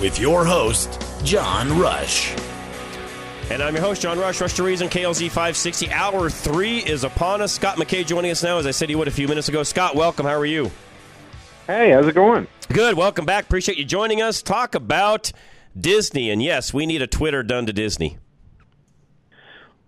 With 0.00 0.20
your 0.20 0.44
host, 0.44 1.02
John 1.24 1.76
Rush. 1.76 2.32
And 3.50 3.60
I'm 3.60 3.74
your 3.74 3.82
host, 3.82 4.00
John 4.00 4.16
Rush, 4.16 4.40
Rush 4.40 4.52
to 4.54 4.62
Reason, 4.62 4.88
KLZ 4.88 5.26
560. 5.26 5.90
Hour 5.90 6.30
three 6.30 6.78
is 6.78 7.02
upon 7.02 7.40
us. 7.42 7.52
Scott 7.52 7.78
McKay 7.78 8.06
joining 8.06 8.30
us 8.30 8.44
now, 8.44 8.58
as 8.58 8.66
I 8.66 8.70
said 8.70 8.90
he 8.90 8.94
would 8.94 9.08
a 9.08 9.10
few 9.10 9.26
minutes 9.26 9.48
ago. 9.48 9.64
Scott, 9.64 9.96
welcome. 9.96 10.24
How 10.24 10.36
are 10.36 10.46
you? 10.46 10.70
Hey, 11.66 11.90
how's 11.90 12.06
it 12.06 12.14
going? 12.14 12.46
Good. 12.68 12.96
Welcome 12.96 13.24
back. 13.24 13.46
Appreciate 13.46 13.76
you 13.76 13.84
joining 13.84 14.22
us. 14.22 14.40
Talk 14.40 14.76
about 14.76 15.32
Disney. 15.76 16.30
And 16.30 16.40
yes, 16.40 16.72
we 16.72 16.86
need 16.86 17.02
a 17.02 17.08
Twitter 17.08 17.42
done 17.42 17.66
to 17.66 17.72
Disney. 17.72 18.18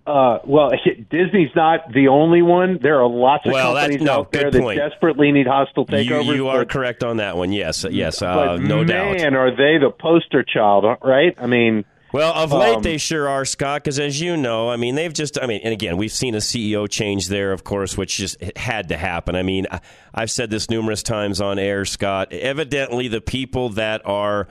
Uh, 0.07 0.39
well, 0.45 0.71
Disney's 1.11 1.51
not 1.55 1.93
the 1.93 2.09
only 2.09 2.43
one. 2.43 2.79
There 2.83 3.01
are 3.01 3.09
lots 3.09 3.47
of 3.47 3.53
well, 3.53 3.75
companies 3.75 4.03
no, 4.03 4.21
out 4.21 4.33
there 4.33 4.51
that 4.51 4.61
point. 4.61 4.79
desperately 4.79 5.31
need 5.33 5.47
hostile 5.47 5.87
takeovers. 5.87 6.25
You, 6.27 6.35
you 6.35 6.49
are 6.49 6.61
but, 6.61 6.71
correct 6.71 7.05
on 7.05 7.19
that 7.19 7.37
one. 7.37 7.53
Yes, 7.53 7.85
yes, 7.89 8.23
uh, 8.23 8.57
no 8.57 8.79
man, 8.79 8.87
doubt. 8.87 9.17
Man, 9.19 9.35
are 9.35 9.51
they 9.51 9.79
the 9.79 9.91
poster 9.91 10.43
child? 10.43 10.85
Right? 11.03 11.35
I 11.39 11.47
mean, 11.47 11.85
well, 12.13 12.35
of 12.35 12.53
late 12.53 12.77
um, 12.77 12.83
they 12.83 12.99
sure 12.99 13.29
are, 13.29 13.45
Scott. 13.45 13.85
Because 13.85 13.99
as 13.99 14.21
you 14.21 14.37
know, 14.37 14.69
I 14.69 14.77
mean, 14.77 14.95
they've 14.95 15.13
just, 15.13 15.39
I 15.41 15.47
mean, 15.47 15.61
and 15.63 15.73
again, 15.73 15.97
we've 15.97 16.13
seen 16.13 16.35
a 16.35 16.39
CEO 16.39 16.89
change 16.91 17.29
there, 17.29 17.53
of 17.53 17.63
course, 17.63 17.97
which 17.97 18.17
just 18.17 18.43
had 18.57 18.89
to 18.89 18.97
happen. 18.97 19.37
I 19.37 19.43
mean, 19.43 19.67
I've 20.13 20.31
said 20.31 20.51
this 20.51 20.69
numerous 20.69 21.03
times 21.03 21.41
on 21.41 21.59
air, 21.59 21.85
Scott. 21.85 22.33
Evidently, 22.33 23.09
the 23.09 23.21
people 23.21 23.71
that 23.71 24.03
are 24.05 24.49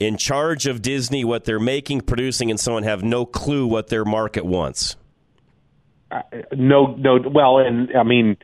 in 0.00 0.16
charge 0.16 0.66
of 0.66 0.82
Disney, 0.82 1.24
what 1.24 1.44
they're 1.44 1.60
making, 1.60 2.00
producing, 2.00 2.50
and 2.50 2.58
so 2.58 2.76
on, 2.76 2.82
have 2.82 3.04
no 3.04 3.26
clue 3.26 3.66
what 3.66 3.88
their 3.88 4.04
market 4.04 4.44
wants. 4.44 4.96
Uh, 6.10 6.22
no, 6.52 6.96
no. 6.96 7.20
Well, 7.32 7.58
and 7.58 7.94
I 7.96 8.02
mean, 8.02 8.36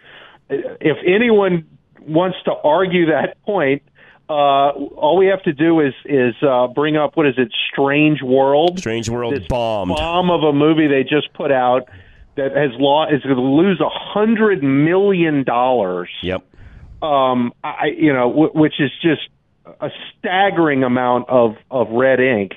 if 0.48 0.98
anyone 1.04 1.66
wants 2.06 2.36
to 2.44 2.52
argue 2.52 3.06
that 3.06 3.42
point, 3.42 3.82
uh, 4.28 4.70
all 4.70 5.16
we 5.16 5.26
have 5.26 5.42
to 5.44 5.52
do 5.52 5.80
is 5.80 5.94
is 6.04 6.34
uh, 6.42 6.66
bring 6.68 6.96
up 6.96 7.16
what 7.16 7.26
is 7.26 7.34
it, 7.38 7.52
Strange 7.72 8.22
World? 8.22 8.78
Strange 8.78 9.08
World 9.08 9.34
this 9.34 9.46
bombed. 9.48 9.94
Bomb 9.96 10.30
of 10.30 10.42
a 10.42 10.52
movie 10.52 10.86
they 10.86 11.02
just 11.02 11.32
put 11.32 11.50
out 11.50 11.88
that 12.36 12.54
has 12.54 12.70
lost 12.78 13.14
is 13.14 13.22
going 13.22 13.36
to 13.36 13.42
lose 13.42 13.80
a 13.80 13.88
hundred 13.88 14.62
million 14.62 15.42
dollars. 15.42 16.10
Yep. 16.22 16.44
Um, 17.02 17.52
I 17.64 17.86
you 17.96 18.12
know 18.12 18.28
w- 18.28 18.50
which 18.52 18.74
is 18.78 18.90
just 19.00 19.22
a 19.80 19.90
staggering 20.18 20.84
amount 20.84 21.28
of 21.28 21.56
of 21.70 21.88
red 21.90 22.20
ink, 22.20 22.52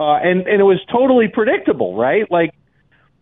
uh, 0.00 0.14
and 0.14 0.46
and 0.46 0.60
it 0.60 0.64
was 0.64 0.80
totally 0.90 1.28
predictable, 1.28 1.96
right? 1.96 2.30
Like 2.30 2.54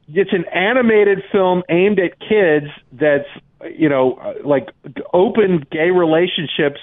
it's 0.08 0.32
an 0.32 0.44
animated 0.52 1.22
film 1.32 1.62
aimed 1.68 1.98
at 1.98 2.18
kids 2.20 2.66
that's 2.92 3.28
you 3.76 3.88
know 3.88 4.36
like 4.44 4.68
open 5.12 5.64
gay 5.70 5.90
relationships 5.90 6.80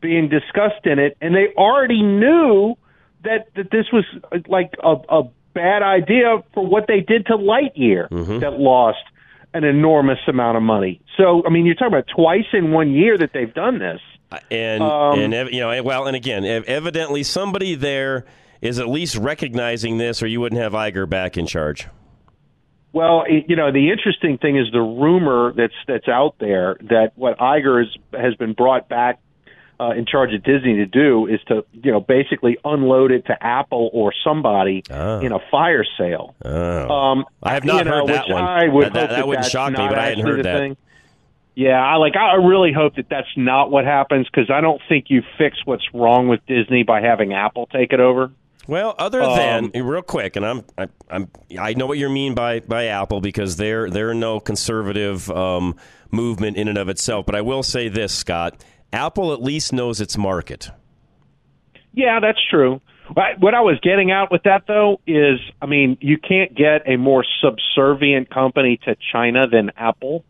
being 0.00 0.28
discussed 0.28 0.84
in 0.84 0.98
it 0.98 1.16
and 1.20 1.34
they 1.34 1.48
already 1.56 2.02
knew 2.02 2.76
that 3.24 3.48
that 3.56 3.70
this 3.70 3.86
was 3.92 4.04
like 4.48 4.72
a, 4.82 4.94
a 5.08 5.22
bad 5.52 5.82
idea 5.82 6.42
for 6.54 6.64
what 6.64 6.86
they 6.86 7.00
did 7.00 7.26
to 7.26 7.36
Lightyear 7.36 8.08
mm-hmm. 8.08 8.38
that 8.38 8.52
lost 8.52 9.02
an 9.52 9.64
enormous 9.64 10.20
amount 10.28 10.56
of 10.56 10.62
money. 10.62 11.00
So 11.16 11.42
I 11.44 11.50
mean 11.50 11.66
you're 11.66 11.74
talking 11.74 11.94
about 11.94 12.06
twice 12.14 12.46
in 12.52 12.70
one 12.70 12.92
year 12.92 13.18
that 13.18 13.30
they've 13.34 13.52
done 13.52 13.78
this. 13.78 14.00
And 14.50 14.82
Um, 14.82 15.18
and 15.18 15.50
you 15.52 15.60
know 15.60 15.82
well 15.82 16.06
and 16.06 16.14
again 16.16 16.44
evidently 16.44 17.22
somebody 17.22 17.74
there 17.74 18.24
is 18.60 18.78
at 18.78 18.88
least 18.88 19.16
recognizing 19.16 19.98
this 19.98 20.22
or 20.22 20.26
you 20.26 20.40
wouldn't 20.40 20.60
have 20.60 20.72
Iger 20.72 21.08
back 21.08 21.36
in 21.38 21.46
charge. 21.46 21.88
Well, 22.92 23.22
it, 23.28 23.44
you 23.48 23.54
know, 23.56 23.70
the 23.70 23.90
interesting 23.90 24.36
thing 24.38 24.56
is 24.56 24.66
the 24.72 24.80
rumor 24.80 25.52
that's 25.56 25.74
that's 25.86 26.08
out 26.08 26.34
there 26.40 26.76
that 26.82 27.12
what 27.14 27.38
Iger 27.38 27.84
has 27.84 28.20
has 28.20 28.34
been 28.34 28.52
brought 28.52 28.88
back 28.88 29.20
uh, 29.78 29.90
in 29.92 30.04
charge 30.06 30.34
of 30.34 30.42
Disney 30.42 30.74
to 30.76 30.86
do 30.86 31.26
is 31.26 31.40
to 31.48 31.64
you 31.72 31.92
know 31.92 32.00
basically 32.00 32.58
unload 32.64 33.12
it 33.12 33.26
to 33.26 33.42
Apple 33.42 33.90
or 33.92 34.12
somebody 34.24 34.82
Oh. 34.90 35.20
in 35.20 35.32
a 35.32 35.38
fire 35.50 35.84
sale. 35.96 36.34
Oh. 36.44 36.88
Um, 36.88 37.24
I 37.42 37.54
have 37.54 37.64
not 37.64 37.78
you 37.78 37.90
know, 37.90 37.98
heard 37.98 38.08
that 38.08 38.26
which 38.26 38.32
one. 38.34 38.44
I 38.44 38.68
would 38.68 38.84
That- 38.86 38.92
that- 38.94 39.10
that 39.10 39.26
wouldn't 39.28 39.46
shock 39.46 39.70
me, 39.70 39.76
but 39.88 39.98
I 39.98 40.06
hadn't 40.08 40.26
heard 40.26 40.44
that. 40.44 40.58
Thing. 40.58 40.76
Yeah, 41.54 41.80
I 41.80 41.96
like. 41.96 42.16
I 42.16 42.34
really 42.36 42.72
hope 42.72 42.94
that 42.96 43.08
that's 43.10 43.28
not 43.36 43.70
what 43.70 43.84
happens 43.84 44.26
because 44.32 44.50
I 44.50 44.60
don't 44.60 44.80
think 44.88 45.06
you 45.08 45.22
fix 45.36 45.58
what's 45.64 45.84
wrong 45.92 46.28
with 46.28 46.40
Disney 46.46 46.84
by 46.84 47.00
having 47.00 47.32
Apple 47.34 47.66
take 47.66 47.92
it 47.92 48.00
over. 48.00 48.30
Well, 48.66 48.94
other 48.98 49.20
Um, 49.22 49.70
than 49.72 49.84
real 49.84 50.02
quick, 50.02 50.36
and 50.36 50.46
I'm 50.46 50.64
I, 50.78 50.86
I'm 51.10 51.28
I 51.58 51.74
know 51.74 51.86
what 51.86 51.98
you 51.98 52.08
mean 52.08 52.34
by 52.34 52.60
by 52.60 52.86
Apple 52.86 53.20
because 53.20 53.56
they're 53.56 53.90
they're 53.90 54.14
no 54.14 54.38
conservative 54.38 55.28
um, 55.30 55.74
movement 56.10 56.56
in 56.56 56.68
and 56.68 56.78
of 56.78 56.88
itself. 56.88 57.26
But 57.26 57.34
I 57.34 57.40
will 57.40 57.64
say 57.64 57.88
this, 57.88 58.14
Scott: 58.14 58.64
Apple 58.92 59.32
at 59.32 59.42
least 59.42 59.72
knows 59.72 60.00
its 60.00 60.16
market. 60.16 60.70
Yeah, 61.92 62.20
that's 62.20 62.38
true. 62.48 62.80
What 63.12 63.54
I 63.54 63.60
was 63.60 63.80
getting 63.82 64.12
out 64.12 64.30
with 64.30 64.44
that, 64.44 64.68
though, 64.68 65.00
is 65.04 65.40
I 65.60 65.66
mean, 65.66 65.98
you 66.00 66.16
can't 66.16 66.54
get 66.54 66.88
a 66.88 66.96
more 66.96 67.24
subservient 67.42 68.30
company 68.30 68.78
to 68.84 68.94
China 69.12 69.48
than 69.48 69.72
Apple. 69.76 70.24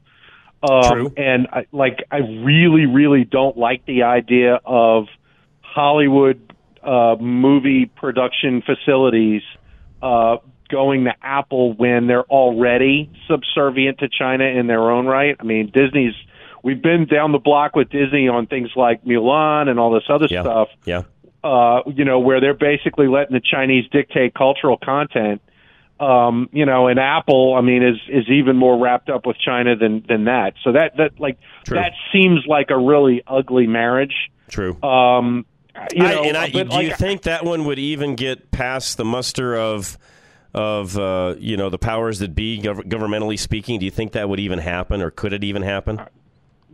Um, 0.62 0.92
True. 0.92 1.12
And 1.16 1.46
I, 1.52 1.66
like, 1.72 2.04
I 2.10 2.18
really, 2.18 2.86
really 2.86 3.24
don't 3.24 3.56
like 3.56 3.86
the 3.86 4.02
idea 4.02 4.60
of 4.64 5.06
Hollywood 5.62 6.54
uh, 6.82 7.16
movie 7.20 7.86
production 7.86 8.62
facilities 8.62 9.42
uh, 10.02 10.38
going 10.68 11.04
to 11.04 11.14
Apple 11.22 11.72
when 11.74 12.06
they're 12.06 12.24
already 12.24 13.10
subservient 13.28 13.98
to 13.98 14.08
China 14.08 14.44
in 14.44 14.66
their 14.66 14.90
own 14.90 15.06
right. 15.06 15.36
I 15.38 15.42
mean, 15.44 15.70
Disney's. 15.72 16.14
We've 16.62 16.82
been 16.82 17.06
down 17.06 17.32
the 17.32 17.38
block 17.38 17.74
with 17.74 17.88
Disney 17.88 18.28
on 18.28 18.46
things 18.46 18.68
like 18.76 19.02
Mulan 19.04 19.68
and 19.68 19.80
all 19.80 19.90
this 19.90 20.04
other 20.10 20.26
Yeah. 20.28 20.42
stuff 20.42 20.68
Yeah. 20.84 21.02
uh, 21.42 21.80
you 21.86 22.04
know, 22.04 22.18
where 22.18 22.38
they're 22.40 22.52
basically 22.52 23.08
letting 23.08 23.32
the 23.32 23.40
Chinese 23.40 23.88
dictate 23.90 24.34
cultural 24.34 24.76
content. 24.76 25.40
Um, 26.00 26.48
you 26.50 26.64
know, 26.64 26.86
and 26.86 26.98
Apple, 26.98 27.54
I 27.54 27.60
mean, 27.60 27.82
is 27.82 27.98
is 28.08 28.26
even 28.28 28.56
more 28.56 28.82
wrapped 28.82 29.10
up 29.10 29.26
with 29.26 29.36
China 29.38 29.76
than 29.76 30.02
than 30.08 30.24
that. 30.24 30.54
So 30.64 30.72
that 30.72 30.96
that 30.96 31.20
like 31.20 31.38
True. 31.64 31.76
that 31.76 31.92
seems 32.10 32.40
like 32.46 32.70
a 32.70 32.78
really 32.78 33.22
ugly 33.26 33.66
marriage. 33.66 34.14
True. 34.48 34.82
Um, 34.82 35.44
you 35.92 36.02
know, 36.02 36.22
I, 36.22 36.26
and 36.26 36.36
I, 36.36 36.50
but 36.50 36.70
do 36.70 36.80
you 36.80 36.94
think 36.94 37.22
that 37.22 37.44
one 37.44 37.66
would 37.66 37.78
even 37.78 38.16
get 38.16 38.50
past 38.50 38.96
the 38.96 39.04
muster 39.04 39.54
of 39.54 39.98
of 40.54 40.98
uh, 40.98 41.36
you 41.38 41.56
know 41.56 41.70
the 41.70 41.78
powers 41.78 42.18
that 42.20 42.34
be, 42.34 42.60
gov- 42.60 42.88
governmentally 42.88 43.38
speaking? 43.38 43.78
Do 43.78 43.84
you 43.84 43.90
think 43.90 44.12
that 44.12 44.28
would 44.28 44.40
even 44.40 44.58
happen, 44.58 45.02
or 45.02 45.10
could 45.10 45.32
it 45.32 45.44
even 45.44 45.62
happen? 45.62 46.00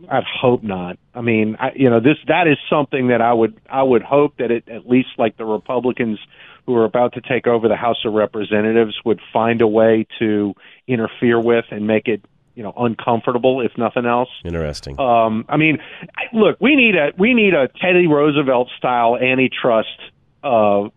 I'd 0.09 0.23
hope 0.23 0.63
not. 0.63 0.97
I 1.13 1.21
mean, 1.21 1.57
I, 1.59 1.71
you 1.75 1.89
know, 1.89 1.99
this 1.99 2.17
that 2.27 2.47
is 2.47 2.57
something 2.69 3.07
that 3.07 3.21
I 3.21 3.33
would 3.33 3.59
I 3.69 3.83
would 3.83 4.03
hope 4.03 4.37
that 4.37 4.51
it 4.51 4.67
at 4.69 4.87
least 4.87 5.09
like 5.17 5.37
the 5.37 5.45
Republicans 5.45 6.19
who 6.67 6.75
are 6.75 6.85
about 6.85 7.13
to 7.13 7.21
take 7.21 7.47
over 7.47 7.67
the 7.67 7.75
House 7.77 8.03
of 8.05 8.13
Representatives 8.13 8.99
would 9.05 9.21
find 9.33 9.61
a 9.61 9.67
way 9.67 10.05
to 10.19 10.53
interfere 10.85 11.39
with 11.39 11.65
and 11.71 11.87
make 11.87 12.07
it 12.07 12.21
you 12.53 12.61
know 12.61 12.73
uncomfortable 12.77 13.61
if 13.61 13.71
nothing 13.77 14.05
else. 14.05 14.29
Interesting. 14.43 14.99
Um, 14.99 15.45
I 15.47 15.57
mean, 15.57 15.79
I- 16.15 16.35
look, 16.35 16.57
we 16.59 16.75
need 16.75 16.95
a 16.95 17.13
we 17.17 17.33
need 17.33 17.53
a 17.53 17.69
Teddy 17.81 18.05
Roosevelt 18.05 18.69
style 18.77 19.15
antitrust, 19.15 19.97
uh, 20.43 20.89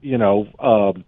you 0.00 0.18
know, 0.18 0.48
um 0.58 1.04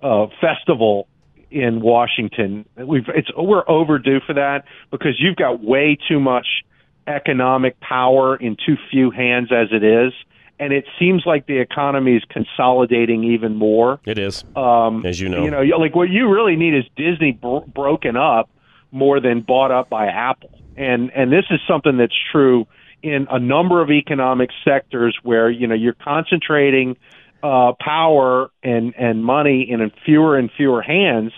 uh, 0.00 0.28
festival 0.40 1.08
in 1.50 1.80
Washington. 1.80 2.64
We've 2.76 3.08
it's 3.08 3.28
we're 3.36 3.68
overdue 3.68 4.20
for 4.24 4.34
that 4.34 4.64
because 4.92 5.16
you've 5.18 5.36
got 5.36 5.60
way 5.62 5.98
too 6.08 6.20
much 6.20 6.46
economic 7.08 7.80
power 7.80 8.36
in 8.36 8.56
too 8.64 8.76
few 8.90 9.10
hands 9.10 9.50
as 9.50 9.68
it 9.72 9.82
is, 9.82 10.12
and 10.60 10.72
it 10.72 10.84
seems 10.98 11.24
like 11.24 11.46
the 11.46 11.58
economy 11.58 12.16
is 12.16 12.22
consolidating 12.28 13.24
even 13.24 13.54
more. 13.54 14.00
It 14.04 14.18
is, 14.18 14.44
Um, 14.56 15.04
as 15.06 15.20
you 15.20 15.28
know. 15.28 15.44
You 15.44 15.50
know, 15.50 15.62
like 15.78 15.94
what 15.94 16.10
you 16.10 16.28
really 16.28 16.56
need 16.56 16.74
is 16.74 16.84
Disney 16.96 17.32
bro- 17.32 17.64
broken 17.72 18.16
up 18.16 18.50
more 18.90 19.20
than 19.20 19.40
bought 19.40 19.70
up 19.70 19.88
by 19.88 20.06
Apple, 20.06 20.50
and 20.76 21.10
and 21.14 21.32
this 21.32 21.44
is 21.50 21.60
something 21.68 21.96
that's 21.96 22.16
true 22.32 22.66
in 23.02 23.26
a 23.30 23.38
number 23.38 23.80
of 23.80 23.90
economic 23.90 24.50
sectors 24.64 25.16
where 25.22 25.50
you 25.50 25.66
know 25.66 25.74
you're 25.74 25.92
concentrating 25.94 26.96
uh, 27.42 27.72
power 27.80 28.50
and 28.62 28.94
and 28.96 29.24
money 29.24 29.62
in 29.62 29.90
fewer 30.04 30.36
and 30.36 30.50
fewer 30.56 30.82
hands. 30.82 31.32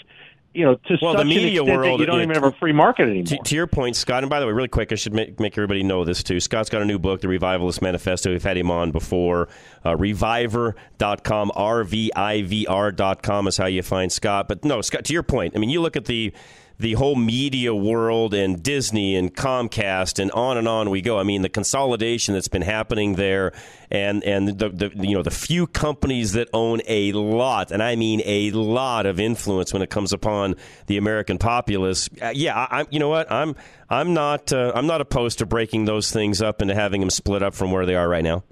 You 0.53 0.65
know, 0.65 0.75
to 0.75 0.99
well, 1.01 1.13
such 1.13 1.21
the 1.21 1.25
media 1.27 1.63
world 1.63 2.01
you 2.01 2.07
don't 2.07 2.17
yeah, 2.17 2.25
even 2.25 2.35
have 2.35 2.43
a 2.43 2.51
free 2.51 2.73
market 2.73 3.05
anymore. 3.05 3.25
To, 3.27 3.39
to 3.39 3.55
your 3.55 3.69
point, 3.69 3.95
Scott, 3.95 4.25
and 4.25 4.31
by 4.31 4.41
the 4.41 4.47
way, 4.47 4.53
really 4.53 4.67
quick, 4.67 4.91
I 4.91 4.97
should 4.97 5.15
make, 5.15 5.39
make 5.39 5.57
everybody 5.57 5.85
know 5.85 6.05
this 6.05 6.25
too. 6.25 6.41
Scott's 6.41 6.69
got 6.69 6.83
a 6.83 6.85
new 6.85 6.99
book, 6.99 7.21
The 7.21 7.29
Revivalist 7.29 7.81
Manifesto. 7.81 8.31
We've 8.31 8.43
had 8.43 8.57
him 8.57 8.69
on 8.69 8.91
before. 8.91 9.49
Uh, 9.87 9.97
reviver.com, 9.97 11.53
R-V-I-V-R.com 11.55 13.47
is 13.47 13.57
how 13.59 13.67
you 13.67 13.83
find 13.83 14.11
Scott. 14.11 14.49
But 14.49 14.65
no, 14.65 14.81
Scott, 14.81 15.05
to 15.05 15.13
your 15.13 15.23
point, 15.23 15.55
I 15.55 15.61
mean, 15.61 15.71
you 15.71 15.81
look 15.81 15.97
at 15.97 16.07
the 16.07 16.33
the 16.81 16.95
whole 16.95 17.15
media 17.15 17.75
world 17.75 18.33
and 18.33 18.63
Disney 18.63 19.15
and 19.15 19.35
Comcast 19.35 20.19
and 20.19 20.31
on 20.33 20.57
and 20.57 20.67
on 20.67 20.89
we 20.89 21.03
go. 21.03 21.19
I 21.19 21.23
mean, 21.23 21.43
the 21.43 21.51
consolidation 21.51 22.33
that's 22.33 22.49
been 22.49 22.63
happening 22.63 23.17
there, 23.17 23.53
and 23.91 24.25
and 24.25 24.59
the, 24.59 24.71
the 24.71 24.91
you 24.97 25.15
know 25.15 25.23
the 25.23 25.31
few 25.31 25.67
companies 25.67 26.33
that 26.33 26.49
own 26.55 26.81
a 26.87 27.13
lot, 27.13 27.71
and 27.71 27.83
I 27.83 27.97
mean 27.97 28.23
a 28.25 28.51
lot 28.53 29.05
of 29.05 29.21
influence 29.21 29.73
when 29.75 29.83
it 29.83 29.91
comes 29.91 30.13
upon 30.13 30.57
the 30.87 30.97
American 30.97 31.37
populace. 31.37 32.09
Uh, 32.21 32.33
yeah, 32.35 32.57
I, 32.57 32.81
I, 32.81 32.87
you 32.91 32.99
know 32.99 33.11
what? 33.11 33.31
I'm 33.31 33.55
I'm 33.91 34.15
not 34.15 34.53
uh, 34.53 34.73
I'm 34.75 34.87
not 34.87 35.03
opposed 35.03 35.39
to 35.39 35.47
breaking 35.47 35.85
those 35.85 36.11
things 36.11 36.41
up 36.41 36.63
and 36.63 36.71
to 36.71 36.75
having 36.75 37.01
them 37.01 37.11
split 37.11 37.43
up 37.43 37.55
from 37.55 37.73
where 37.73 37.85
they 37.85 37.95
are 37.95 38.09
right 38.09 38.25
now. 38.25 38.43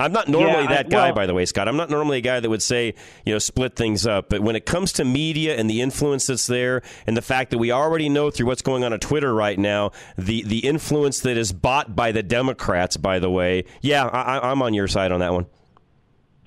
I'm 0.00 0.12
not 0.12 0.28
normally 0.28 0.64
Yeah, 0.64 0.68
that 0.70 0.88
guy, 0.90 1.06
well- 1.06 1.14
by 1.14 1.26
the 1.26 1.34
way, 1.34 1.44
Scott. 1.46 1.68
I'm 1.68 1.76
not 1.76 1.88
normally 1.90 2.18
a 2.18 2.20
guy 2.20 2.40
that 2.40 2.50
would 2.50 2.62
say, 2.62 2.94
you 3.24 3.32
know, 3.32 3.38
split 3.38 3.76
things 3.76 4.06
up. 4.06 4.28
But 4.28 4.40
when 4.40 4.56
it 4.56 4.66
comes 4.66 4.92
to 4.94 5.04
media 5.04 5.56
and 5.56 5.70
the 5.70 5.80
influence 5.82 6.26
that's 6.26 6.46
there, 6.48 6.82
and 7.06 7.16
the 7.16 7.22
fact 7.22 7.50
that 7.52 7.58
we 7.58 7.70
already 7.70 8.08
know 8.08 8.30
through 8.30 8.46
what's 8.46 8.62
going 8.62 8.82
on 8.84 8.92
on 8.92 8.98
Twitter 8.98 9.32
right 9.34 9.58
now, 9.58 9.92
the 10.18 10.42
the 10.42 10.60
influence 10.66 11.20
that 11.20 11.36
is 11.36 11.52
bought 11.52 11.94
by 11.94 12.10
the 12.12 12.22
Democrats, 12.22 12.96
by 12.96 13.18
the 13.18 13.30
way, 13.30 13.64
yeah, 13.82 14.04
I, 14.06 14.38
I- 14.38 14.50
I'm 14.50 14.62
on 14.62 14.74
your 14.74 14.88
side 14.88 15.12
on 15.12 15.20
that 15.20 15.32
one. 15.32 15.46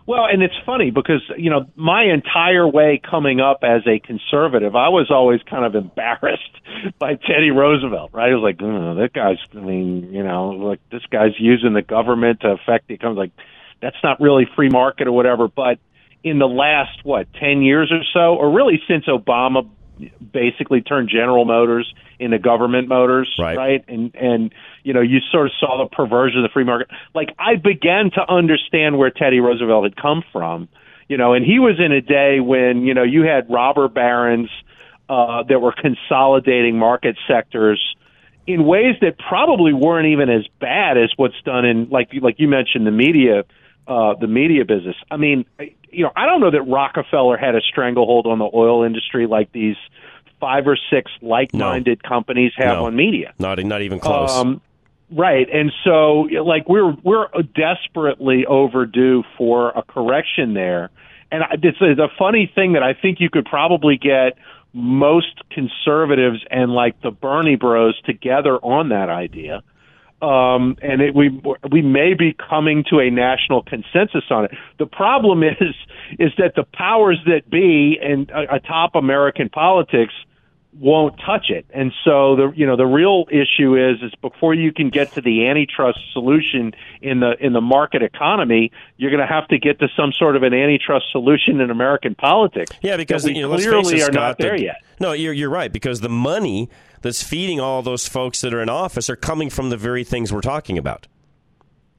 Well, 0.07 0.25
and 0.25 0.41
it's 0.41 0.55
funny 0.65 0.89
because 0.89 1.21
you 1.37 1.49
know 1.49 1.65
my 1.75 2.05
entire 2.05 2.65
way 2.65 2.99
coming 3.07 3.41
up 3.41 3.59
as 3.63 3.81
a 3.85 3.99
conservative, 3.99 4.73
I 4.73 4.87
was 4.87 5.11
always 5.11 5.41
kind 5.43 5.65
of 5.65 5.75
embarrassed 5.75 6.49
by 6.99 7.15
Teddy 7.15 7.51
Roosevelt. 7.51 8.11
Right? 8.13 8.31
I 8.31 8.35
was 8.35 8.41
like, 8.41 8.61
oh, 8.61 8.95
that 8.95 9.11
guy's. 9.11 9.37
I 9.53 9.59
mean, 9.59 10.13
you 10.13 10.23
know, 10.23 10.51
like 10.51 10.79
this 10.91 11.05
guy's 11.11 11.37
using 11.37 11.73
the 11.73 11.81
government 11.81 12.39
to 12.41 12.51
affect 12.51 12.87
the 12.87 12.93
economy. 12.93 13.19
Like, 13.19 13.31
that's 13.81 13.97
not 14.01 14.21
really 14.21 14.47
free 14.55 14.69
market 14.69 15.07
or 15.07 15.11
whatever. 15.11 15.49
But 15.49 15.77
in 16.23 16.39
the 16.39 16.47
last 16.47 17.03
what 17.03 17.27
ten 17.33 17.61
years 17.61 17.91
or 17.91 18.03
so, 18.13 18.35
or 18.35 18.49
really 18.49 18.81
since 18.87 19.07
Obama 19.07 19.69
basically 20.31 20.81
turned 20.81 21.09
General 21.09 21.45
Motors 21.45 21.91
into 22.19 22.39
government 22.39 22.87
motors, 22.87 23.33
right? 23.57 23.83
And 23.87 24.15
and 24.15 24.53
you 24.83 24.93
know, 24.93 25.01
you 25.01 25.19
sort 25.31 25.47
of 25.47 25.51
saw 25.59 25.83
the 25.83 25.95
perversion 25.95 26.39
of 26.39 26.43
the 26.43 26.53
free 26.53 26.63
market. 26.63 26.87
Like 27.13 27.29
I 27.37 27.55
began 27.55 28.11
to 28.15 28.31
understand 28.31 28.97
where 28.97 29.11
Teddy 29.11 29.39
Roosevelt 29.39 29.83
had 29.83 29.95
come 29.95 30.23
from, 30.31 30.67
you 31.07 31.17
know, 31.17 31.33
and 31.33 31.45
he 31.45 31.59
was 31.59 31.79
in 31.79 31.91
a 31.91 32.01
day 32.01 32.39
when 32.39 32.83
you 32.83 32.93
know 32.93 33.03
you 33.03 33.23
had 33.23 33.49
robber 33.49 33.87
barons 33.87 34.49
uh, 35.09 35.43
that 35.43 35.59
were 35.59 35.73
consolidating 35.73 36.77
market 36.77 37.17
sectors 37.27 37.81
in 38.45 38.65
ways 38.65 38.95
that 39.01 39.17
probably 39.17 39.73
weren't 39.73 40.07
even 40.07 40.29
as 40.29 40.47
bad 40.59 40.97
as 40.97 41.11
what's 41.17 41.39
done 41.43 41.65
in 41.65 41.89
like 41.89 42.09
like 42.21 42.35
you 42.39 42.47
mentioned 42.47 42.87
the 42.87 42.91
media 42.91 43.43
uh, 43.87 44.15
the 44.19 44.27
media 44.27 44.65
business. 44.65 44.95
I 45.09 45.17
mean, 45.17 45.45
you 45.91 46.03
know, 46.03 46.11
I 46.15 46.25
don't 46.25 46.41
know 46.41 46.51
that 46.51 46.63
Rockefeller 46.63 47.37
had 47.37 47.55
a 47.55 47.61
stranglehold 47.61 48.27
on 48.27 48.39
the 48.39 48.49
oil 48.53 48.83
industry 48.83 49.27
like 49.27 49.51
these 49.51 49.75
five 50.39 50.67
or 50.67 50.77
six 50.91 51.11
like-minded 51.21 52.03
companies 52.03 52.51
have 52.57 52.77
No. 52.77 52.85
on 52.85 52.95
media. 52.95 53.33
Not 53.39 53.63
not 53.63 53.81
even 53.81 53.99
close. 53.99 54.31
Um, 54.35 54.61
right, 55.11 55.47
and 55.51 55.71
so 55.83 56.27
like 56.43 56.67
we're 56.69 56.95
we're 57.03 57.27
desperately 57.55 58.45
overdue 58.45 59.23
for 59.37 59.69
a 59.69 59.81
correction 59.81 60.53
there. 60.53 60.89
And 61.31 61.43
it's 61.63 61.81
a, 61.81 61.93
the 61.95 62.07
funny 62.17 62.49
thing 62.53 62.73
that 62.73 62.83
I 62.83 62.93
think 62.93 63.19
you 63.19 63.29
could 63.29 63.45
probably 63.45 63.97
get 63.97 64.37
most 64.73 65.41
conservatives 65.49 66.39
and 66.49 66.71
like 66.71 67.01
the 67.01 67.11
Bernie 67.11 67.55
Bros 67.55 67.99
together 68.03 68.57
on 68.57 68.89
that 68.89 69.09
idea. 69.09 69.61
Um, 70.21 70.77
and 70.81 71.01
it, 71.01 71.13
we 71.13 71.29
we 71.69 71.83
may 71.83 72.15
be 72.15 72.33
coming 72.33 72.83
to 72.89 72.99
a 72.99 73.11
national 73.11 73.61
consensus 73.61 74.23
on 74.31 74.45
it. 74.45 74.51
The 74.79 74.87
problem 74.87 75.43
is 75.43 75.75
is 76.17 76.31
that 76.39 76.55
the 76.55 76.63
powers 76.63 77.19
that 77.25 77.49
be 77.49 77.99
and 78.01 78.31
uh, 78.31 78.45
atop 78.49 78.95
American 78.95 79.49
politics 79.49 80.13
won't 80.79 81.19
touch 81.25 81.49
it. 81.49 81.65
And 81.73 81.91
so 82.03 82.35
the 82.35 82.51
you 82.55 82.65
know 82.65 82.75
the 82.75 82.85
real 82.85 83.25
issue 83.29 83.75
is 83.75 84.01
is 84.01 84.13
before 84.21 84.53
you 84.53 84.71
can 84.71 84.89
get 84.89 85.13
to 85.13 85.21
the 85.21 85.47
antitrust 85.47 85.99
solution 86.13 86.73
in 87.01 87.19
the 87.19 87.35
in 87.43 87.53
the 87.53 87.61
market 87.61 88.03
economy, 88.03 88.71
you're 88.97 89.11
going 89.11 89.25
to 89.25 89.31
have 89.31 89.47
to 89.49 89.57
get 89.57 89.79
to 89.79 89.87
some 89.95 90.11
sort 90.13 90.35
of 90.35 90.43
an 90.43 90.53
antitrust 90.53 91.05
solution 91.11 91.61
in 91.61 91.71
American 91.71 92.15
politics. 92.15 92.71
Yeah, 92.81 92.97
because 92.97 93.23
we 93.23 93.35
you 93.35 93.43
know, 93.43 93.55
clearly 93.55 93.97
it, 93.97 94.09
are 94.09 94.11
not 94.11 94.37
there 94.37 94.57
the- 94.57 94.63
yet. 94.63 94.83
No, 94.99 95.11
you're 95.13 95.33
you're 95.33 95.49
right 95.49 95.71
because 95.71 96.01
the 96.01 96.09
money 96.09 96.69
that's 97.01 97.23
feeding 97.23 97.59
all 97.59 97.81
those 97.81 98.07
folks 98.07 98.41
that 98.41 98.53
are 98.53 98.61
in 98.61 98.69
office 98.69 99.09
are 99.09 99.15
coming 99.15 99.49
from 99.49 99.69
the 99.69 99.77
very 99.77 100.03
things 100.03 100.33
we're 100.33 100.41
talking 100.41 100.77
about. 100.77 101.07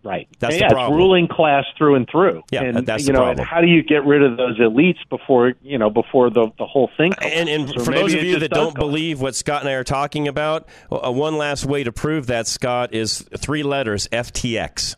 Right. 0.04 0.28
That's 0.38 0.56
the 0.56 0.64
it's 0.64 0.72
problem. 0.72 0.96
ruling 0.96 1.28
class 1.28 1.64
through 1.76 1.96
and 1.96 2.08
through. 2.08 2.42
Yeah, 2.50 2.62
and 2.62 2.86
that's 2.86 3.02
you 3.02 3.08
the 3.08 3.12
know, 3.14 3.18
problem. 3.18 3.40
and 3.40 3.46
how 3.46 3.60
do 3.60 3.66
you 3.66 3.82
get 3.82 4.04
rid 4.06 4.22
of 4.22 4.36
those 4.36 4.58
elites 4.58 4.98
before 5.10 5.54
you 5.60 5.76
know 5.76 5.90
before 5.90 6.30
the 6.30 6.50
the 6.56 6.66
whole 6.66 6.88
thing? 6.96 7.12
And, 7.20 7.48
and 7.48 7.68
for 7.84 7.92
those 7.92 8.14
of 8.14 8.22
you 8.22 8.38
that 8.38 8.50
don't 8.50 8.74
collapse. 8.74 8.78
believe 8.78 9.20
what 9.20 9.34
Scott 9.34 9.62
and 9.62 9.68
I 9.68 9.74
are 9.74 9.84
talking 9.84 10.28
about, 10.28 10.68
uh, 10.90 11.10
one 11.10 11.36
last 11.36 11.66
way 11.66 11.82
to 11.82 11.92
prove 11.92 12.28
that, 12.28 12.46
Scott, 12.46 12.94
is 12.94 13.28
three 13.36 13.64
letters 13.64 14.06
FTX. 14.12 14.94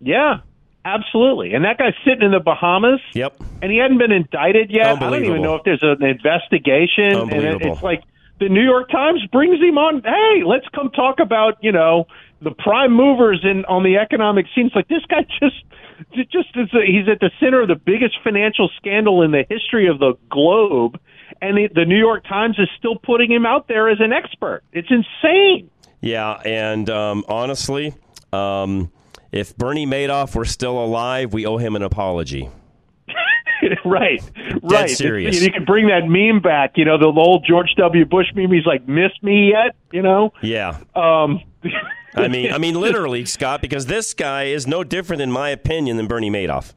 Yeah, 0.00 0.38
absolutely. 0.84 1.54
And 1.54 1.64
that 1.64 1.76
guy's 1.76 1.94
sitting 2.04 2.22
in 2.22 2.30
the 2.30 2.40
Bahamas. 2.40 3.00
Yep. 3.12 3.42
And 3.60 3.72
he 3.72 3.78
hadn't 3.78 3.98
been 3.98 4.12
indicted 4.12 4.70
yet. 4.70 4.86
I 4.86 5.10
don't 5.10 5.24
even 5.24 5.42
know 5.42 5.56
if 5.56 5.64
there's 5.64 5.82
an 5.82 6.04
investigation. 6.04 7.12
And 7.12 7.32
it, 7.32 7.34
Unbelievable. 7.34 7.72
it's 7.72 7.82
like 7.82 8.04
the 8.38 8.48
New 8.48 8.62
York 8.62 8.90
Times 8.90 9.24
brings 9.32 9.60
him 9.60 9.78
on. 9.78 10.02
Hey, 10.02 10.42
let's 10.44 10.66
come 10.74 10.90
talk 10.90 11.20
about 11.20 11.58
you 11.62 11.72
know 11.72 12.06
the 12.40 12.50
prime 12.50 12.92
movers 12.92 13.40
in 13.44 13.64
on 13.64 13.82
the 13.82 13.96
economic 13.96 14.46
scene. 14.54 14.70
Like 14.74 14.88
this 14.88 15.04
guy 15.08 15.22
just. 15.40 15.56
Just 16.14 16.54
is 16.56 16.68
a, 16.74 16.84
he's 16.84 17.08
at 17.08 17.20
the 17.20 17.30
center 17.40 17.62
of 17.62 17.68
the 17.68 17.74
biggest 17.74 18.16
financial 18.22 18.68
scandal 18.76 19.22
in 19.22 19.30
the 19.30 19.44
history 19.48 19.88
of 19.88 19.98
the 19.98 20.12
globe, 20.30 21.00
and 21.40 21.56
the, 21.56 21.70
the 21.74 21.86
New 21.86 21.98
York 21.98 22.24
Times 22.24 22.58
is 22.58 22.68
still 22.78 22.96
putting 22.96 23.32
him 23.32 23.46
out 23.46 23.66
there 23.66 23.88
as 23.88 23.96
an 24.00 24.12
expert. 24.12 24.62
It's 24.72 24.88
insane. 24.90 25.70
Yeah, 26.02 26.32
and 26.44 26.90
um, 26.90 27.24
honestly, 27.28 27.94
um, 28.30 28.92
if 29.32 29.56
Bernie 29.56 29.86
Madoff 29.86 30.34
were 30.34 30.44
still 30.44 30.78
alive, 30.78 31.32
we 31.32 31.46
owe 31.46 31.56
him 31.56 31.76
an 31.76 31.82
apology. 31.82 32.50
right, 33.84 34.22
right. 34.62 34.90
serious. 34.90 35.36
It's- 35.36 35.46
You 35.46 35.52
can 35.52 35.64
bring 35.64 35.88
that 35.88 36.06
meme 36.06 36.40
back. 36.42 36.72
You 36.76 36.84
know, 36.84 36.98
the 36.98 37.06
old 37.06 37.44
George 37.48 37.74
W. 37.76 38.04
Bush 38.04 38.26
meme. 38.34 38.52
He's 38.52 38.66
like, 38.66 38.86
"Missed 38.88 39.22
me 39.22 39.50
yet?" 39.50 39.74
You 39.92 40.02
know. 40.02 40.32
Yeah. 40.42 40.78
Um, 40.94 41.40
I 42.14 42.28
mean, 42.28 42.52
I 42.52 42.58
mean, 42.58 42.74
literally, 42.80 43.24
Scott, 43.26 43.60
because 43.60 43.86
this 43.86 44.14
guy 44.14 44.44
is 44.44 44.66
no 44.66 44.82
different, 44.84 45.20
in 45.22 45.30
my 45.30 45.50
opinion, 45.50 45.96
than 45.98 46.06
Bernie 46.06 46.30
Madoff. 46.30 46.72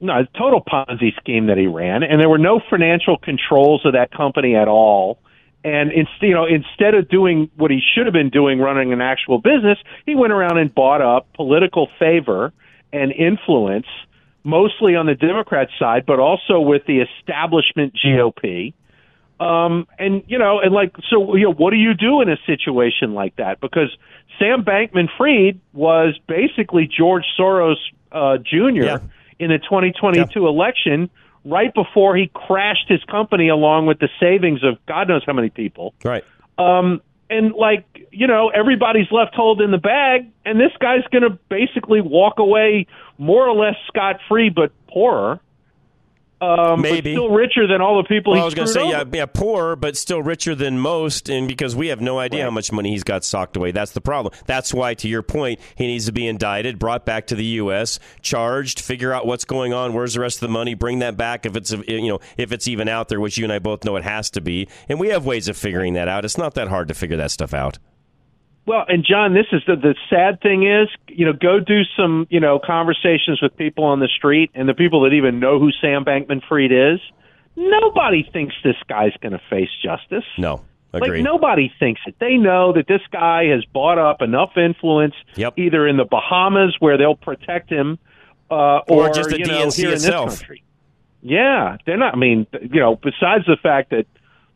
no, 0.00 0.18
it's 0.18 0.30
a 0.34 0.38
total 0.38 0.60
Ponzi 0.60 1.14
scheme 1.20 1.46
that 1.46 1.56
he 1.56 1.66
ran, 1.68 2.02
and 2.02 2.20
there 2.20 2.28
were 2.28 2.38
no 2.38 2.60
financial 2.68 3.16
controls 3.16 3.82
of 3.84 3.92
that 3.92 4.10
company 4.10 4.56
at 4.56 4.66
all. 4.68 5.20
And 5.64 5.90
you 6.20 6.32
know, 6.34 6.46
instead 6.46 6.94
of 6.94 7.08
doing 7.08 7.50
what 7.56 7.70
he 7.70 7.80
should 7.94 8.06
have 8.06 8.12
been 8.12 8.30
doing, 8.30 8.58
running 8.60 8.92
an 8.92 9.00
actual 9.00 9.38
business, 9.38 9.78
he 10.04 10.14
went 10.14 10.32
around 10.32 10.58
and 10.58 10.72
bought 10.74 11.00
up 11.02 11.32
political 11.34 11.88
favor 11.98 12.52
and 12.92 13.10
influence, 13.12 13.86
mostly 14.46 14.94
on 14.94 15.06
the 15.06 15.14
Democrat 15.14 15.68
side, 15.76 16.06
but 16.06 16.20
also 16.20 16.60
with 16.60 16.86
the 16.86 17.00
establishment 17.00 17.94
GOP. 18.02 18.72
Um, 19.38 19.86
and 19.98 20.22
you 20.28 20.38
know, 20.38 20.60
and 20.60 20.72
like, 20.72 20.94
so 21.10 21.34
you 21.34 21.44
know, 21.44 21.52
what 21.52 21.72
do 21.72 21.76
you 21.76 21.92
do 21.92 22.22
in 22.22 22.30
a 22.30 22.38
situation 22.46 23.12
like 23.12 23.36
that? 23.36 23.60
Because 23.60 23.94
Sam 24.38 24.64
Bankman-Fried 24.64 25.60
was 25.74 26.18
basically 26.26 26.86
George 26.86 27.24
Soros 27.38 27.74
uh, 28.12 28.38
Jr. 28.38 28.84
Yeah. 28.84 28.98
in 29.38 29.50
the 29.50 29.58
2022 29.58 30.46
election, 30.46 31.10
right 31.44 31.74
before 31.74 32.16
he 32.16 32.30
crashed 32.32 32.88
his 32.88 33.02
company 33.04 33.48
along 33.48 33.86
with 33.86 33.98
the 33.98 34.08
savings 34.20 34.62
of 34.64 34.78
God 34.86 35.08
knows 35.08 35.22
how 35.26 35.34
many 35.34 35.50
people. 35.50 35.92
Right. 36.02 36.24
Um, 36.56 37.02
and 37.28 37.54
like, 37.54 37.84
you 38.10 38.26
know, 38.26 38.48
everybody's 38.48 39.10
left 39.10 39.34
holding 39.34 39.70
the 39.70 39.78
bag, 39.78 40.30
and 40.44 40.60
this 40.60 40.72
guy's 40.80 41.04
going 41.10 41.22
to 41.22 41.38
basically 41.48 42.00
walk 42.00 42.38
away 42.38 42.86
more 43.18 43.48
or 43.48 43.54
less 43.54 43.76
scot 43.86 44.20
free, 44.28 44.50
but 44.50 44.72
poorer. 44.88 45.40
Um, 46.38 46.82
Maybe. 46.82 47.14
still 47.14 47.30
richer 47.30 47.66
than 47.66 47.80
all 47.80 47.96
the 47.96 48.06
people 48.06 48.34
well, 48.34 48.42
I 48.42 48.44
was 48.44 48.54
going 48.54 48.66
to 48.66 48.72
say, 48.72 48.90
yeah, 48.90 49.04
yeah, 49.10 49.24
poor, 49.24 49.74
but 49.74 49.96
still 49.96 50.22
richer 50.22 50.54
than 50.54 50.78
most, 50.78 51.30
and 51.30 51.48
because 51.48 51.74
we 51.74 51.86
have 51.88 52.02
no 52.02 52.18
idea 52.18 52.44
how 52.44 52.50
much 52.50 52.70
money 52.70 52.90
he's 52.90 53.04
got 53.04 53.24
socked 53.24 53.56
away. 53.56 53.70
That's 53.70 53.92
the 53.92 54.02
problem. 54.02 54.34
That's 54.44 54.74
why, 54.74 54.92
to 54.94 55.08
your 55.08 55.22
point, 55.22 55.60
he 55.76 55.86
needs 55.86 56.04
to 56.06 56.12
be 56.12 56.26
indicted, 56.26 56.78
brought 56.78 57.06
back 57.06 57.28
to 57.28 57.34
the 57.34 57.44
U.S., 57.44 57.98
charged, 58.20 58.80
figure 58.80 59.14
out 59.14 59.26
what's 59.26 59.46
going 59.46 59.72
on, 59.72 59.94
where's 59.94 60.12
the 60.12 60.20
rest 60.20 60.36
of 60.36 60.40
the 60.40 60.48
money, 60.48 60.74
bring 60.74 60.98
that 60.98 61.16
back 61.16 61.46
if 61.46 61.56
it's 61.56 61.72
you 61.72 62.08
know 62.08 62.20
if 62.36 62.52
it's 62.52 62.68
even 62.68 62.86
out 62.86 63.08
there, 63.08 63.18
which 63.18 63.38
you 63.38 63.44
and 63.44 63.52
I 63.52 63.58
both 63.58 63.84
know 63.84 63.96
it 63.96 64.04
has 64.04 64.28
to 64.30 64.42
be, 64.42 64.68
and 64.90 65.00
we 65.00 65.08
have 65.08 65.24
ways 65.24 65.48
of 65.48 65.56
figuring 65.56 65.94
that 65.94 66.06
out. 66.06 66.26
It's 66.26 66.36
not 66.36 66.54
that 66.54 66.68
hard 66.68 66.88
to 66.88 66.94
figure 66.94 67.16
that 67.16 67.30
stuff 67.30 67.54
out. 67.54 67.78
Well, 68.66 68.84
and 68.88 69.04
John, 69.08 69.32
this 69.32 69.46
is 69.52 69.62
the 69.66 69.76
the 69.76 69.94
sad 70.10 70.40
thing 70.40 70.66
is, 70.66 70.88
you 71.08 71.24
know, 71.24 71.32
go 71.32 71.60
do 71.60 71.82
some, 71.96 72.26
you 72.30 72.40
know, 72.40 72.58
conversations 72.58 73.40
with 73.40 73.56
people 73.56 73.84
on 73.84 74.00
the 74.00 74.08
street 74.08 74.50
and 74.54 74.68
the 74.68 74.74
people 74.74 75.02
that 75.02 75.12
even 75.12 75.38
know 75.38 75.58
who 75.60 75.70
Sam 75.80 76.04
Bankman-Fried 76.04 76.72
is. 76.72 77.00
Nobody 77.54 78.28
thinks 78.32 78.54
this 78.64 78.76
guy's 78.88 79.12
going 79.22 79.32
to 79.32 79.40
face 79.48 79.70
justice. 79.82 80.24
No, 80.36 80.62
agree. 80.92 81.18
Like 81.18 81.22
nobody 81.24 81.72
thinks 81.78 82.00
it. 82.06 82.16
They 82.18 82.36
know 82.36 82.72
that 82.74 82.86
this 82.88 83.00
guy 83.12 83.44
has 83.46 83.64
bought 83.66 83.98
up 83.98 84.20
enough 84.20 84.56
influence, 84.56 85.14
Yep. 85.36 85.54
either 85.58 85.86
in 85.86 85.96
the 85.96 86.04
Bahamas 86.04 86.76
where 86.80 86.98
they'll 86.98 87.14
protect 87.14 87.70
him, 87.70 87.98
uh, 88.50 88.80
Or 88.88 89.08
or, 89.08 89.10
just 89.14 89.30
the 89.30 89.38
you 89.38 89.46
know, 89.46 89.66
DNC 89.68 89.76
here 89.76 89.92
itself. 89.92 90.24
in 90.24 90.28
this 90.30 90.38
country. 90.40 90.62
Yeah, 91.22 91.76
they're 91.86 91.96
not. 91.96 92.14
I 92.14 92.16
mean, 92.18 92.46
you 92.60 92.80
know, 92.80 92.96
besides 92.96 93.46
the 93.46 93.56
fact 93.62 93.90
that 93.90 94.06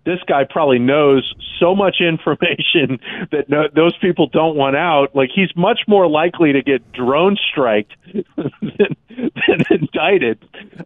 this 0.05 0.19
guy 0.27 0.45
probably 0.49 0.79
knows 0.79 1.35
so 1.59 1.75
much 1.75 1.97
information 2.01 2.99
that 3.33 3.49
no, 3.49 3.65
those 3.75 3.97
people 3.99 4.29
don't 4.29 4.57
want 4.57 4.77
out. 4.77 5.15
Like 5.15 5.31
he's 5.35 5.51
much 5.57 5.81
more 5.87 6.09
likely 6.09 6.53
to 6.53 6.63
get 6.63 6.93
drone 6.93 7.37
striked 7.51 7.93
than, 8.13 8.97
than 9.11 9.61
indicted 9.71 10.39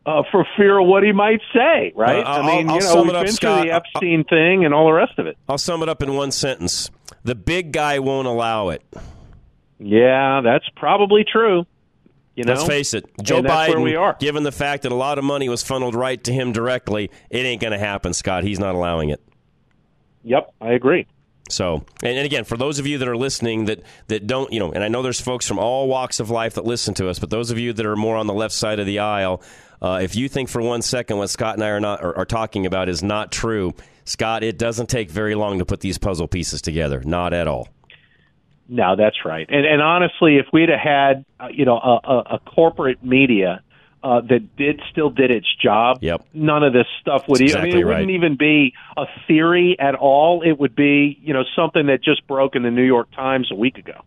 uh, 0.06 0.22
for 0.30 0.46
fear 0.56 0.78
of 0.78 0.86
what 0.86 1.02
he 1.02 1.12
might 1.12 1.40
say. 1.54 1.92
Right? 1.94 2.24
Uh, 2.24 2.28
I'll- 2.28 2.42
mean, 2.44 2.68
I'll 2.68 2.76
you 2.76 2.82
know, 2.82 3.02
we've 3.02 3.12
up, 3.14 3.24
been 3.24 3.32
Scott. 3.32 3.60
through 3.62 3.68
the 3.70 3.74
Epstein 3.74 4.24
thing 4.24 4.64
and 4.64 4.74
all 4.74 4.86
the 4.86 4.92
rest 4.92 5.18
of 5.18 5.26
it. 5.26 5.36
I'll 5.48 5.58
sum 5.58 5.82
it 5.82 5.88
up 5.88 6.02
in 6.02 6.14
one 6.14 6.30
sentence: 6.32 6.90
the 7.22 7.34
big 7.34 7.72
guy 7.72 7.98
won't 7.98 8.26
allow 8.26 8.70
it. 8.70 8.82
Yeah, 9.78 10.40
that's 10.42 10.68
probably 10.76 11.24
true. 11.24 11.66
You 12.34 12.44
know, 12.44 12.54
Let's 12.54 12.66
face 12.66 12.94
it, 12.94 13.04
Joe 13.22 13.38
And 13.38 13.46
Biden. 13.46 13.82
we 13.82 13.94
are. 13.94 14.16
Given 14.18 14.42
the 14.42 14.52
fact 14.52 14.82
that 14.82 14.92
a 14.92 14.96
lot 14.96 15.18
of 15.18 15.24
money 15.24 15.48
was 15.48 15.62
funneled 15.62 15.94
right 15.94 16.22
to 16.24 16.32
him 16.32 16.52
directly, 16.52 17.10
it 17.30 17.38
ain't 17.46 17.60
going 17.60 17.72
to 17.72 17.78
happen, 17.78 18.12
Scott. 18.12 18.42
He's 18.42 18.58
not 18.58 18.74
allowing 18.74 19.10
it. 19.10 19.22
Yep, 20.24 20.52
I 20.60 20.72
agree. 20.72 21.06
So, 21.50 21.84
and, 22.02 22.16
and 22.16 22.26
again, 22.26 22.44
for 22.44 22.56
those 22.56 22.78
of 22.78 22.86
you 22.86 22.98
that 22.98 23.06
are 23.06 23.16
listening 23.16 23.66
that 23.66 23.82
that 24.08 24.26
don't, 24.26 24.52
you 24.52 24.58
know, 24.58 24.72
and 24.72 24.82
I 24.82 24.88
know 24.88 25.02
there's 25.02 25.20
folks 25.20 25.46
from 25.46 25.58
all 25.58 25.86
walks 25.88 26.18
of 26.18 26.30
life 26.30 26.54
that 26.54 26.64
listen 26.64 26.94
to 26.94 27.08
us, 27.08 27.18
but 27.18 27.30
those 27.30 27.50
of 27.50 27.58
you 27.58 27.72
that 27.74 27.84
are 27.86 27.96
more 27.96 28.16
on 28.16 28.26
the 28.26 28.34
left 28.34 28.54
side 28.54 28.80
of 28.80 28.86
the 28.86 28.98
aisle, 28.98 29.42
uh, 29.82 30.00
if 30.02 30.16
you 30.16 30.28
think 30.28 30.48
for 30.48 30.62
one 30.62 30.80
second 30.80 31.18
what 31.18 31.28
Scott 31.28 31.54
and 31.54 31.62
I 31.62 31.68
are 31.68 31.80
not 31.80 32.02
are, 32.02 32.16
are 32.16 32.24
talking 32.24 32.64
about 32.64 32.88
is 32.88 33.02
not 33.02 33.30
true, 33.30 33.74
Scott, 34.06 34.42
it 34.42 34.58
doesn't 34.58 34.88
take 34.88 35.10
very 35.10 35.34
long 35.34 35.58
to 35.58 35.66
put 35.66 35.80
these 35.80 35.98
puzzle 35.98 36.26
pieces 36.26 36.62
together. 36.62 37.02
Not 37.04 37.34
at 37.34 37.46
all. 37.46 37.68
No, 38.68 38.96
that's 38.96 39.24
right. 39.24 39.46
And 39.48 39.66
and 39.66 39.82
honestly, 39.82 40.36
if 40.36 40.46
we'd 40.52 40.68
have 40.70 40.80
had 40.80 41.24
uh, 41.40 41.48
you 41.52 41.64
know 41.64 41.76
a, 41.76 42.00
a, 42.04 42.18
a 42.36 42.38
corporate 42.38 43.04
media 43.04 43.62
uh, 44.02 44.20
that 44.22 44.56
did 44.56 44.80
still 44.90 45.10
did 45.10 45.30
its 45.30 45.46
job, 45.62 45.98
Yep. 46.02 46.26
none 46.34 46.62
of 46.62 46.72
this 46.72 46.86
stuff 47.00 47.24
would. 47.28 47.40
That's 47.40 47.52
e- 47.54 47.56
I 47.56 47.60
mean, 47.62 47.66
exactly 47.68 47.80
it 47.80 47.84
wouldn't 47.86 48.10
even 48.10 48.36
be 48.36 48.74
a 48.96 49.04
theory 49.26 49.76
at 49.78 49.94
all. 49.94 50.42
It 50.42 50.58
would 50.58 50.74
be 50.74 51.18
you 51.22 51.32
know 51.34 51.44
something 51.56 51.86
that 51.86 52.02
just 52.02 52.26
broke 52.26 52.56
in 52.56 52.62
the 52.62 52.70
New 52.70 52.82
York 52.84 53.10
Times 53.12 53.50
a 53.50 53.54
week 53.54 53.78
ago. 53.78 54.02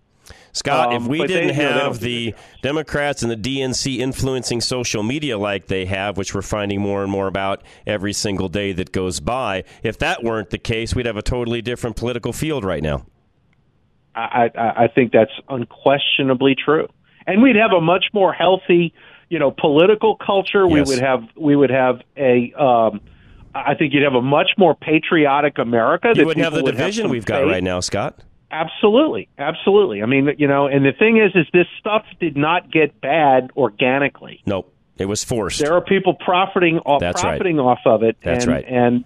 Scott, 0.51 0.91
Um, 0.91 1.03
if 1.03 1.07
we 1.07 1.19
didn't 1.27 1.49
they 1.49 1.53
have 1.53 1.99
the 1.99 2.33
Democrats 2.63 3.21
and 3.21 3.31
the 3.31 3.35
DNC 3.37 3.99
influencing 3.99 4.59
social 4.59 5.03
media 5.03 5.37
like 5.37 5.67
they 5.67 5.85
have, 5.85 6.17
which 6.17 6.33
we're 6.33 6.41
finding 6.41 6.81
more 6.81 7.03
and 7.03 7.11
more 7.11 7.27
about 7.27 7.61
every 7.85 8.11
single 8.11 8.49
day 8.49 8.71
that 8.73 8.91
goes 8.91 9.19
by, 9.19 9.63
if 9.83 9.99
that 9.99 10.23
weren't 10.23 10.49
the 10.49 10.57
case, 10.57 10.95
we'd 10.95 11.05
have 11.05 11.15
a 11.17 11.21
totally 11.21 11.61
different 11.61 11.95
political 11.95 12.33
field 12.33 12.65
right 12.65 12.81
now. 12.81 13.05
I, 14.17 14.49
I, 14.55 14.83
I 14.83 14.87
think 14.87 15.11
that's 15.11 15.31
unquestionably 15.47 16.55
true, 16.55 16.87
and 17.25 17.41
we'd 17.41 17.55
have 17.55 17.71
a 17.71 17.81
much 17.81 18.05
more 18.13 18.33
healthy, 18.33 18.93
you 19.29 19.39
know, 19.39 19.51
political 19.51 20.15
culture. 20.15 20.65
Yes. 20.67 20.71
We 20.71 20.95
would 20.95 21.03
have 21.03 21.23
we 21.35 21.55
would 21.55 21.69
have 21.69 22.01
a. 22.17 22.53
Um, 22.53 23.01
I 23.53 23.73
think 23.73 23.93
you'd 23.93 24.03
have 24.03 24.13
a 24.13 24.21
much 24.21 24.51
more 24.57 24.75
patriotic 24.75 25.57
America. 25.57 26.11
You 26.15 26.25
wouldn't 26.25 26.43
have 26.43 26.53
the 26.53 26.63
would 26.63 26.75
division 26.75 27.05
some 27.05 27.11
we've 27.11 27.25
got 27.25 27.41
faith. 27.41 27.51
right 27.51 27.63
now, 27.63 27.79
Scott. 27.79 28.19
Absolutely, 28.51 29.29
absolutely. 29.37 30.01
I 30.01 30.05
mean, 30.05 30.29
you 30.37 30.47
know, 30.47 30.67
and 30.67 30.85
the 30.85 30.93
thing 30.93 31.17
is, 31.17 31.31
is 31.35 31.47
this 31.51 31.65
stuff 31.79 32.05
did 32.19 32.37
not 32.37 32.71
get 32.71 33.01
bad 33.01 33.49
organically. 33.57 34.41
Nope, 34.45 34.73
it 34.97 35.05
was 35.05 35.23
forced. 35.23 35.59
There 35.59 35.73
are 35.73 35.81
people 35.81 36.13
profiting 36.13 36.79
off 36.79 37.01
That's 37.01 37.23
right. 37.23 37.31
profiting 37.31 37.59
off 37.59 37.79
of 37.85 38.03
it. 38.03 38.17
That's 38.21 38.45
and, 38.45 38.53
right. 38.53 38.65
And 38.65 39.05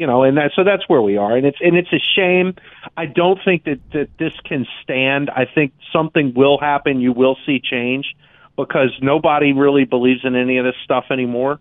you 0.00 0.06
know, 0.06 0.22
and 0.22 0.38
that 0.38 0.52
so 0.56 0.64
that's 0.64 0.88
where 0.88 1.02
we 1.02 1.18
are, 1.18 1.36
and 1.36 1.46
it's 1.46 1.58
and 1.60 1.76
it's 1.76 1.92
a 1.92 2.00
shame. 2.16 2.54
I 2.96 3.04
don't 3.04 3.38
think 3.44 3.64
that 3.64 3.80
that 3.92 4.08
this 4.18 4.32
can 4.46 4.66
stand. 4.82 5.28
I 5.28 5.44
think 5.44 5.74
something 5.92 6.32
will 6.34 6.58
happen. 6.58 7.00
You 7.00 7.12
will 7.12 7.36
see 7.44 7.60
change 7.60 8.16
because 8.56 8.96
nobody 9.02 9.52
really 9.52 9.84
believes 9.84 10.20
in 10.24 10.34
any 10.36 10.56
of 10.56 10.64
this 10.64 10.74
stuff 10.82 11.04
anymore. 11.10 11.60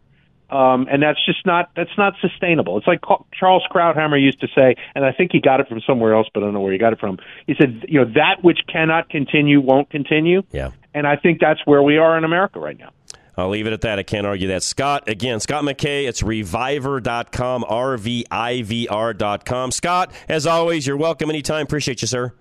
Um, 0.49 0.87
and 0.89 1.03
that's 1.03 1.23
just 1.25 1.45
not 1.45 1.71
that's 1.75 1.95
not 1.97 2.13
sustainable. 2.21 2.77
It's 2.77 2.87
like 2.87 3.01
Charles 3.37 3.63
Krauthammer 3.69 4.19
used 4.19 4.39
to 4.39 4.47
say, 4.55 4.75
and 4.95 5.03
I 5.03 5.11
think 5.11 5.33
he 5.33 5.41
got 5.41 5.59
it 5.59 5.67
from 5.67 5.81
somewhere 5.85 6.15
else, 6.15 6.27
but 6.33 6.41
I 6.41 6.45
don't 6.45 6.53
know 6.53 6.61
where 6.61 6.71
he 6.71 6.79
got 6.79 6.93
it 6.93 6.99
from. 6.99 7.17
He 7.45 7.55
said, 7.59 7.85
you 7.89 7.99
know, 7.99 8.11
that 8.15 8.41
which 8.41 8.59
cannot 8.71 9.09
continue 9.09 9.59
won't 9.59 9.89
continue. 9.89 10.43
Yeah. 10.51 10.71
And 10.93 11.05
I 11.05 11.17
think 11.17 11.41
that's 11.41 11.59
where 11.65 11.83
we 11.83 11.97
are 11.97 12.17
in 12.17 12.23
America 12.23 12.59
right 12.59 12.79
now. 12.79 12.91
I'll 13.39 13.49
leave 13.49 13.67
it 13.67 13.73
at 13.73 13.81
that. 13.81 13.99
I 13.99 14.03
can't 14.03 14.27
argue 14.27 14.49
that. 14.49 14.63
Scott, 14.63 15.07
again, 15.07 15.39
Scott 15.39 15.63
McKay, 15.63 16.07
it's 16.07 16.21
reviver.com, 16.21 17.65
R 17.67 17.97
V 17.97 18.25
I 18.29 18.61
V 18.61 18.87
R.com. 18.87 19.71
Scott, 19.71 20.11
as 20.27 20.45
always, 20.45 20.85
you're 20.85 20.97
welcome 20.97 21.29
anytime. 21.29 21.63
Appreciate 21.63 22.01
you, 22.01 22.07
sir. 22.07 22.33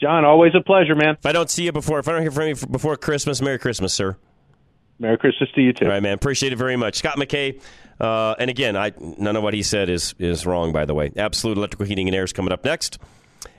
John, 0.00 0.24
always 0.24 0.52
a 0.54 0.60
pleasure, 0.60 0.94
man. 0.94 1.16
If 1.18 1.26
I 1.26 1.32
don't 1.32 1.50
see 1.50 1.64
you 1.64 1.72
before, 1.72 1.98
if 1.98 2.08
I 2.08 2.12
don't 2.12 2.22
hear 2.22 2.30
from 2.30 2.48
you 2.48 2.56
before 2.70 2.96
Christmas, 2.96 3.40
Merry 3.40 3.58
Christmas, 3.58 3.92
sir. 3.92 4.16
Merry 4.98 5.18
Christmas 5.18 5.50
to 5.54 5.60
you 5.60 5.72
too. 5.72 5.86
All 5.86 5.90
right, 5.90 6.02
man. 6.02 6.14
Appreciate 6.14 6.52
it 6.52 6.56
very 6.56 6.76
much. 6.76 6.96
Scott 6.96 7.16
McKay. 7.16 7.60
Uh, 8.00 8.34
and 8.38 8.50
again, 8.50 8.76
I 8.76 8.92
none 8.98 9.36
of 9.36 9.42
what 9.42 9.54
he 9.54 9.62
said 9.62 9.88
is 9.88 10.14
is 10.18 10.46
wrong. 10.46 10.72
By 10.72 10.84
the 10.84 10.94
way, 10.94 11.12
Absolute 11.16 11.56
Electrical 11.56 11.86
Heating 11.86 12.08
and 12.08 12.14
Air 12.14 12.24
is 12.24 12.32
coming 12.32 12.52
up 12.52 12.64
next. 12.64 12.98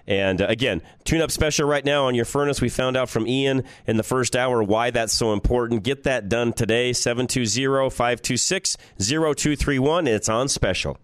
And 0.07 0.41
uh, 0.41 0.47
again, 0.47 0.81
tune 1.03 1.21
up 1.21 1.31
special 1.31 1.67
right 1.67 1.83
now 1.83 2.05
on 2.05 2.15
your 2.15 2.25
furnace. 2.25 2.61
We 2.61 2.69
found 2.69 2.95
out 2.97 3.09
from 3.09 3.27
Ian 3.27 3.63
in 3.87 3.97
the 3.97 4.03
first 4.03 4.35
hour 4.35 4.61
why 4.63 4.91
that's 4.91 5.13
so 5.13 5.33
important. 5.33 5.83
Get 5.83 6.03
that 6.03 6.29
done 6.29 6.53
today. 6.53 6.93
720 6.93 7.89
526 7.89 8.77
0231. 8.97 10.07
It's 10.07 10.29
on 10.29 10.47
special. 10.47 10.97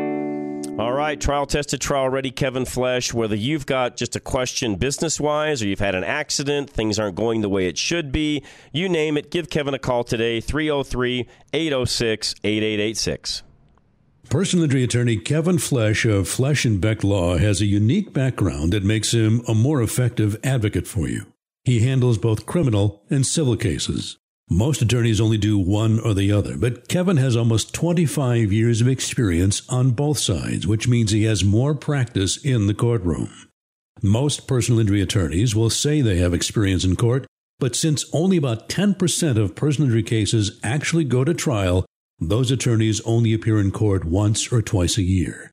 All 0.76 0.92
right, 0.92 1.20
trial 1.20 1.46
tested, 1.46 1.80
trial 1.80 2.08
ready, 2.08 2.32
Kevin 2.32 2.64
Flesh. 2.64 3.14
Whether 3.14 3.36
you've 3.36 3.64
got 3.64 3.96
just 3.96 4.16
a 4.16 4.20
question 4.20 4.74
business 4.74 5.20
wise 5.20 5.62
or 5.62 5.68
you've 5.68 5.78
had 5.78 5.94
an 5.94 6.02
accident, 6.02 6.68
things 6.68 6.98
aren't 6.98 7.14
going 7.14 7.42
the 7.42 7.48
way 7.48 7.68
it 7.68 7.78
should 7.78 8.10
be, 8.10 8.42
you 8.72 8.88
name 8.88 9.16
it, 9.16 9.30
give 9.30 9.48
Kevin 9.48 9.74
a 9.74 9.78
call 9.78 10.02
today, 10.02 10.40
303 10.40 11.28
806 11.52 12.34
8886. 12.42 13.44
Personal 14.28 14.64
injury 14.64 14.82
attorney 14.82 15.16
Kevin 15.16 15.58
Flesh 15.58 16.04
of 16.04 16.26
Flesh 16.26 16.64
and 16.64 16.80
Beck 16.80 17.04
Law 17.04 17.38
has 17.38 17.60
a 17.60 17.66
unique 17.66 18.12
background 18.12 18.72
that 18.72 18.82
makes 18.82 19.14
him 19.14 19.42
a 19.46 19.54
more 19.54 19.80
effective 19.80 20.36
advocate 20.42 20.88
for 20.88 21.06
you. 21.06 21.24
He 21.62 21.80
handles 21.80 22.18
both 22.18 22.46
criminal 22.46 23.04
and 23.08 23.24
civil 23.24 23.56
cases. 23.56 24.18
Most 24.50 24.82
attorneys 24.82 25.22
only 25.22 25.38
do 25.38 25.58
one 25.58 25.98
or 25.98 26.12
the 26.12 26.30
other, 26.30 26.58
but 26.58 26.86
Kevin 26.86 27.16
has 27.16 27.34
almost 27.34 27.72
25 27.72 28.52
years 28.52 28.82
of 28.82 28.88
experience 28.88 29.62
on 29.70 29.92
both 29.92 30.18
sides, 30.18 30.66
which 30.66 30.86
means 30.86 31.10
he 31.10 31.24
has 31.24 31.42
more 31.42 31.74
practice 31.74 32.36
in 32.36 32.66
the 32.66 32.74
courtroom. 32.74 33.30
Most 34.02 34.46
personal 34.46 34.80
injury 34.80 35.00
attorneys 35.00 35.56
will 35.56 35.70
say 35.70 36.02
they 36.02 36.18
have 36.18 36.34
experience 36.34 36.84
in 36.84 36.94
court, 36.94 37.26
but 37.58 37.74
since 37.74 38.04
only 38.12 38.36
about 38.36 38.68
10% 38.68 39.38
of 39.38 39.54
personal 39.54 39.88
injury 39.88 40.02
cases 40.02 40.60
actually 40.62 41.04
go 41.04 41.24
to 41.24 41.32
trial, 41.32 41.86
those 42.18 42.50
attorneys 42.50 43.00
only 43.02 43.32
appear 43.32 43.58
in 43.58 43.70
court 43.70 44.04
once 44.04 44.52
or 44.52 44.60
twice 44.60 44.98
a 44.98 45.02
year. 45.02 45.50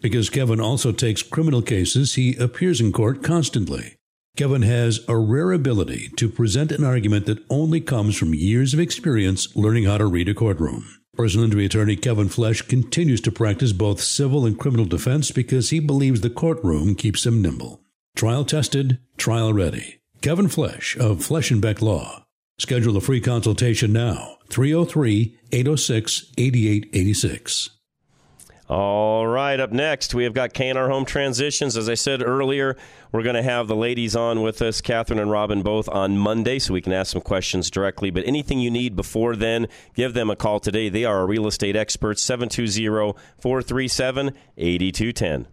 Because 0.00 0.28
Kevin 0.28 0.60
also 0.60 0.90
takes 0.90 1.22
criminal 1.22 1.62
cases, 1.62 2.14
he 2.14 2.34
appears 2.36 2.80
in 2.80 2.90
court 2.90 3.22
constantly. 3.22 3.94
Kevin 4.34 4.62
has 4.62 5.00
a 5.08 5.16
rare 5.16 5.52
ability 5.52 6.08
to 6.16 6.28
present 6.28 6.72
an 6.72 6.84
argument 6.84 7.26
that 7.26 7.44
only 7.50 7.82
comes 7.82 8.16
from 8.16 8.32
years 8.32 8.72
of 8.72 8.80
experience 8.80 9.54
learning 9.54 9.84
how 9.84 9.98
to 9.98 10.06
read 10.06 10.26
a 10.26 10.32
courtroom. 10.32 10.88
Personal 11.14 11.44
injury 11.44 11.66
attorney 11.66 11.96
Kevin 11.96 12.30
Flesh 12.30 12.62
continues 12.62 13.20
to 13.20 13.30
practice 13.30 13.72
both 13.72 14.00
civil 14.00 14.46
and 14.46 14.58
criminal 14.58 14.86
defense 14.86 15.30
because 15.30 15.68
he 15.68 15.80
believes 15.80 16.22
the 16.22 16.30
courtroom 16.30 16.94
keeps 16.94 17.26
him 17.26 17.42
nimble. 17.42 17.82
Trial 18.16 18.46
tested, 18.46 18.98
trial 19.18 19.52
ready. 19.52 20.00
Kevin 20.22 20.48
Flesh 20.48 20.96
of 20.96 21.22
Flesh 21.22 21.50
and 21.50 21.60
Beck 21.60 21.82
Law. 21.82 22.24
Schedule 22.58 22.96
a 22.96 23.02
free 23.02 23.20
consultation 23.20 23.92
now. 23.92 24.38
303 24.48 25.38
806 25.52 26.32
8886. 26.38 27.70
All 28.74 29.26
right, 29.26 29.60
up 29.60 29.70
next, 29.70 30.14
we 30.14 30.24
have 30.24 30.32
got 30.32 30.54
K&R 30.54 30.88
Home 30.88 31.04
Transitions. 31.04 31.76
As 31.76 31.90
I 31.90 31.94
said 31.94 32.22
earlier, 32.22 32.74
we're 33.12 33.22
going 33.22 33.36
to 33.36 33.42
have 33.42 33.68
the 33.68 33.76
ladies 33.76 34.16
on 34.16 34.40
with 34.40 34.62
us, 34.62 34.80
Catherine 34.80 35.18
and 35.18 35.30
Robin, 35.30 35.60
both 35.60 35.90
on 35.90 36.16
Monday, 36.16 36.58
so 36.58 36.72
we 36.72 36.80
can 36.80 36.94
ask 36.94 37.12
some 37.12 37.20
questions 37.20 37.70
directly. 37.70 38.10
But 38.10 38.26
anything 38.26 38.60
you 38.60 38.70
need 38.70 38.96
before 38.96 39.36
then, 39.36 39.66
give 39.94 40.14
them 40.14 40.30
a 40.30 40.36
call 40.36 40.58
today. 40.58 40.88
They 40.88 41.04
are 41.04 41.26
real 41.26 41.46
estate 41.46 41.76
expert, 41.76 42.18
720 42.18 43.12
437 43.42 44.32
8210. 44.56 45.48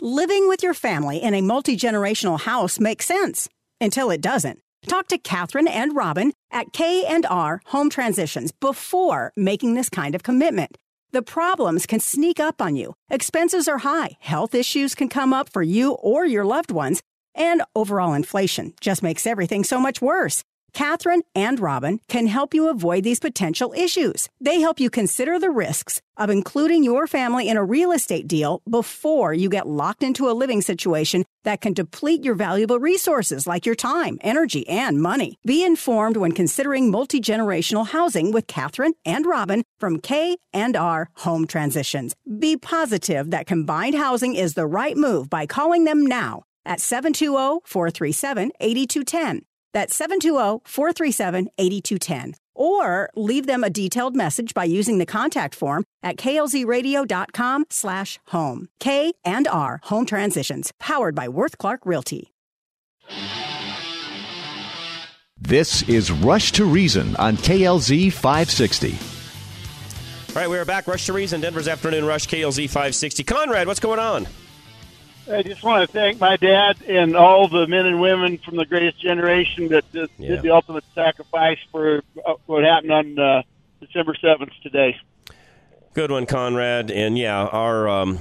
Living 0.00 0.48
with 0.48 0.64
your 0.64 0.74
family 0.74 1.22
in 1.22 1.32
a 1.32 1.42
multi 1.42 1.76
generational 1.76 2.40
house 2.40 2.80
makes 2.80 3.06
sense 3.06 3.48
until 3.80 4.10
it 4.10 4.20
doesn't. 4.20 4.58
Talk 4.88 5.06
to 5.08 5.18
Catherine 5.18 5.68
and 5.68 5.94
Robin 5.94 6.32
at 6.50 6.72
K&R 6.72 7.62
Home 7.66 7.88
Transitions 7.88 8.50
before 8.50 9.32
making 9.36 9.74
this 9.74 9.88
kind 9.88 10.16
of 10.16 10.24
commitment. 10.24 10.76
The 11.16 11.22
problems 11.22 11.86
can 11.86 12.00
sneak 12.00 12.38
up 12.38 12.60
on 12.60 12.76
you. 12.76 12.92
Expenses 13.08 13.68
are 13.68 13.78
high, 13.78 14.18
health 14.20 14.54
issues 14.54 14.94
can 14.94 15.08
come 15.08 15.32
up 15.32 15.48
for 15.48 15.62
you 15.62 15.92
or 16.02 16.26
your 16.26 16.44
loved 16.44 16.70
ones, 16.70 17.00
and 17.34 17.62
overall 17.74 18.12
inflation 18.12 18.74
just 18.82 19.02
makes 19.02 19.26
everything 19.26 19.64
so 19.64 19.80
much 19.80 20.02
worse. 20.02 20.44
Catherine 20.76 21.22
and 21.34 21.58
Robin 21.58 21.98
can 22.06 22.26
help 22.26 22.52
you 22.52 22.68
avoid 22.68 23.02
these 23.02 23.18
potential 23.18 23.72
issues. 23.72 24.28
They 24.42 24.60
help 24.60 24.78
you 24.78 24.90
consider 24.90 25.38
the 25.38 25.48
risks 25.48 26.02
of 26.18 26.28
including 26.28 26.84
your 26.84 27.06
family 27.06 27.48
in 27.48 27.56
a 27.56 27.64
real 27.64 27.92
estate 27.92 28.28
deal 28.28 28.60
before 28.68 29.32
you 29.32 29.48
get 29.48 29.66
locked 29.66 30.02
into 30.02 30.28
a 30.28 30.36
living 30.36 30.60
situation 30.60 31.24
that 31.44 31.62
can 31.62 31.72
deplete 31.72 32.22
your 32.22 32.34
valuable 32.34 32.78
resources 32.78 33.46
like 33.46 33.64
your 33.64 33.74
time, 33.74 34.18
energy, 34.20 34.68
and 34.68 35.00
money. 35.00 35.38
Be 35.46 35.64
informed 35.64 36.18
when 36.18 36.32
considering 36.32 36.90
multi-generational 36.90 37.86
housing 37.86 38.30
with 38.30 38.46
Catherine 38.46 38.92
and 39.06 39.24
Robin 39.24 39.64
from 39.80 39.98
K 39.98 40.36
and 40.52 40.76
R 40.76 41.08
Home 41.24 41.46
Transitions. 41.46 42.14
Be 42.38 42.58
positive 42.58 43.30
that 43.30 43.46
combined 43.46 43.94
housing 43.94 44.34
is 44.34 44.52
the 44.52 44.66
right 44.66 44.98
move 44.98 45.30
by 45.30 45.46
calling 45.46 45.84
them 45.84 46.04
now 46.04 46.42
at 46.66 46.80
720-437-8210. 46.80 49.40
That's 49.76 49.94
720 49.94 50.62
437 50.64 51.50
8210. 51.58 52.34
Or 52.54 53.10
leave 53.14 53.46
them 53.46 53.62
a 53.62 53.68
detailed 53.68 54.16
message 54.16 54.54
by 54.54 54.64
using 54.64 54.96
the 54.96 55.04
contact 55.04 55.54
form 55.54 55.84
at 56.02 56.16
klzradio.com 56.16 57.66
slash 57.68 58.18
home. 58.28 58.70
K 58.80 59.12
and 59.22 59.46
R 59.46 59.80
Home 59.84 60.06
Transitions, 60.06 60.72
powered 60.80 61.14
by 61.14 61.28
Worth 61.28 61.58
Clark 61.58 61.84
Realty. 61.84 62.32
This 65.38 65.86
is 65.86 66.10
Rush 66.10 66.52
to 66.52 66.64
Reason 66.64 67.14
on 67.16 67.36
KLZ 67.36 68.10
560. 68.14 68.92
All 68.92 68.96
right, 70.36 70.48
we 70.48 70.56
are 70.56 70.64
back. 70.64 70.86
Rush 70.86 71.04
to 71.04 71.12
Reason, 71.12 71.38
Denver's 71.38 71.68
Afternoon 71.68 72.06
Rush, 72.06 72.26
KLZ 72.28 72.64
560. 72.64 73.24
Conrad, 73.24 73.66
what's 73.66 73.80
going 73.80 74.00
on? 74.00 74.26
I 75.30 75.42
just 75.42 75.62
want 75.62 75.86
to 75.86 75.92
thank 75.92 76.20
my 76.20 76.36
dad 76.36 76.76
and 76.86 77.16
all 77.16 77.48
the 77.48 77.66
men 77.66 77.86
and 77.86 78.00
women 78.00 78.38
from 78.38 78.56
the 78.56 78.64
greatest 78.64 79.00
generation 79.00 79.68
that 79.68 79.90
did, 79.92 80.08
Yeah. 80.18 80.28
did 80.30 80.42
the 80.42 80.50
ultimate 80.50 80.84
sacrifice 80.94 81.58
for 81.72 82.02
uh, 82.24 82.34
what 82.46 82.62
happened 82.64 82.92
on 82.92 83.18
uh, 83.18 83.42
December 83.80 84.14
7th 84.14 84.50
today. 84.62 84.96
Good 85.94 86.10
one, 86.10 86.26
Conrad. 86.26 86.90
And 86.90 87.18
yeah, 87.18 87.44
our 87.44 87.88
um, 87.88 88.18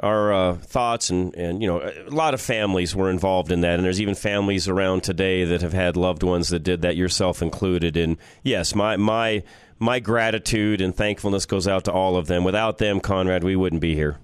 our 0.00 0.32
uh, 0.34 0.54
thoughts 0.56 1.08
and 1.08 1.34
and 1.36 1.62
you 1.62 1.68
know 1.68 1.80
a 1.80 2.10
lot 2.10 2.34
of 2.34 2.40
families 2.40 2.94
were 2.94 3.08
involved 3.08 3.50
in 3.52 3.60
that, 3.62 3.74
and 3.76 3.84
there's 3.84 4.00
even 4.00 4.14
families 4.14 4.68
around 4.68 5.04
today 5.04 5.44
that 5.44 5.62
have 5.62 5.72
had 5.72 5.96
loved 5.96 6.22
ones 6.22 6.48
that 6.48 6.60
did 6.60 6.82
that, 6.82 6.96
yourself 6.96 7.40
included. 7.42 7.96
And 7.96 8.16
yes, 8.42 8.74
my 8.74 8.96
my 8.96 9.42
my 9.78 10.00
gratitude 10.00 10.80
and 10.80 10.94
thankfulness 10.94 11.46
goes 11.46 11.66
out 11.68 11.84
to 11.84 11.92
all 11.92 12.16
of 12.16 12.26
them. 12.26 12.42
Without 12.44 12.78
them, 12.78 13.00
Conrad, 13.00 13.44
we 13.44 13.54
wouldn't 13.56 13.80
be 13.80 13.94
here. 13.94 14.18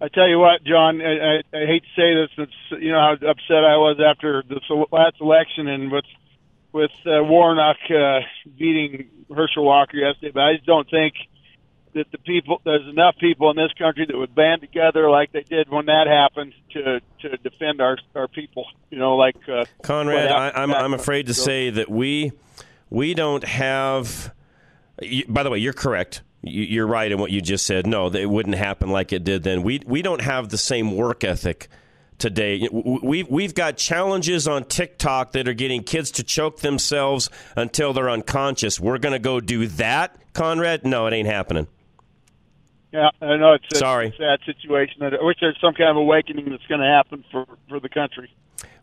I 0.00 0.08
tell 0.08 0.28
you 0.28 0.38
what, 0.38 0.64
John, 0.64 1.02
I, 1.02 1.36
I, 1.36 1.36
I 1.52 1.66
hate 1.66 1.82
to 1.82 1.88
say 1.94 2.14
this, 2.14 2.30
it's, 2.38 2.82
you 2.82 2.90
know 2.92 3.00
how 3.00 3.12
upset 3.12 3.64
I 3.64 3.76
was 3.76 4.00
after 4.04 4.42
the 4.48 4.60
last 4.90 5.16
election 5.20 5.68
and 5.68 5.92
with 5.92 6.04
with 6.72 6.92
uh, 7.04 7.22
Warnock 7.24 7.78
uh, 7.90 8.20
beating 8.56 9.10
Herschel 9.34 9.64
Walker 9.64 9.96
yesterday, 9.96 10.30
but 10.32 10.42
I 10.42 10.54
just 10.54 10.66
don't 10.66 10.88
think 10.88 11.14
that 11.94 12.10
the 12.12 12.18
people 12.18 12.60
there's 12.64 12.86
enough 12.88 13.16
people 13.18 13.50
in 13.50 13.56
this 13.56 13.72
country 13.76 14.06
that 14.06 14.16
would 14.16 14.34
band 14.34 14.60
together 14.60 15.10
like 15.10 15.32
they 15.32 15.42
did 15.42 15.68
when 15.68 15.86
that 15.86 16.06
happened 16.06 16.54
to 16.72 17.00
to 17.22 17.36
defend 17.38 17.80
our 17.80 17.98
our 18.14 18.28
people. 18.28 18.66
You 18.90 18.98
know, 18.98 19.16
like 19.16 19.36
uh, 19.48 19.64
Conrad, 19.82 20.28
I, 20.30 20.50
I'm 20.50 20.72
I'm 20.72 20.94
afraid 20.94 21.26
to 21.26 21.34
say 21.34 21.70
that 21.70 21.90
we 21.90 22.32
we 22.88 23.14
don't 23.14 23.44
have. 23.44 24.32
You, 25.02 25.24
by 25.28 25.42
the 25.42 25.50
way, 25.50 25.58
you're 25.58 25.72
correct. 25.72 26.22
You, 26.42 26.62
you're 26.62 26.86
right 26.86 27.10
in 27.10 27.18
what 27.18 27.30
you 27.30 27.40
just 27.40 27.66
said. 27.66 27.86
No, 27.86 28.08
it 28.08 28.28
wouldn't 28.28 28.56
happen 28.56 28.90
like 28.90 29.12
it 29.12 29.24
did 29.24 29.42
then. 29.42 29.62
We 29.62 29.80
we 29.86 30.02
don't 30.02 30.22
have 30.22 30.48
the 30.48 30.58
same 30.58 30.96
work 30.96 31.24
ethic 31.24 31.68
today. 32.18 32.68
We've 32.70 33.28
we've 33.28 33.54
got 33.54 33.76
challenges 33.76 34.46
on 34.46 34.64
TikTok 34.64 35.32
that 35.32 35.48
are 35.48 35.54
getting 35.54 35.82
kids 35.82 36.10
to 36.12 36.22
choke 36.22 36.60
themselves 36.60 37.28
until 37.56 37.92
they're 37.92 38.10
unconscious. 38.10 38.78
We're 38.78 38.98
going 38.98 39.12
to 39.12 39.18
go 39.18 39.40
do 39.40 39.66
that, 39.66 40.16
Conrad? 40.32 40.86
No, 40.86 41.06
it 41.06 41.12
ain't 41.14 41.28
happening. 41.28 41.66
Yeah, 42.92 43.10
I 43.20 43.36
know 43.36 43.52
it's 43.52 43.66
a, 43.72 43.76
Sorry. 43.76 44.08
a 44.08 44.16
sad 44.16 44.40
situation. 44.44 45.02
I 45.02 45.10
wish 45.22 45.36
there's 45.40 45.58
some 45.60 45.74
kind 45.74 45.90
of 45.90 45.96
awakening 45.96 46.50
that's 46.50 46.66
going 46.66 46.80
to 46.80 46.86
happen 46.86 47.24
for 47.30 47.46
for 47.68 47.80
the 47.80 47.88
country. 47.88 48.32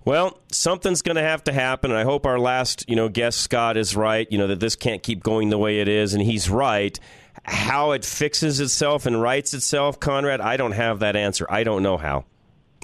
Well, 0.06 0.39
something's 0.54 1.02
going 1.02 1.17
to 1.17 1.22
have 1.22 1.43
to 1.46 1.52
happen, 1.52 1.91
and 1.91 2.00
I 2.00 2.04
hope 2.04 2.26
our 2.26 2.39
last, 2.39 2.89
you 2.89 2.96
know, 2.96 3.10
guest 3.10 3.41
Scott 3.41 3.76
is 3.76 3.93
right. 3.93 4.26
You 4.32 4.38
know 4.38 4.48
that 4.48 4.62
this 4.62 4.78
can't 4.78 5.04
keep 5.04 5.22
going 5.22 5.50
the 5.50 5.58
way 5.58 5.82
it 5.82 5.89
is, 5.89 6.13
and 6.13 6.24
he's 6.24 6.50
right. 6.50 6.98
How 7.47 7.91
it 7.91 8.03
fixes 8.03 8.60
itself 8.60 9.05
and 9.05 9.21
rights 9.21 9.53
itself, 9.53 9.99
Conrad, 9.99 10.41
I 10.41 10.57
don't 10.57 10.73
have 10.73 10.99
that 10.99 11.15
answer. 11.15 11.45
I 11.49 11.63
don't 11.63 11.81
know 11.81 11.95
how. 11.97 12.25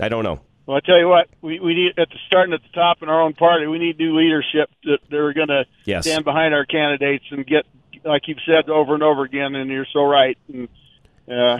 I 0.02 0.08
don't 0.10 0.23
know. 0.23 0.39
Well, 0.65 0.78
I 0.78 0.80
tell 0.80 0.97
you 0.97 1.10
what, 1.10 1.28
we 1.41 1.60
we 1.60 1.73
need 1.73 1.99
at 1.99 2.10
the 2.10 2.15
starting 2.28 2.54
at 2.54 2.62
the 2.62 2.69
top 2.73 3.04
in 3.04 3.10
our 3.10 3.21
own 3.21 3.34
party. 3.34 3.67
We 3.67 3.80
need 3.80 3.97
new 3.99 4.17
leadership 4.17 4.69
that 4.86 4.99
they're 5.10 5.34
going 5.34 5.49
to 5.49 5.65
Yes. 5.84 6.06
stand 6.06 6.23
behind 6.23 6.54
our 6.54 6.65
candidates 6.65 7.26
and 7.32 7.45
get, 7.45 7.65
like 8.06 8.30
you've 8.30 8.38
said 8.45 8.69
over 8.69 8.93
and 8.93 9.04
over 9.04 9.23
again. 9.23 9.56
And 9.56 9.69
you're 9.69 9.86
so 9.91 10.06
right. 10.06 10.38
And, 10.47 10.69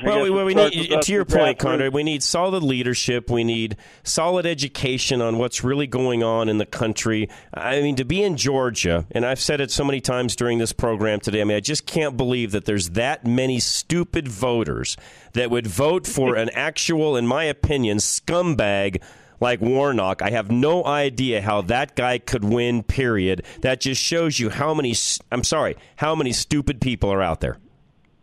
Well, 0.04 0.24
we, 0.24 0.30
well, 0.30 0.46
we 0.46 0.54
need, 0.54 1.02
to 1.02 1.12
your 1.12 1.22
in 1.22 1.28
point. 1.28 1.60
Conrad, 1.60 1.94
we 1.94 2.04
need 2.04 2.22
solid 2.22 2.64
leadership. 2.64 3.30
We 3.30 3.44
need 3.44 3.78
solid 4.04 4.46
education 4.46 5.22
on 5.22 5.38
what's 5.38 5.64
really 5.64 5.88
going 5.88 6.22
on 6.22 6.50
in 6.50 6.58
the 6.58 6.66
country. 6.66 7.30
I 7.54 7.82
mean, 7.82 7.96
to 7.96 8.04
be 8.04 8.22
in 8.22 8.36
Georgia, 8.36 9.06
and 9.12 9.26
I've 9.26 9.40
said 9.40 9.62
it 9.62 9.72
so 9.72 9.86
many 9.86 10.02
times 10.02 10.36
during 10.36 10.58
this 10.58 10.74
program 10.74 11.22
today, 11.22 11.42
I 11.42 11.44
mean, 11.46 11.56
I 11.56 11.62
just 11.62 11.86
can't 11.86 12.18
believe 12.18 12.52
that 12.52 12.66
there's 12.66 12.92
that 12.92 13.26
many 13.26 13.60
stupid 13.60 14.28
voters 14.28 14.98
that 15.32 15.50
would 15.50 15.68
vote 15.68 16.08
for 16.08 16.36
an 16.36 16.50
actual, 16.50 17.16
in 17.16 17.26
my 17.26 17.46
opinion, 17.46 18.00
scumbag 18.00 19.02
like 19.40 19.62
Warnock. 19.62 20.22
I 20.22 20.32
have 20.32 20.52
no 20.52 20.86
idea 20.86 21.42
how 21.42 21.62
that 21.64 21.96
guy 21.96 22.18
could 22.18 22.44
win, 22.44 22.84
period. 22.84 23.44
That 23.62 23.80
just 23.80 24.02
shows 24.02 24.40
you 24.40 24.50
how 24.50 24.74
many, 24.74 24.94
I'm 25.32 25.44
sorry, 25.44 25.78
how 25.96 26.16
many 26.16 26.34
stupid 26.34 26.82
people 26.82 27.12
are 27.12 27.22
out 27.22 27.40
there. 27.40 27.58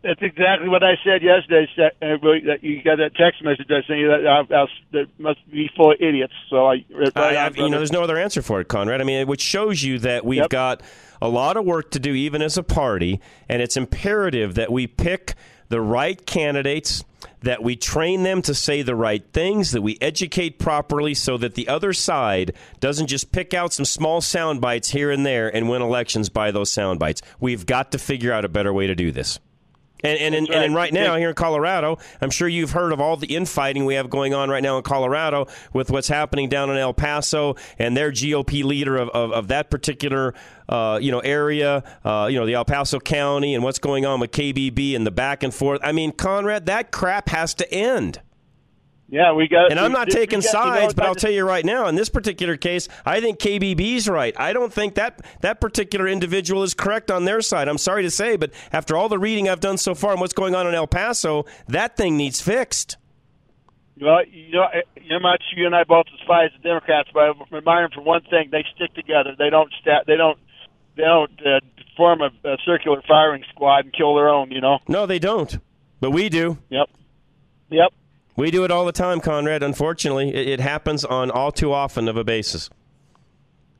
That's 0.03 0.21
exactly 0.21 0.67
what 0.67 0.83
I 0.83 0.95
said 1.03 1.21
yesterday. 1.21 1.69
Uh, 1.77 2.17
that 2.45 2.59
You 2.63 2.81
got 2.81 2.97
that 2.97 3.13
text 3.15 3.43
message 3.43 3.67
I 3.69 3.85
sent 3.85 3.99
you 3.99 4.07
that, 4.07 4.25
uh, 4.25 4.63
uh, 4.63 4.67
that 4.93 5.07
must 5.19 5.39
be 5.51 5.69
of 5.77 5.93
idiots. 5.99 6.33
So 6.49 6.65
I, 6.65 6.83
I, 7.15 7.37
I've- 7.45 7.61
you 7.61 7.69
know, 7.69 7.77
there's 7.77 7.91
no 7.91 8.01
other 8.03 8.17
answer 8.17 8.41
for 8.41 8.59
it, 8.61 8.67
Conrad. 8.67 8.99
I 8.99 9.03
mean, 9.03 9.27
which 9.27 9.41
shows 9.41 9.83
you 9.83 9.99
that 9.99 10.25
we've 10.25 10.39
Yep. 10.39 10.49
got 10.49 10.81
a 11.21 11.27
lot 11.29 11.55
of 11.55 11.65
work 11.65 11.91
to 11.91 11.99
do, 11.99 12.15
even 12.15 12.41
as 12.41 12.57
a 12.57 12.63
party, 12.63 13.19
and 13.47 13.61
it's 13.61 13.77
imperative 13.77 14.55
that 14.55 14.71
we 14.71 14.87
pick 14.87 15.35
the 15.69 15.79
right 15.81 16.25
candidates, 16.25 17.03
that 17.43 17.61
we 17.61 17.75
train 17.75 18.23
them 18.23 18.41
to 18.41 18.55
say 18.55 18.81
the 18.81 18.95
right 18.95 19.23
things, 19.33 19.71
that 19.71 19.83
we 19.83 19.99
educate 20.01 20.57
properly 20.57 21.13
so 21.13 21.37
that 21.37 21.53
the 21.53 21.67
other 21.67 21.93
side 21.93 22.53
doesn't 22.79 23.05
just 23.07 23.31
pick 23.31 23.53
out 23.53 23.71
some 23.71 23.85
small 23.85 24.19
sound 24.19 24.59
bites 24.61 24.89
here 24.89 25.11
and 25.11 25.25
there 25.27 25.47
and 25.55 25.69
win 25.69 25.81
elections 25.83 26.27
by 26.29 26.49
those 26.49 26.71
sound 26.71 26.97
bites. 26.99 27.21
We've 27.39 27.67
got 27.67 27.91
to 27.91 27.99
figure 27.99 28.33
out 28.33 28.43
a 28.43 28.49
better 28.49 28.73
way 28.73 28.87
to 28.87 28.95
do 28.95 29.11
this. 29.11 29.39
And 30.03 30.19
and, 30.19 30.35
and, 30.35 30.49
right. 30.49 30.63
and 30.63 30.75
right 30.75 30.93
now 30.93 31.15
here 31.15 31.29
in 31.29 31.35
Colorado, 31.35 31.97
I'm 32.21 32.29
sure 32.29 32.47
you've 32.47 32.71
heard 32.71 32.91
of 32.91 32.99
all 33.01 33.17
the 33.17 33.35
infighting 33.35 33.85
we 33.85 33.95
have 33.95 34.09
going 34.09 34.33
on 34.33 34.49
right 34.49 34.63
now 34.63 34.77
in 34.77 34.83
Colorado 34.83 35.47
with 35.73 35.91
what's 35.91 36.07
happening 36.07 36.49
down 36.49 36.69
in 36.69 36.77
El 36.77 36.93
Paso 36.93 37.55
and 37.77 37.95
their 37.95 38.11
GOP 38.11 38.63
leader 38.63 38.97
of, 38.97 39.09
of, 39.09 39.31
of 39.31 39.47
that 39.49 39.69
particular 39.69 40.33
uh, 40.69 40.99
you 41.01 41.11
know 41.11 41.19
area, 41.19 41.83
uh, 42.03 42.27
you 42.29 42.39
know 42.39 42.45
the 42.45 42.53
El 42.53 42.65
Paso 42.65 42.99
County, 42.99 43.55
and 43.55 43.63
what's 43.63 43.79
going 43.79 44.05
on 44.05 44.19
with 44.19 44.31
KBB 44.31 44.95
and 44.95 45.05
the 45.05 45.11
back 45.11 45.43
and 45.43 45.53
forth. 45.53 45.79
I 45.83 45.91
mean, 45.91 46.11
Conrad, 46.11 46.65
that 46.67 46.91
crap 46.91 47.29
has 47.29 47.53
to 47.55 47.73
end. 47.73 48.21
Yeah, 49.11 49.33
we 49.33 49.49
got. 49.49 49.71
And 49.71 49.79
I'm 49.79 49.91
not 49.91 50.09
taking 50.09 50.41
sides, 50.41 50.81
you 50.81 50.87
know, 50.87 50.93
but 50.95 51.05
I'll 51.05 51.15
tell 51.15 51.31
you 51.31 51.45
right 51.45 51.65
now, 51.65 51.87
in 51.87 51.95
this 51.95 52.07
particular 52.07 52.55
case, 52.55 52.87
I 53.05 53.19
think 53.19 53.39
KBB's 53.39 54.07
right. 54.07 54.33
I 54.39 54.53
don't 54.53 54.71
think 54.71 54.95
that 54.95 55.19
that 55.41 55.59
particular 55.59 56.07
individual 56.07 56.63
is 56.63 56.73
correct 56.73 57.11
on 57.11 57.25
their 57.25 57.41
side. 57.41 57.67
I'm 57.67 57.77
sorry 57.77 58.03
to 58.03 58.09
say, 58.09 58.37
but 58.37 58.51
after 58.71 58.95
all 58.95 59.09
the 59.09 59.19
reading 59.19 59.49
I've 59.49 59.59
done 59.59 59.77
so 59.77 59.93
far 59.95 60.13
and 60.13 60.21
what's 60.21 60.33
going 60.33 60.55
on 60.55 60.65
in 60.65 60.73
El 60.73 60.87
Paso, 60.87 61.45
that 61.67 61.97
thing 61.97 62.15
needs 62.15 62.39
fixed. 62.39 62.95
Well, 63.99 64.25
you 64.25 64.53
know, 64.53 64.67
not 65.19 65.39
sure 65.49 65.59
you 65.59 65.65
and 65.65 65.75
I 65.75 65.83
both 65.83 66.05
despise 66.17 66.51
the 66.55 66.63
Democrats, 66.63 67.09
but 67.13 67.19
I 67.19 67.57
admire 67.57 67.83
them 67.83 67.91
for 67.93 68.01
one 68.01 68.21
thing: 68.29 68.47
they 68.49 68.65
stick 68.75 68.93
together. 68.93 69.35
They 69.37 69.49
don't 69.49 69.71
sta- 69.81 70.03
They 70.07 70.15
don't. 70.15 70.39
They 70.95 71.03
don't 71.03 71.31
uh, 71.45 71.59
form 71.97 72.21
a, 72.21 72.31
a 72.47 72.57
circular 72.65 73.01
firing 73.05 73.43
squad 73.49 73.85
and 73.85 73.93
kill 73.93 74.15
their 74.15 74.29
own. 74.29 74.51
You 74.51 74.61
know. 74.61 74.79
No, 74.87 75.05
they 75.05 75.19
don't. 75.19 75.59
But 75.99 76.11
we 76.11 76.29
do. 76.29 76.57
Yep. 76.69 76.89
Yep. 77.69 77.93
We 78.41 78.49
do 78.49 78.63
it 78.63 78.71
all 78.71 78.85
the 78.85 78.91
time, 78.91 79.21
Conrad. 79.21 79.61
Unfortunately, 79.61 80.33
it, 80.33 80.47
it 80.47 80.59
happens 80.59 81.05
on 81.05 81.29
all 81.29 81.51
too 81.51 81.71
often 81.71 82.07
of 82.07 82.17
a 82.17 82.23
basis. 82.23 82.71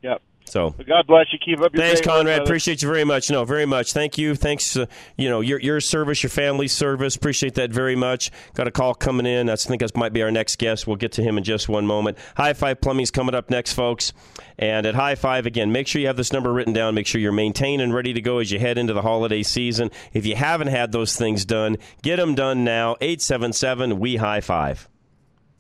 Yep. 0.03 0.21
So 0.51 0.71
God 0.85 1.07
bless 1.07 1.27
you. 1.31 1.39
Keep 1.39 1.61
up 1.61 1.73
your 1.73 1.81
thanks, 1.81 2.01
Conrad. 2.01 2.39
work, 2.39 2.47
Appreciate 2.47 2.81
you 2.81 2.89
very 2.89 3.05
much. 3.05 3.31
No, 3.31 3.45
very 3.45 3.65
much. 3.65 3.93
Thank 3.93 4.17
you. 4.17 4.35
Thanks. 4.35 4.75
Uh, 4.75 4.85
you 5.15 5.29
know 5.29 5.39
your 5.39 5.59
your 5.61 5.79
service, 5.79 6.21
your 6.23 6.29
family's 6.29 6.73
service. 6.73 7.15
Appreciate 7.15 7.53
that 7.55 7.71
very 7.71 7.95
much. 7.95 8.31
Got 8.53 8.67
a 8.67 8.71
call 8.71 8.93
coming 8.93 9.25
in. 9.25 9.49
I 9.49 9.55
think 9.55 9.79
that 9.79 9.95
might 9.95 10.11
be 10.11 10.21
our 10.21 10.29
next 10.29 10.57
guest. 10.59 10.87
We'll 10.87 10.97
get 10.97 11.13
to 11.13 11.23
him 11.23 11.37
in 11.37 11.45
just 11.45 11.69
one 11.69 11.87
moment. 11.87 12.17
High 12.35 12.51
Five 12.51 12.81
Plumbing's 12.81 13.11
coming 13.11 13.33
up 13.33 13.49
next, 13.49 13.73
folks. 13.73 14.11
And 14.59 14.85
at 14.85 14.93
High 14.93 15.15
Five 15.15 15.45
again, 15.45 15.71
make 15.71 15.87
sure 15.87 16.01
you 16.01 16.07
have 16.07 16.17
this 16.17 16.33
number 16.33 16.51
written 16.51 16.73
down. 16.73 16.95
Make 16.95 17.07
sure 17.07 17.21
you're 17.21 17.31
maintained 17.31 17.81
and 17.81 17.93
ready 17.93 18.11
to 18.11 18.19
go 18.19 18.39
as 18.39 18.51
you 18.51 18.59
head 18.59 18.77
into 18.77 18.91
the 18.91 19.03
holiday 19.03 19.43
season. 19.43 19.89
If 20.11 20.25
you 20.25 20.35
haven't 20.35 20.67
had 20.67 20.91
those 20.91 21.15
things 21.15 21.45
done, 21.45 21.77
get 22.01 22.17
them 22.17 22.35
done 22.35 22.65
now. 22.65 22.97
Eight 22.99 23.21
seven 23.21 23.53
seven. 23.53 23.99
We 24.01 24.17
High 24.17 24.41
Five. 24.41 24.89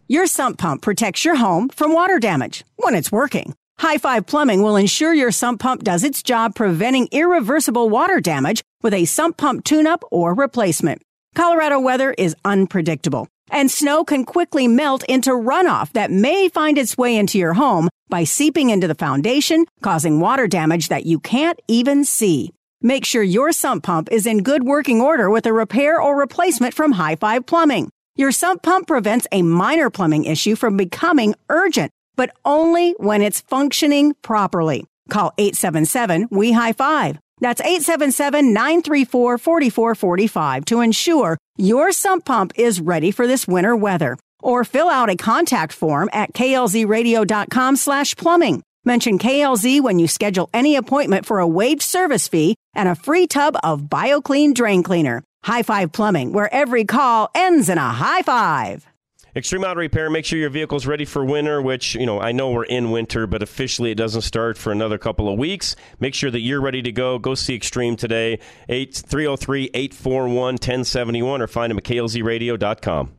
Your 0.09 0.27
sump 0.27 0.57
pump 0.57 0.81
protects 0.81 1.23
your 1.23 1.35
home 1.35 1.69
from 1.69 1.93
water 1.93 2.19
damage 2.19 2.65
when 2.75 2.95
it's 2.95 3.09
working. 3.09 3.55
High 3.81 3.97
Five 3.97 4.27
Plumbing 4.27 4.61
will 4.61 4.75
ensure 4.75 5.11
your 5.11 5.31
sump 5.31 5.59
pump 5.59 5.83
does 5.83 6.03
its 6.03 6.21
job 6.21 6.53
preventing 6.53 7.07
irreversible 7.11 7.89
water 7.89 8.21
damage 8.21 8.61
with 8.83 8.93
a 8.93 9.05
sump 9.05 9.37
pump 9.37 9.63
tune-up 9.63 10.03
or 10.11 10.35
replacement. 10.35 11.01
Colorado 11.33 11.79
weather 11.79 12.13
is 12.15 12.35
unpredictable, 12.45 13.27
and 13.49 13.71
snow 13.71 14.03
can 14.03 14.23
quickly 14.23 14.67
melt 14.67 15.03
into 15.05 15.31
runoff 15.31 15.93
that 15.93 16.11
may 16.11 16.47
find 16.47 16.77
its 16.77 16.95
way 16.95 17.17
into 17.17 17.39
your 17.39 17.55
home 17.55 17.89
by 18.07 18.23
seeping 18.23 18.69
into 18.69 18.87
the 18.87 18.93
foundation, 18.93 19.65
causing 19.81 20.19
water 20.19 20.45
damage 20.45 20.89
that 20.89 21.07
you 21.07 21.19
can't 21.19 21.59
even 21.67 22.05
see. 22.05 22.51
Make 22.83 23.03
sure 23.03 23.23
your 23.23 23.51
sump 23.51 23.81
pump 23.83 24.09
is 24.11 24.27
in 24.27 24.43
good 24.43 24.63
working 24.63 25.01
order 25.01 25.27
with 25.31 25.47
a 25.47 25.53
repair 25.53 25.99
or 25.99 26.15
replacement 26.15 26.75
from 26.75 26.91
High 26.91 27.15
Five 27.15 27.47
Plumbing. 27.47 27.89
Your 28.15 28.31
sump 28.31 28.61
pump 28.61 28.85
prevents 28.85 29.25
a 29.31 29.41
minor 29.41 29.89
plumbing 29.89 30.25
issue 30.25 30.55
from 30.55 30.77
becoming 30.77 31.33
urgent, 31.49 31.91
but 32.21 32.37
only 32.45 32.93
when 32.99 33.23
it's 33.23 33.41
functioning 33.41 34.13
properly. 34.21 34.85
Call 35.09 35.33
877 35.39 36.27
We 36.29 36.51
High 36.51 36.73
Five. 36.73 37.17
That's 37.39 37.61
877 37.61 38.53
934 38.53 39.39
4445 39.39 40.65
to 40.65 40.81
ensure 40.81 41.39
your 41.57 41.91
sump 41.91 42.25
pump 42.25 42.53
is 42.57 42.79
ready 42.79 43.09
for 43.09 43.25
this 43.25 43.47
winter 43.47 43.75
weather. 43.75 44.19
Or 44.43 44.63
fill 44.63 44.87
out 44.87 45.09
a 45.09 45.15
contact 45.15 45.73
form 45.73 46.11
at 46.13 46.33
klzradio.com 46.33 47.75
slash 47.75 48.15
plumbing. 48.15 48.61
Mention 48.85 49.17
KLZ 49.17 49.81
when 49.81 49.97
you 49.97 50.07
schedule 50.07 50.47
any 50.53 50.75
appointment 50.75 51.25
for 51.25 51.39
a 51.39 51.47
waived 51.47 51.81
service 51.81 52.27
fee 52.27 52.53
and 52.75 52.87
a 52.87 52.93
free 52.93 53.25
tub 53.25 53.57
of 53.63 53.89
BioClean 53.89 54.53
Drain 54.53 54.83
Cleaner. 54.83 55.23
High 55.43 55.63
Five 55.63 55.91
Plumbing, 55.91 56.33
where 56.33 56.53
every 56.53 56.85
call 56.85 57.31
ends 57.33 57.67
in 57.67 57.79
a 57.79 57.89
high 57.89 58.21
five. 58.21 58.85
Extreme 59.33 59.63
Auto 59.63 59.79
Repair, 59.79 60.09
make 60.09 60.25
sure 60.25 60.37
your 60.37 60.49
vehicle's 60.49 60.85
ready 60.85 61.05
for 61.05 61.23
winter, 61.23 61.61
which, 61.61 61.95
you 61.95 62.05
know, 62.05 62.19
I 62.19 62.33
know 62.33 62.51
we're 62.51 62.65
in 62.65 62.91
winter, 62.91 63.27
but 63.27 63.41
officially 63.41 63.89
it 63.91 63.95
doesn't 63.95 64.23
start 64.23 64.57
for 64.57 64.73
another 64.73 64.97
couple 64.97 65.31
of 65.31 65.39
weeks. 65.39 65.75
Make 66.01 66.13
sure 66.13 66.29
that 66.31 66.41
you're 66.41 66.59
ready 66.59 66.81
to 66.81 66.91
go. 66.91 67.17
Go 67.17 67.35
see 67.35 67.55
Extreme 67.55 67.95
today, 67.95 68.39
303 68.67 69.69
841 69.73 70.35
1071, 70.35 71.41
or 71.41 71.47
find 71.47 71.71
them 71.71 71.77
at 71.77 71.85
klzradio.com. 71.85 73.13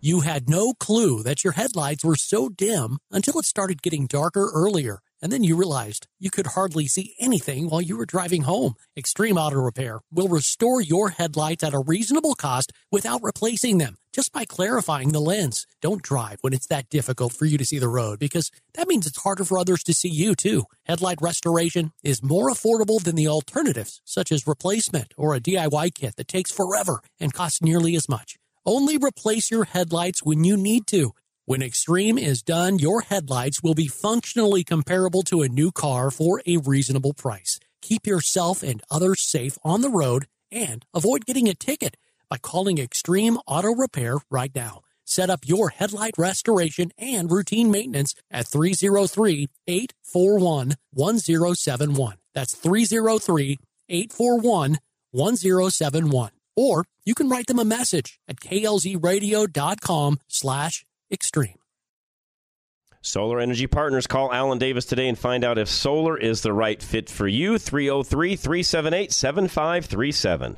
You 0.00 0.20
had 0.22 0.50
no 0.50 0.72
clue 0.74 1.22
that 1.22 1.44
your 1.44 1.52
headlights 1.52 2.04
were 2.04 2.16
so 2.16 2.48
dim 2.48 2.98
until 3.12 3.38
it 3.38 3.44
started 3.44 3.82
getting 3.82 4.08
darker 4.08 4.50
earlier. 4.52 4.98
And 5.22 5.30
then 5.30 5.44
you 5.44 5.54
realized 5.54 6.08
you 6.18 6.28
could 6.28 6.48
hardly 6.48 6.88
see 6.88 7.14
anything 7.20 7.68
while 7.68 7.80
you 7.80 7.96
were 7.96 8.06
driving 8.06 8.42
home. 8.42 8.74
Extreme 8.96 9.38
Auto 9.38 9.60
Repair 9.60 10.00
will 10.10 10.26
restore 10.26 10.80
your 10.80 11.10
headlights 11.10 11.62
at 11.62 11.74
a 11.74 11.78
reasonable 11.86 12.34
cost 12.34 12.72
without 12.90 13.20
replacing 13.22 13.78
them, 13.78 13.94
just 14.12 14.32
by 14.32 14.44
clarifying 14.44 15.12
the 15.12 15.20
lens. 15.20 15.66
Don't 15.80 16.02
drive 16.02 16.38
when 16.42 16.52
it's 16.52 16.66
that 16.66 16.88
difficult 16.90 17.32
for 17.32 17.46
you 17.46 17.58
to 17.58 17.64
see 17.64 17.78
the 17.78 17.88
road 17.88 18.18
because 18.18 18.50
that 18.74 18.88
means 18.88 19.06
it's 19.06 19.22
harder 19.22 19.44
for 19.44 19.58
others 19.58 19.82
to 19.84 19.94
see 19.94 20.08
you 20.08 20.34
too. 20.34 20.64
Headlight 20.84 21.18
restoration 21.20 21.92
is 22.02 22.22
more 22.22 22.50
affordable 22.50 23.02
than 23.02 23.16
the 23.16 23.28
alternatives, 23.28 24.00
such 24.04 24.30
as 24.30 24.46
replacement 24.46 25.14
or 25.16 25.34
a 25.34 25.40
DIY 25.40 25.94
kit 25.94 26.16
that 26.16 26.28
takes 26.28 26.50
forever 26.50 27.00
and 27.18 27.32
costs 27.32 27.62
nearly 27.62 27.96
as 27.96 28.08
much. 28.08 28.36
Only 28.64 28.96
replace 28.96 29.50
your 29.50 29.64
headlights 29.64 30.22
when 30.22 30.44
you 30.44 30.56
need 30.56 30.86
to. 30.88 31.12
When 31.44 31.62
Extreme 31.62 32.18
is 32.18 32.42
done, 32.42 32.78
your 32.78 33.00
headlights 33.00 33.62
will 33.62 33.74
be 33.74 33.88
functionally 33.88 34.62
comparable 34.62 35.22
to 35.22 35.42
a 35.42 35.48
new 35.48 35.72
car 35.72 36.12
for 36.12 36.40
a 36.46 36.58
reasonable 36.58 37.14
price. 37.14 37.58
Keep 37.80 38.06
yourself 38.06 38.62
and 38.62 38.80
others 38.88 39.20
safe 39.20 39.58
on 39.64 39.80
the 39.80 39.90
road 39.90 40.26
and 40.52 40.86
avoid 40.94 41.26
getting 41.26 41.48
a 41.48 41.54
ticket 41.54 41.96
by 42.32 42.38
calling 42.38 42.78
Extreme 42.78 43.36
Auto 43.46 43.74
Repair 43.74 44.16
right 44.30 44.54
now. 44.54 44.80
Set 45.04 45.28
up 45.28 45.40
your 45.44 45.68
headlight 45.68 46.14
restoration 46.16 46.90
and 46.96 47.30
routine 47.30 47.70
maintenance 47.70 48.14
at 48.30 48.46
303 48.46 49.50
841 49.66 50.72
1071. 50.94 52.16
That's 52.32 52.54
303 52.54 53.58
841 53.86 54.78
1071. 55.10 56.30
Or 56.56 56.84
you 57.04 57.14
can 57.14 57.28
write 57.28 57.48
them 57.48 57.58
a 57.58 57.66
message 57.66 58.18
at 58.26 58.40
klzradio.com 58.40 60.18
slash 60.26 60.86
extreme. 61.10 61.58
Solar 63.02 63.40
Energy 63.40 63.66
Partners. 63.66 64.06
Call 64.06 64.32
Alan 64.32 64.56
Davis 64.56 64.86
today 64.86 65.08
and 65.08 65.18
find 65.18 65.44
out 65.44 65.58
if 65.58 65.68
solar 65.68 66.16
is 66.16 66.40
the 66.40 66.54
right 66.54 66.82
fit 66.82 67.10
for 67.10 67.28
you. 67.28 67.58
303 67.58 68.36
378 68.36 69.12
7537. 69.12 70.56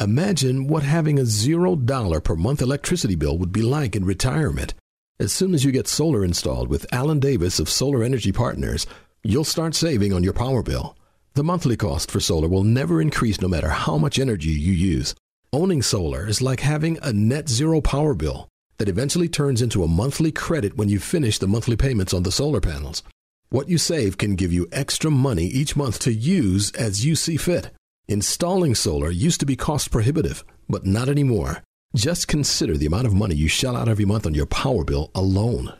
Imagine 0.00 0.66
what 0.66 0.82
having 0.82 1.20
a 1.20 1.24
zero 1.24 1.76
dollar 1.76 2.20
per 2.20 2.34
month 2.34 2.60
electricity 2.60 3.14
bill 3.14 3.38
would 3.38 3.52
be 3.52 3.62
like 3.62 3.94
in 3.94 4.04
retirement. 4.04 4.74
As 5.20 5.32
soon 5.32 5.54
as 5.54 5.64
you 5.64 5.70
get 5.70 5.86
solar 5.86 6.24
installed 6.24 6.68
with 6.68 6.92
Alan 6.92 7.20
Davis 7.20 7.60
of 7.60 7.70
Solar 7.70 8.02
Energy 8.02 8.32
Partners, 8.32 8.88
you'll 9.22 9.44
start 9.44 9.76
saving 9.76 10.12
on 10.12 10.24
your 10.24 10.32
power 10.32 10.64
bill. 10.64 10.96
The 11.34 11.44
monthly 11.44 11.76
cost 11.76 12.10
for 12.10 12.18
solar 12.18 12.48
will 12.48 12.64
never 12.64 13.00
increase 13.00 13.40
no 13.40 13.46
matter 13.46 13.68
how 13.68 13.96
much 13.96 14.18
energy 14.18 14.50
you 14.50 14.72
use. 14.72 15.14
Owning 15.52 15.80
solar 15.80 16.26
is 16.26 16.42
like 16.42 16.60
having 16.60 16.98
a 17.00 17.12
net 17.12 17.48
zero 17.48 17.80
power 17.80 18.14
bill 18.14 18.48
that 18.78 18.88
eventually 18.88 19.28
turns 19.28 19.62
into 19.62 19.84
a 19.84 19.88
monthly 19.88 20.32
credit 20.32 20.76
when 20.76 20.88
you 20.88 20.98
finish 20.98 21.38
the 21.38 21.46
monthly 21.46 21.76
payments 21.76 22.12
on 22.12 22.24
the 22.24 22.32
solar 22.32 22.60
panels. 22.60 23.04
What 23.50 23.68
you 23.68 23.78
save 23.78 24.18
can 24.18 24.34
give 24.34 24.52
you 24.52 24.66
extra 24.72 25.12
money 25.12 25.44
each 25.44 25.76
month 25.76 26.00
to 26.00 26.12
use 26.12 26.72
as 26.72 27.06
you 27.06 27.14
see 27.14 27.36
fit. 27.36 27.70
Installing 28.06 28.74
solar 28.74 29.10
used 29.10 29.40
to 29.40 29.46
be 29.46 29.56
cost 29.56 29.90
prohibitive, 29.90 30.44
but 30.68 30.84
not 30.84 31.08
anymore. 31.08 31.62
Just 31.96 32.28
consider 32.28 32.76
the 32.76 32.84
amount 32.84 33.06
of 33.06 33.14
money 33.14 33.34
you 33.34 33.48
shell 33.48 33.76
out 33.76 33.88
every 33.88 34.04
month 34.04 34.26
on 34.26 34.34
your 34.34 34.44
power 34.44 34.84
bill 34.84 35.10
alone. 35.14 35.72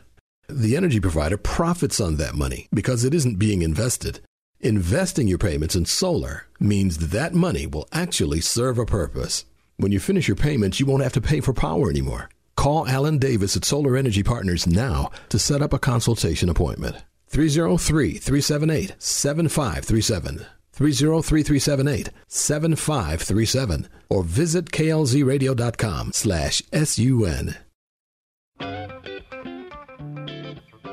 The 0.49 0.75
energy 0.75 0.99
provider 0.99 1.37
profits 1.37 1.99
on 1.99 2.15
that 2.17 2.33
money 2.33 2.67
because 2.73 3.03
it 3.03 3.13
isn't 3.13 3.37
being 3.37 3.61
invested. 3.61 4.21
Investing 4.59 5.27
your 5.27 5.37
payments 5.37 5.75
in 5.75 5.85
solar 5.85 6.47
means 6.59 7.09
that 7.09 7.35
money 7.35 7.67
will 7.67 7.87
actually 7.91 8.41
serve 8.41 8.79
a 8.79 8.87
purpose. 8.87 9.45
When 9.77 9.91
you 9.91 9.99
finish 9.99 10.27
your 10.27 10.37
payments, 10.37 10.79
you 10.79 10.87
won't 10.87 11.03
have 11.03 11.13
to 11.13 11.21
pay 11.21 11.41
for 11.41 11.53
power 11.53 11.91
anymore. 11.91 12.29
Call 12.55 12.87
Alan 12.87 13.19
Davis 13.19 13.55
at 13.55 13.65
Solar 13.65 13.95
Energy 13.95 14.23
Partners 14.23 14.65
now 14.65 15.11
to 15.29 15.37
set 15.37 15.61
up 15.61 15.73
a 15.73 15.79
consultation 15.79 16.49
appointment. 16.49 17.03
303 17.27 18.13
378 18.13 18.95
7537. 18.97 20.47
303378 20.75 22.09
7537 22.27 23.87
or 24.09 24.23
visit 24.23 24.71
klzradio.com 24.71 26.11
slash 26.13 26.61
sun. 26.71 27.55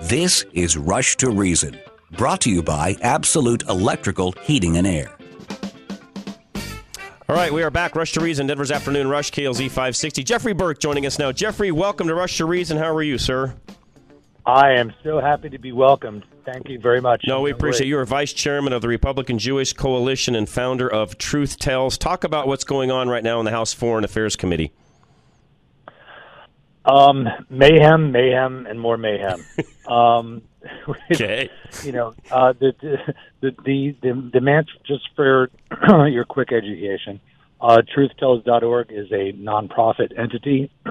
This 0.03 0.45
is 0.53 0.77
Rush 0.77 1.17
to 1.17 1.31
Reason, 1.31 1.79
brought 2.13 2.41
to 2.43 2.51
you 2.51 2.63
by 2.63 2.97
Absolute 3.03 3.63
Electrical 3.69 4.33
Heating 4.43 4.77
and 4.77 4.87
Air. 4.87 5.11
All 7.29 7.37
right, 7.37 7.53
we 7.53 7.63
are 7.63 7.71
back. 7.71 7.97
Rush 7.97 8.13
to 8.13 8.21
Reason, 8.21 8.47
Denver's 8.47 8.71
Afternoon 8.71 9.09
Rush, 9.09 9.31
KLZ 9.31 9.69
560. 9.69 10.23
Jeffrey 10.23 10.53
Burke 10.53 10.79
joining 10.81 11.07
us 11.07 11.19
now. 11.19 11.33
Jeffrey, 11.33 11.73
welcome 11.73 12.07
to 12.09 12.15
Rush 12.15 12.37
to 12.37 12.45
Reason. 12.45 12.77
How 12.77 12.95
are 12.95 13.03
you, 13.03 13.17
sir? 13.17 13.55
I 14.45 14.73
am 14.73 14.93
so 15.05 15.21
happy 15.21 15.51
to 15.51 15.59
be 15.59 15.71
welcomed. 15.73 16.25
Thank 16.45 16.69
you 16.69 16.81
very 16.81 17.01
much. 17.01 17.23
No, 17.27 17.41
we 17.41 17.53
appreciate 17.53 17.87
you. 17.87 17.97
You're 17.97 18.05
vice 18.05 18.33
chairman 18.33 18.73
of 18.73 18.83
the 18.83 18.89
Republican 18.89 19.39
Jewish 19.39 19.73
Coalition 19.73 20.35
and 20.35 20.49
founder 20.49 20.93
of 20.93 21.17
Truth 21.17 21.59
Tells. 21.59 21.97
Talk 21.97 22.25
about 22.25 22.49
what's 22.49 22.65
going 22.65 22.91
on 22.91 23.09
right 23.09 23.23
now 23.23 23.39
in 23.39 23.45
the 23.45 23.53
House 23.53 23.73
Foreign 23.73 24.05
Affairs 24.05 24.35
Committee. 24.35 24.73
Um, 26.85 27.29
mayhem, 27.49 28.11
mayhem, 28.11 28.67
and 28.67 28.81
more 28.81 28.97
mayhem. 28.97 29.45
um, 29.87 30.43
okay. 31.13 31.49
You 31.85 31.93
know, 31.93 32.15
uh, 32.31 32.53
the, 32.59 32.75
the 33.41 33.53
the 33.55 33.97
the 34.03 34.31
demand 34.33 34.69
just 34.85 35.09
for 35.15 35.51
your 36.09 36.25
quick 36.25 36.53
education. 36.53 37.21
Uh, 37.61 37.81
TruthTells.org 37.97 38.91
is 38.91 39.13
a 39.13 39.33
nonprofit 39.35 40.19
entity 40.19 40.69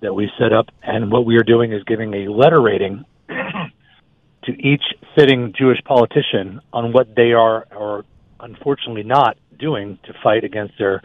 that 0.00 0.14
we 0.14 0.30
set 0.38 0.52
up, 0.52 0.66
and 0.82 1.10
what 1.10 1.24
we 1.24 1.36
are 1.36 1.42
doing 1.42 1.72
is 1.72 1.82
giving 1.84 2.14
a 2.14 2.30
letter 2.30 2.60
rating 2.60 3.04
to 3.28 4.52
each 4.52 4.82
sitting 5.16 5.54
Jewish 5.56 5.78
politician 5.84 6.60
on 6.72 6.92
what 6.92 7.14
they 7.14 7.32
are, 7.32 7.66
or 7.74 8.04
unfortunately 8.40 9.02
not, 9.02 9.36
doing 9.58 9.98
to 10.04 10.12
fight 10.22 10.44
against 10.44 10.74
their 10.78 11.02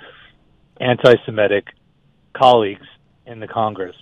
anti-Semitic 0.79 1.67
colleagues 2.33 2.85
in 3.25 3.39
the 3.39 3.47
Congress. 3.47 3.95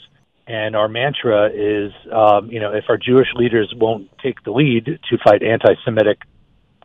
And 0.47 0.75
our 0.75 0.87
mantra 0.87 1.49
is, 1.53 1.91
um, 2.11 2.49
you 2.49 2.59
know, 2.59 2.71
if 2.73 2.85
our 2.87 2.97
Jewish 2.97 3.27
leaders 3.35 3.73
won't 3.75 4.09
take 4.19 4.43
the 4.43 4.51
lead 4.51 4.85
to 4.85 5.17
fight 5.23 5.43
anti-Semitic 5.43 6.19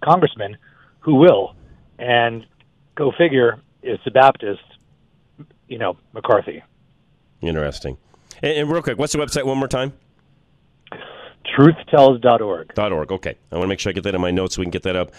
congressmen, 0.03 0.57
who 1.01 1.15
will? 1.15 1.55
And 1.99 2.45
go 2.97 3.13
figure, 3.17 3.61
it's 3.83 4.03
the 4.05 4.11
Baptist, 4.11 4.63
you 5.69 5.79
know, 5.79 5.97
McCarthy. 6.13 6.63
Interesting. 7.43 7.99
And, 8.43 8.53
and, 8.53 8.71
real 8.71 8.83
quick, 8.83 8.99
what's 8.99 9.13
the 9.13 9.19
website 9.19 9.45
one 9.45 9.59
more 9.59 9.69
time? 9.69 9.93
Truthtells.org. 11.57 12.79
.org. 12.79 13.13
Okay. 13.13 13.37
I 13.51 13.55
want 13.57 13.65
to 13.65 13.69
make 13.69 13.81
sure 13.81 13.91
I 13.91 13.93
get 13.93 14.05
that 14.05 14.15
in 14.15 14.21
my 14.21 14.31
notes 14.31 14.55
so 14.55 14.61
we 14.61 14.67
can 14.67 14.71
get 14.71 14.85
that 14.85 14.97
up 14.97 15.13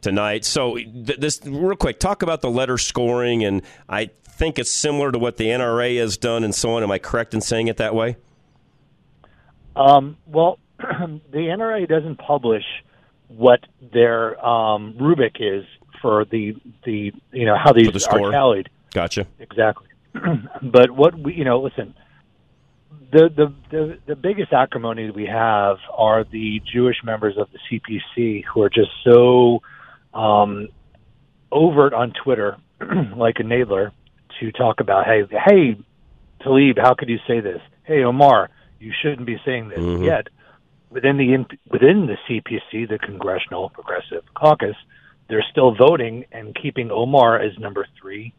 tonight. 0.00 0.44
So, 0.44 0.76
th- 0.76 1.18
this 1.18 1.40
real 1.44 1.76
quick, 1.76 1.98
talk 1.98 2.22
about 2.22 2.42
the 2.42 2.50
letter 2.50 2.78
scoring, 2.78 3.44
and 3.44 3.62
I 3.88 4.10
think 4.24 4.58
it's 4.58 4.70
similar 4.70 5.10
to 5.10 5.18
what 5.18 5.36
the 5.36 5.46
NRA 5.46 5.98
has 5.98 6.16
done, 6.16 6.44
and 6.44 6.54
so 6.54 6.74
on. 6.74 6.82
Am 6.82 6.90
I 6.90 6.98
correct 6.98 7.34
in 7.34 7.40
saying 7.40 7.68
it 7.68 7.78
that 7.78 7.94
way? 7.94 8.16
Um, 9.74 10.16
well, 10.26 10.58
the 10.78 11.18
NRA 11.32 11.88
doesn't 11.88 12.16
publish 12.16 12.64
what 13.28 13.60
their 13.92 14.44
um, 14.44 14.96
rubric 14.98 15.36
is 15.40 15.64
for 16.00 16.24
the 16.24 16.56
the 16.84 17.12
you 17.32 17.46
know 17.46 17.56
how 17.56 17.72
these 17.72 17.88
the 17.92 18.08
are 18.10 18.30
tallied. 18.30 18.68
Gotcha. 18.92 19.26
Exactly. 19.38 19.86
but 20.62 20.90
what 20.90 21.18
we 21.18 21.34
you 21.34 21.44
know 21.44 21.60
listen 21.60 21.94
the, 23.12 23.28
the 23.28 23.54
the 23.70 23.98
the 24.06 24.16
biggest 24.16 24.52
acrimony 24.52 25.10
we 25.10 25.26
have 25.26 25.78
are 25.96 26.24
the 26.24 26.60
Jewish 26.72 26.96
members 27.04 27.36
of 27.36 27.48
the 27.52 27.80
CPC 27.80 28.44
who 28.44 28.62
are 28.62 28.70
just 28.70 28.90
so 29.04 29.62
um, 30.14 30.68
overt 31.50 31.92
on 31.92 32.12
Twitter, 32.12 32.56
like 33.16 33.36
a 33.40 33.42
Nadler, 33.42 33.92
to 34.38 34.52
talk 34.52 34.80
about 34.80 35.06
hey 35.06 35.22
hey 35.44 35.78
Tlaib, 36.42 36.78
how 36.78 36.94
could 36.94 37.08
you 37.08 37.18
say 37.26 37.40
this? 37.40 37.60
Hey 37.82 38.04
Omar, 38.04 38.50
you 38.78 38.92
shouldn't 39.02 39.26
be 39.26 39.38
saying 39.44 39.68
this. 39.68 39.80
Mm-hmm. 39.80 40.04
Yet 40.04 40.28
within 40.88 41.16
the 41.16 41.44
within 41.68 42.06
the 42.06 42.16
CPC, 42.28 42.88
the 42.88 42.98
Congressional 42.98 43.70
Progressive 43.70 44.22
Caucus, 44.34 44.76
they're 45.28 45.44
still 45.50 45.74
voting 45.74 46.26
and 46.30 46.56
keeping 46.60 46.90
Omar 46.90 47.40
as 47.40 47.58
number 47.58 47.86
three 48.00 48.34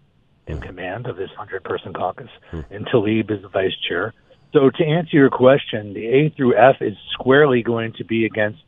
in 0.48 0.60
command 0.62 1.08
of 1.08 1.16
this 1.16 1.30
hundred 1.38 1.64
person 1.64 1.94
caucus, 1.94 2.30
and 2.52 2.86
Tlaib 2.88 3.32
is 3.32 3.42
the 3.42 3.50
vice 3.50 3.76
chair. 3.88 4.14
So 4.54 4.70
to 4.70 4.86
answer 4.86 5.16
your 5.16 5.30
question, 5.30 5.94
the 5.94 6.08
A 6.08 6.30
through 6.36 6.58
F 6.58 6.82
is 6.82 6.98
squarely 7.14 7.64
going 7.64 7.94
to 7.94 8.04
be 8.04 8.26
against 8.26 8.62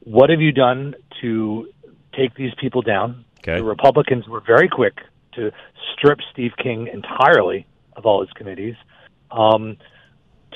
what 0.00 0.30
have 0.30 0.40
you 0.40 0.52
done 0.52 0.94
to 1.20 1.68
take 2.16 2.34
these 2.34 2.52
people 2.60 2.82
down. 2.82 3.24
Okay. 3.40 3.58
The 3.58 3.64
Republicans 3.64 4.26
were 4.26 4.40
very 4.40 4.68
quick 4.68 4.94
to 5.34 5.50
strip 5.92 6.18
Steve 6.32 6.52
King 6.62 6.88
entirely 6.92 7.66
of 7.94 8.06
all 8.06 8.20
his 8.20 8.30
committees. 8.32 8.74
Um, 9.30 9.76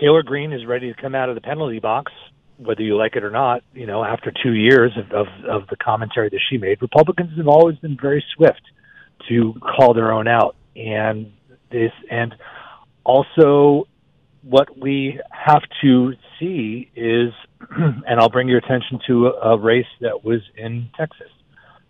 Taylor 0.01 0.23
Greene 0.23 0.53
is 0.53 0.65
ready 0.65 0.93
to 0.93 1.01
come 1.01 1.15
out 1.15 1.29
of 1.29 1.35
the 1.35 1.41
penalty 1.41 1.79
box, 1.79 2.13
whether 2.57 2.83
you 2.83 2.97
like 2.97 3.15
it 3.15 3.25
or 3.25 3.31
not. 3.31 3.63
You 3.75 3.87
know, 3.87 4.03
after 4.03 4.33
two 4.43 4.55
years 4.55 4.93
of, 4.97 5.13
of, 5.13 5.27
of 5.49 5.69
the 5.69 5.77
commentary 5.77 6.31
that 6.31 6.41
she 6.49 6.57
made, 6.57 6.81
Republicans 6.81 7.37
have 7.37 7.49
always 7.49 7.77
been 7.77 7.97
very 8.01 8.25
swift 8.35 8.63
to 9.29 9.55
call 9.61 9.95
their 9.95 10.13
own 10.13 10.29
out, 10.29 10.57
and 10.77 11.33
this 11.71 11.93
and 12.11 12.35
also 13.05 13.87
what 14.43 14.77
we 14.79 15.21
have 15.31 15.63
to 15.83 16.13
see 16.39 16.91
is, 16.97 17.33
and 17.71 18.21
I'll 18.21 18.29
bring 18.29 18.49
your 18.49 18.59
attention 18.59 19.01
to 19.07 19.29
a, 19.29 19.53
a 19.53 19.59
race 19.59 19.87
that 20.01 20.25
was 20.25 20.41
in 20.57 20.89
Texas. 20.97 21.31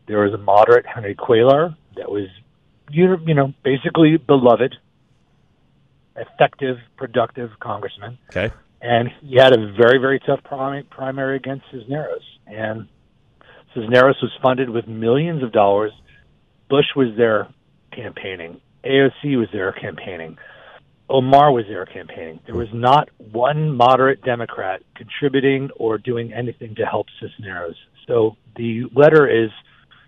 There 0.07 0.21
was 0.21 0.35
a 0.35 0.39
moderate 0.39 0.87
Henry 0.87 1.15
Cuellar 1.15 1.75
that 1.97 2.11
was, 2.11 2.29
you 2.91 3.17
you 3.27 3.35
know, 3.35 3.55
basically 3.65 4.17
beloved, 4.17 4.75
effective, 6.17 6.77
productive 6.97 7.51
congressman. 7.61 8.19
Okay. 8.31 8.53
And 8.81 9.09
he 9.23 9.37
had 9.37 9.53
a 9.53 9.73
very, 9.73 9.99
very 9.99 10.19
tough 10.19 10.41
prim- 10.45 10.87
primary 10.91 11.37
against 11.37 11.65
Cisneros. 11.71 12.23
And 12.47 12.89
Cisneros 13.75 14.21
was 14.21 14.33
funded 14.43 14.69
with 14.69 14.89
millions 14.89 15.43
of 15.43 15.53
dollars. 15.53 15.93
Bush 16.73 16.87
was 16.97 17.09
there 17.19 17.49
campaigning. 17.95 18.59
AOC 18.83 19.37
was 19.37 19.49
there 19.53 19.73
campaigning. 19.73 20.39
Omar 21.07 21.53
was 21.53 21.67
there 21.69 21.85
campaigning. 21.85 22.41
There 22.47 22.55
was 22.55 22.69
not 22.73 23.11
one 23.19 23.77
moderate 23.77 24.23
Democrat 24.23 24.81
contributing 24.97 25.69
or 25.77 25.99
doing 25.99 26.33
anything 26.33 26.75
to 26.77 26.87
help 26.87 27.09
Cisneros. 27.21 27.75
So 28.09 28.39
the 28.57 28.85
letter 28.97 29.29
is 29.29 29.51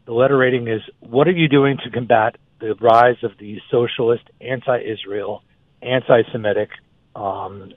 the 0.06 0.14
letter 0.14 0.38
rating 0.38 0.68
is 0.68 0.80
what 1.00 1.28
are 1.28 1.32
you 1.32 1.48
doing 1.50 1.76
to 1.84 1.90
combat 1.90 2.36
the 2.60 2.74
rise 2.80 3.22
of 3.22 3.32
the 3.38 3.58
socialist, 3.70 4.24
anti-Israel, 4.40 5.42
anti-Semitic 5.82 6.70
um, 7.14 7.74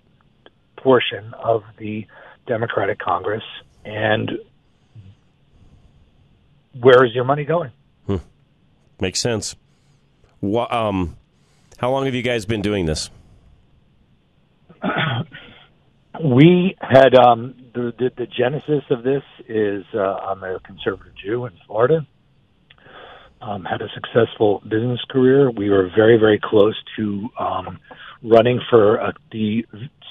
portion 0.78 1.34
of 1.34 1.64
the 1.78 2.08
Democratic 2.48 3.00
Congress, 3.00 3.44
and 3.84 4.32
where 6.80 7.04
is 7.04 7.14
your 7.14 7.26
money 7.26 7.44
going? 7.44 7.72
Makes 9.00 9.20
sense. 9.20 9.56
Um, 10.44 11.18
how 11.78 11.92
long 11.92 12.06
have 12.06 12.16
you 12.16 12.22
guys 12.22 12.46
been 12.46 12.62
doing 12.62 12.86
this? 12.86 13.10
we 16.24 16.76
had 16.80 17.16
um, 17.16 17.56
the, 17.74 17.94
the 17.98 18.12
the 18.18 18.26
genesis 18.28 18.84
of 18.90 19.04
this 19.04 19.24
is 19.48 19.84
uh, 19.94 20.00
I'm 20.00 20.44
a 20.44 20.60
conservative 20.62 21.14
Jew 21.24 21.46
in 21.46 21.54
Florida. 21.66 22.06
Um, 23.40 23.66
had 23.66 23.82
a 23.82 23.88
successful 23.94 24.62
business 24.64 25.00
career. 25.10 25.52
We 25.52 25.70
were 25.70 25.90
very 25.96 26.18
very 26.18 26.40
close 26.44 26.76
to 26.98 27.30
um, 27.40 27.80
running 28.24 28.60
for 28.70 29.00
uh, 29.02 29.12
the 29.32 29.66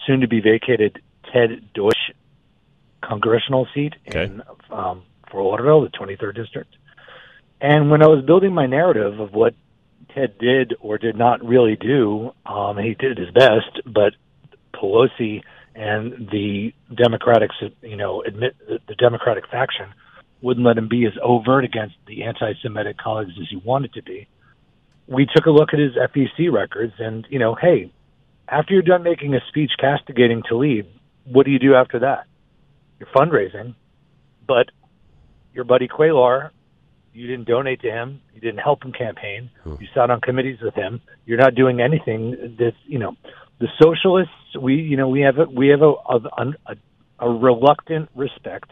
soon 0.07 0.21
to 0.21 0.29
be 0.29 0.41
vacated 0.41 1.01
Ted 1.33 1.73
Deutch 1.75 2.13
congressional 3.03 3.67
seat 3.75 3.95
okay. 4.09 4.25
in 4.25 4.43
um, 4.71 5.03
Fort 5.31 5.45
Lauderdale, 5.45 5.83
the 5.83 5.89
23rd 5.89 6.35
district. 6.35 6.77
And 7.61 7.91
when 7.91 8.03
I 8.03 8.07
was 8.07 8.25
building 8.25 8.53
my 8.53 8.67
narrative 8.67 9.19
of 9.21 9.33
what 9.33 9.55
Ted 10.15 10.39
did 10.39 10.75
or 10.81 10.99
did 10.99 11.17
not 11.17 11.45
really 11.45 11.77
do, 11.77 12.33
um, 12.45 12.79
he 12.79 12.95
did 12.95 13.19
his 13.19 13.31
best, 13.31 13.81
but 13.87 14.13
Pelosi 14.75 15.43
and 15.75 16.29
the 16.31 16.73
Democratic, 16.95 17.51
you 17.83 17.97
know, 17.97 18.23
admit 18.23 18.57
the 18.69 18.95
Democratic 18.95 19.45
faction 19.51 19.87
wouldn't 20.43 20.67
let 20.67 20.79
him 20.79 20.89
be 20.89 21.07
as 21.07 21.13
overt 21.23 21.65
against 21.65 21.97
the 22.07 22.25
anti-Semitic 22.25 22.99
colleagues 22.99 23.33
as 23.41 23.49
he 23.51 23.57
wanted 23.57 23.93
to 23.95 24.03
be. 24.03 24.29
We 25.07 25.27
took 25.35 25.47
a 25.47 25.51
look 25.51 25.71
at 25.73 25.79
his 25.79 25.93
FEC 25.95 26.53
records, 26.53 26.95
and 26.99 27.27
you 27.31 27.39
know, 27.39 27.55
hey, 27.55 27.93
after 28.49 28.75
you're 28.75 28.83
done 28.83 29.03
making 29.03 29.35
a 29.35 29.41
speech 29.49 29.73
castigating 29.79 30.43
Tlaib, 30.43 30.87
what 31.25 31.47
do 31.47 31.53
you 31.53 31.59
do 31.59 31.75
after 31.75 32.01
that? 32.01 32.27
You're 32.99 33.09
fundraising, 33.09 33.75
but 34.47 34.71
your 35.53 35.65
buddy 35.65 35.89
Cuellar, 35.89 36.51
you 37.17 37.27
didn't 37.27 37.49
donate 37.49 37.81
to 37.81 37.91
him, 37.91 38.21
you 38.35 38.41
didn't 38.41 38.59
help 38.59 38.85
him 38.85 38.93
campaign, 38.93 39.51
hmm. 39.65 39.75
you 39.81 39.89
sat 39.95 40.11
on 40.11 40.21
committees 40.21 40.61
with 40.61 40.75
him. 40.75 41.01
You're 41.25 41.39
not 41.39 41.55
doing 41.55 41.81
anything 41.81 42.57
that's 42.59 42.77
you 42.87 42.99
know 42.99 43.17
the 43.59 43.69
socialists 43.83 44.35
we 44.61 44.75
you 44.75 44.97
know 44.97 45.09
we 45.09 45.21
have 45.21 45.39
a 45.39 45.45
we 45.45 45.69
have 45.69 45.83
a 45.83 45.93
a, 46.09 46.17
a, 46.67 46.77
a 47.21 47.31
reluctant 47.31 48.11
respect 48.15 48.71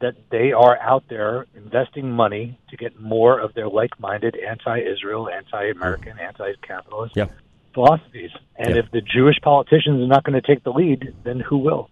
that 0.00 0.14
they 0.30 0.52
are 0.52 0.78
out 0.78 1.04
there 1.08 1.46
investing 1.54 2.10
money 2.10 2.58
to 2.68 2.76
get 2.76 3.00
more 3.00 3.38
of 3.38 3.54
their 3.54 3.68
like-minded 3.68 4.36
anti-Israel, 4.36 5.30
anti-American, 5.30 6.12
hmm. 6.12 6.20
anti-capitalist 6.28 7.16
Yeah. 7.16 7.26
philosophies. 7.72 8.30
And 8.56 8.74
Yeah. 8.74 8.82
if 8.82 8.90
the 8.90 9.00
Jewish 9.00 9.40
politicians 9.40 10.02
are 10.02 10.06
not 10.06 10.22
going 10.24 10.38
to 10.40 10.46
take 10.46 10.62
the 10.62 10.72
lead, 10.72 11.14
then 11.24 11.40
who 11.40 11.58
will? 11.58 11.88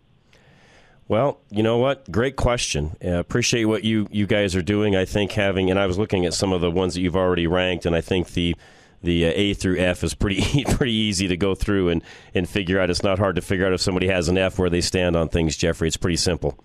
Well, 1.12 1.42
you 1.50 1.62
know 1.62 1.76
what? 1.76 2.10
Great 2.10 2.36
question. 2.36 2.96
Uh, 3.04 3.18
appreciate 3.18 3.66
what 3.66 3.84
you, 3.84 4.08
you 4.10 4.26
guys 4.26 4.56
are 4.56 4.62
doing. 4.62 4.96
I 4.96 5.04
think 5.04 5.32
having, 5.32 5.68
and 5.68 5.78
I 5.78 5.84
was 5.84 5.98
looking 5.98 6.24
at 6.24 6.32
some 6.32 6.54
of 6.54 6.62
the 6.62 6.70
ones 6.70 6.94
that 6.94 7.02
you've 7.02 7.16
already 7.16 7.46
ranked, 7.46 7.84
and 7.84 7.94
I 7.94 8.00
think 8.00 8.28
the 8.28 8.56
the 9.02 9.26
uh, 9.26 9.32
A 9.34 9.52
through 9.52 9.78
F 9.78 10.02
is 10.04 10.14
pretty 10.14 10.64
pretty 10.70 10.94
easy 10.94 11.28
to 11.28 11.36
go 11.36 11.54
through 11.54 11.90
and, 11.90 12.02
and 12.34 12.48
figure 12.48 12.80
out. 12.80 12.88
It's 12.88 13.02
not 13.02 13.18
hard 13.18 13.36
to 13.36 13.42
figure 13.42 13.66
out 13.66 13.74
if 13.74 13.82
somebody 13.82 14.08
has 14.08 14.30
an 14.30 14.38
F 14.38 14.58
where 14.58 14.70
they 14.70 14.80
stand 14.80 15.14
on 15.14 15.28
things, 15.28 15.54
Jeffrey. 15.54 15.86
It's 15.86 15.98
pretty 15.98 16.16
simple. 16.16 16.58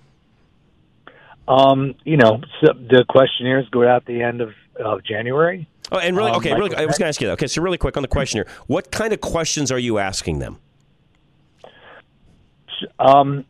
Um, 1.49 1.95
you 2.05 2.15
know, 2.15 2.39
so 2.61 2.71
the 2.71 3.03
questionnaires 3.09 3.67
go 3.69 3.85
out 3.85 4.03
at 4.03 4.05
the 4.05 4.21
end 4.21 4.39
of, 4.39 4.53
of 4.79 5.03
January. 5.03 5.67
Oh, 5.91 5.97
and 5.97 6.15
really, 6.15 6.31
Um, 6.31 6.37
okay, 6.37 6.51
like 6.51 6.59
really, 6.59 6.75
I 6.77 6.85
was 6.85 6.97
going 6.97 7.07
to 7.07 7.09
ask 7.09 7.19
you 7.19 7.27
that. 7.27 7.33
Okay, 7.33 7.47
so 7.47 7.61
really 7.61 7.77
quick 7.77 7.97
on 7.97 8.01
the 8.01 8.07
questionnaire, 8.07 8.47
what 8.67 8.91
kind 8.91 9.11
of 9.11 9.19
questions 9.19 9.73
are 9.73 9.79
you 9.79 9.97
asking 9.97 10.39
them? 10.39 10.59
um, 12.99 13.43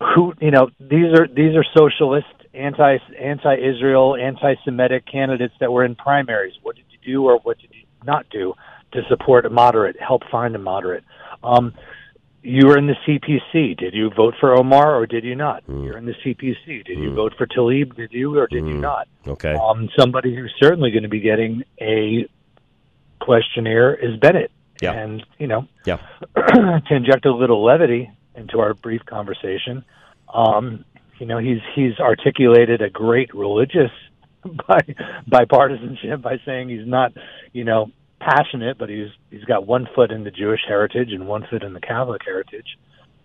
who 0.00 0.34
you 0.40 0.50
know 0.50 0.68
these 0.78 1.12
are 1.18 1.26
these 1.26 1.54
are 1.56 1.64
socialist, 1.76 2.26
anti 2.54 2.98
anti 3.18 3.54
Israel, 3.56 4.16
anti 4.16 4.54
Semitic 4.64 5.04
candidates 5.10 5.54
that 5.60 5.72
were 5.72 5.84
in 5.84 5.94
primaries. 5.94 6.54
What 6.62 6.76
did 6.76 6.84
you 6.90 6.98
do 7.14 7.24
or 7.24 7.38
what 7.38 7.58
did 7.58 7.70
you 7.72 7.82
not 8.04 8.26
do 8.30 8.54
to 8.92 9.02
support 9.08 9.46
a 9.46 9.50
moderate, 9.50 9.96
help 10.00 10.22
find 10.30 10.54
a 10.54 10.58
moderate? 10.58 11.04
Um, 11.42 11.74
you 12.42 12.68
were 12.68 12.78
in 12.78 12.86
the 12.86 12.94
CPC. 13.06 13.76
Did 13.76 13.92
you 13.94 14.10
vote 14.10 14.34
for 14.38 14.56
Omar 14.56 14.94
or 14.94 15.06
did 15.06 15.24
you 15.24 15.34
not? 15.34 15.64
You're 15.66 15.98
in 15.98 16.06
the 16.06 16.14
CPC. 16.24 16.84
Did 16.84 16.98
you 16.98 17.12
vote 17.12 17.34
for 17.36 17.46
Tlaib? 17.46 17.96
Did 17.96 18.12
you 18.12 18.38
or 18.38 18.46
did 18.46 18.64
you 18.66 18.74
not? 18.74 19.08
Okay. 19.26 19.54
Um, 19.54 19.88
somebody 19.98 20.34
who's 20.36 20.54
certainly 20.60 20.92
going 20.92 21.02
to 21.02 21.08
be 21.08 21.18
getting 21.18 21.64
a 21.80 22.28
questionnaire 23.20 23.94
is 23.94 24.16
Bennet. 24.20 24.52
Yeah. 24.80 24.92
And 24.92 25.24
you 25.38 25.46
know, 25.46 25.66
Yeah. 25.86 25.96
to 26.36 26.82
inject 26.90 27.24
a 27.26 27.34
little 27.34 27.64
levity 27.64 28.10
into 28.36 28.60
our 28.60 28.74
brief 28.74 29.04
conversation, 29.06 29.84
um, 30.32 30.84
you 31.18 31.26
know, 31.26 31.38
he's 31.38 31.60
he's 31.74 31.98
articulated 31.98 32.82
a 32.82 32.90
great 32.90 33.34
religious 33.34 33.90
by 34.68 34.80
bipartisanship 35.28 36.22
by 36.22 36.36
saying 36.44 36.68
he's 36.68 36.86
not, 36.86 37.12
you 37.52 37.64
know, 37.64 37.90
passionate, 38.20 38.78
but 38.78 38.88
he's 38.88 39.08
he's 39.30 39.44
got 39.44 39.66
one 39.66 39.88
foot 39.94 40.10
in 40.10 40.24
the 40.24 40.30
Jewish 40.30 40.60
heritage 40.66 41.12
and 41.12 41.26
one 41.26 41.46
foot 41.48 41.62
in 41.62 41.72
the 41.72 41.80
Catholic 41.80 42.22
heritage. 42.24 42.78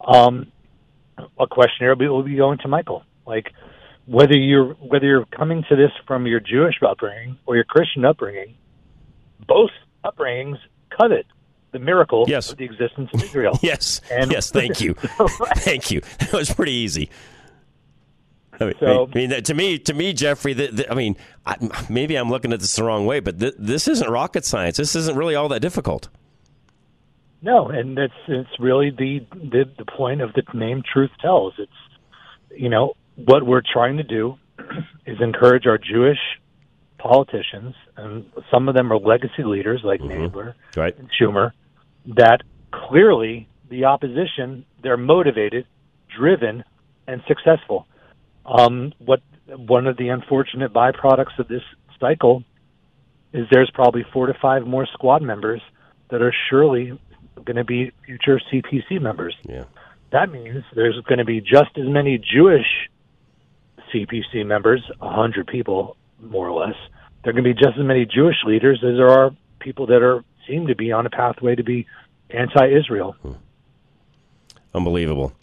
Um, 0.06 0.52
a 1.40 1.48
questionnaire 1.48 1.96
will 1.96 2.24
be, 2.24 2.36
going 2.36 2.58
to 2.60 2.68
Michael, 2.68 3.04
like 3.26 3.52
whether 4.06 4.36
you're 4.36 4.74
whether 4.74 5.06
you're 5.06 5.26
coming 5.26 5.64
to 5.70 5.76
this 5.76 5.92
from 6.08 6.26
your 6.26 6.40
Jewish 6.40 6.76
upbringing 6.88 7.38
or 7.46 7.56
your 7.56 7.66
Christian 7.66 8.06
upbringing, 8.06 8.56
both 9.48 9.70
upbringings 10.04 10.58
covet 10.90 11.26
the 11.72 11.80
miracle 11.80 12.26
Yes. 12.28 12.52
of 12.52 12.58
the 12.58 12.66
existence 12.66 13.10
of 13.14 13.24
Israel. 13.24 13.58
Yes. 13.64 14.02
And- 14.12 14.32
yes. 14.32 14.52
Thank 14.52 14.82
you. 14.82 14.94
thank 15.58 15.92
you. 15.92 16.02
That 16.20 16.34
was 16.34 16.54
pretty 16.54 16.74
easy. 16.74 17.10
I 18.60 18.66
mean, 18.66 18.74
So- 18.80 19.10
I 19.14 19.18
mean 19.18 19.44
to 19.44 19.54
me, 19.54 19.80
to 19.80 19.94
me, 19.94 20.14
Jeffrey. 20.14 20.54
The, 20.54 20.68
the, 20.68 20.92
I 20.92 20.96
mean, 20.96 21.16
I, 21.46 21.56
maybe 21.90 22.16
I'm 22.16 22.30
looking 22.30 22.54
at 22.54 22.60
this 22.60 22.76
the 22.76 22.84
wrong 22.84 23.06
way, 23.06 23.20
but 23.20 23.40
th- 23.40 23.56
this 23.58 23.88
isn't 23.88 24.10
rocket 24.10 24.46
science. 24.46 24.78
This 24.78 24.96
isn't 24.96 25.18
really 25.18 25.36
all 25.36 25.50
that 25.50 25.62
difficult. 25.62 26.10
No, 27.42 27.70
and 27.70 27.98
that's 27.98 28.14
it's 28.28 28.60
really 28.60 28.92
the, 28.92 29.26
the 29.34 29.64
the 29.80 29.86
point 29.86 30.22
of 30.22 30.32
the 30.34 30.44
name 30.54 30.84
Truth 30.84 31.10
Tells. 31.20 31.54
It's 31.58 31.72
you 32.56 32.70
know 32.70 32.94
what 33.16 33.46
we're 33.48 33.64
trying 33.64 33.98
to 33.98 34.04
do 34.04 34.38
is 35.08 35.20
encourage 35.22 35.66
our 35.66 35.80
Jewish 35.80 36.20
politicians, 37.00 37.74
and 37.98 38.26
some 38.52 38.70
of 38.70 38.76
them 38.76 38.94
are 38.94 38.98
legacy 39.00 39.44
leaders 39.44 39.82
like 39.84 40.02
mm-hmm. 40.02 40.36
Nadler 40.38 40.54
Right. 40.78 40.96
and 41.00 41.10
Schumer, 41.20 41.52
that 42.06 42.42
clearly 42.72 43.48
the 43.70 43.86
opposition 43.86 44.66
they're 44.84 44.98
motivated, 44.98 45.66
driven, 46.16 46.64
and 47.08 47.22
successful. 47.28 47.88
Um, 48.46 48.94
what 49.00 49.22
one 49.48 49.88
of 49.88 49.98
the 49.98 50.10
unfortunate 50.10 50.74
byproducts 50.74 51.38
of 51.40 51.48
this 51.48 51.62
cycle 52.00 52.44
is 53.34 53.46
there's 53.52 53.72
probably 53.74 54.06
four 54.12 54.28
to 54.28 54.34
five 54.42 54.66
more 54.66 54.86
squad 54.94 55.22
members 55.22 55.62
that 56.10 56.22
are 56.22 56.34
surely 56.50 57.00
going 57.46 57.56
to 57.56 57.64
be 57.64 57.92
future 58.06 58.42
CPC 58.52 59.02
members. 59.02 59.36
Yeah. 59.48 59.64
That 60.12 60.32
means 60.32 60.64
there's 60.76 61.00
going 61.08 61.20
to 61.20 61.26
be 61.26 61.40
just 61.40 61.78
as 61.78 61.88
many 61.88 62.18
Jewish 62.18 62.66
CPC 63.94 64.46
members, 64.46 64.84
a 65.02 65.10
hundred 65.10 65.48
people 65.48 65.96
more 66.22 66.50
or 66.50 66.66
less. 66.66 66.76
There 67.24 67.32
are 67.32 67.34
going 67.34 67.46
to 67.46 67.54
be 67.54 67.60
just 67.60 67.78
as 67.80 67.86
many 67.86 68.06
Jewish 68.06 68.36
leaders 68.46 68.84
as 68.84 68.98
there 68.98 69.10
are 69.10 69.32
people 69.60 69.88
that 69.88 70.02
are 70.02 70.24
seem 70.52 70.68
to 70.68 70.76
be 70.76 70.92
on 70.92 71.06
a 71.06 71.10
pathway 71.10 71.56
to 71.56 71.64
be 71.64 71.88
anti-Israel. 72.30 73.16
Unbelievable. 74.74 75.34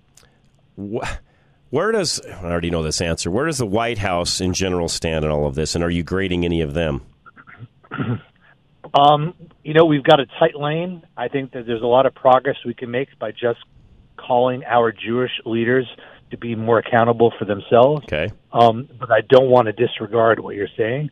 Where 0.77 1.93
does 1.93 2.21
I 2.21 2.45
already 2.45 2.71
know 2.71 2.83
this 2.83 3.01
answer? 3.01 3.31
Where 3.31 3.47
does 3.47 3.59
the 3.59 3.67
White 3.67 3.99
House 3.99 4.41
in 4.41 4.53
general 4.53 4.89
stand 4.89 5.25
in 5.25 5.31
all 5.31 5.47
of 5.47 5.55
this, 5.55 5.75
and 5.75 5.83
are 5.83 5.91
you 5.91 6.03
grading 6.03 6.45
any 6.45 6.61
of 6.61 6.75
them? 6.75 7.03
Um, 8.95 9.35
you 9.65 9.75
know, 9.75 9.85
we've 9.85 10.03
got 10.03 10.21
a 10.21 10.27
tight 10.39 10.55
lane. 10.55 11.03
I 11.17 11.29
think 11.29 11.53
that 11.53 11.67
there's 11.67 11.83
a 11.83 11.87
lot 11.87 12.07
of 12.07 12.15
progress 12.15 12.57
we 12.65 12.75
can 12.75 12.91
make 12.91 13.09
by 13.19 13.33
just 13.33 13.61
calling 14.17 14.65
our 14.65 14.93
Jewish 14.93 15.33
leaders 15.45 15.87
to 16.31 16.39
be 16.39 16.55
more 16.55 16.79
accountable 16.79 17.33
for 17.39 17.45
themselves. 17.45 18.05
Okay. 18.05 18.31
Um, 18.53 18.89
but 18.99 19.11
I 19.11 19.21
don't 19.21 19.51
want 19.51 19.67
to 19.67 19.73
disregard 19.73 20.41
what 20.41 20.55
you're 20.55 20.69
saying. 20.77 21.11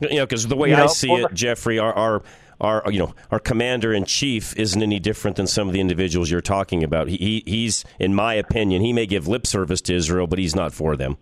You 0.00 0.16
know, 0.16 0.26
because 0.26 0.46
the 0.48 0.56
way 0.56 0.70
You 0.70 0.74
I 0.74 0.80
know, 0.80 0.86
see 0.88 1.12
it, 1.12 1.32
Jeffrey, 1.34 1.78
our, 1.78 1.92
our 1.94 2.22
our 2.60 2.82
you 2.90 2.98
know 2.98 3.14
our 3.30 3.38
commander 3.38 3.92
in 3.92 4.04
chief 4.04 4.56
isn't 4.56 4.82
any 4.82 4.98
different 4.98 5.36
than 5.36 5.46
some 5.46 5.68
of 5.68 5.72
the 5.72 5.80
individuals 5.80 6.30
you're 6.30 6.40
talking 6.40 6.82
about. 6.82 7.08
He, 7.08 7.16
he 7.16 7.42
he's, 7.46 7.84
in 7.98 8.14
my 8.14 8.34
opinion, 8.34 8.82
he 8.82 8.92
may 8.92 9.06
give 9.06 9.28
lip 9.28 9.46
service 9.46 9.80
to 9.82 9.94
Israel, 9.94 10.26
but 10.26 10.38
he's 10.38 10.54
not 10.54 10.72
for 10.72 10.96
them. 10.96 11.16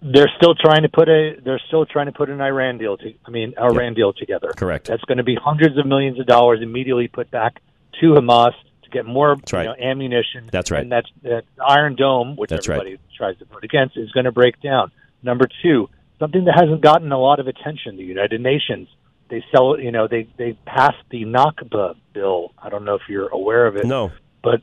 They're 0.00 0.30
still 0.36 0.54
trying 0.54 0.82
to 0.82 0.88
put 0.88 1.08
a. 1.08 1.36
They're 1.44 1.60
still 1.66 1.86
trying 1.86 2.06
to 2.06 2.12
put 2.12 2.30
an 2.30 2.40
Iran 2.40 2.78
deal. 2.78 2.96
To, 2.96 3.12
I 3.24 3.30
mean, 3.30 3.54
Iran 3.58 3.94
deal 3.94 4.12
together. 4.12 4.52
Correct. 4.56 4.86
That's 4.86 5.04
going 5.04 5.18
to 5.18 5.24
be 5.24 5.36
hundreds 5.36 5.76
of 5.78 5.86
millions 5.86 6.20
of 6.20 6.26
dollars 6.26 6.60
immediately 6.62 7.08
put 7.08 7.30
back 7.30 7.60
to 8.00 8.12
Hamas 8.12 8.52
to 8.84 8.90
get 8.90 9.06
more 9.06 9.36
right. 9.52 9.62
you 9.62 9.68
know, 9.68 9.74
ammunition. 9.74 10.48
That's 10.52 10.70
right. 10.70 10.82
And 10.82 10.92
that's 10.92 11.08
that 11.22 11.44
Iron 11.64 11.96
Dome, 11.96 12.36
which 12.36 12.50
That's 12.50 12.68
right. 12.68 12.78
everybody 12.78 13.02
tries 13.16 13.36
to 13.38 13.44
vote 13.44 13.64
against, 13.64 13.96
is 13.96 14.10
going 14.12 14.24
to 14.24 14.32
break 14.32 14.60
down. 14.60 14.92
Number 15.22 15.48
two, 15.62 15.88
something 16.18 16.44
that 16.44 16.54
hasn't 16.54 16.82
gotten 16.82 17.12
a 17.12 17.18
lot 17.18 17.40
of 17.40 17.46
attention: 17.46 17.96
the 17.96 18.04
United 18.04 18.40
Nations. 18.40 18.88
They 19.30 19.44
sell. 19.54 19.78
You 19.78 19.92
know, 19.92 20.08
they 20.08 20.28
they 20.36 20.52
passed 20.66 21.02
the 21.10 21.24
Nakba 21.24 21.94
bill. 22.14 22.52
I 22.58 22.68
don't 22.68 22.84
know 22.84 22.94
if 22.94 23.02
you're 23.08 23.28
aware 23.28 23.66
of 23.66 23.76
it. 23.76 23.86
No. 23.86 24.10
But 24.42 24.62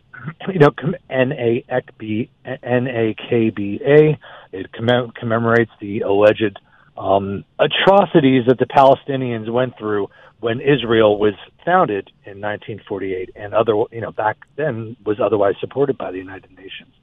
you 0.51 0.59
know, 0.59 0.71
com- 0.71 0.95
NAKB, 1.09 2.29
NAKBA, 2.45 4.17
it 4.51 4.71
commem- 4.71 5.13
commemorates 5.13 5.71
the 5.79 6.01
alleged 6.01 6.59
um, 6.97 7.43
atrocities 7.59 8.45
that 8.47 8.57
the 8.57 8.65
Palestinians 8.65 9.51
went 9.51 9.77
through 9.77 10.09
when 10.39 10.61
Israel 10.61 11.17
was 11.19 11.33
founded 11.65 12.11
in 12.25 12.39
1948, 12.41 13.31
and 13.35 13.53
other 13.53 13.73
you 13.91 14.01
know 14.01 14.11
back 14.11 14.37
then 14.55 14.95
was 15.05 15.19
otherwise 15.19 15.55
supported 15.59 15.97
by 15.97 16.11
the 16.11 16.17
United 16.17 16.51
Nations. 16.51 16.93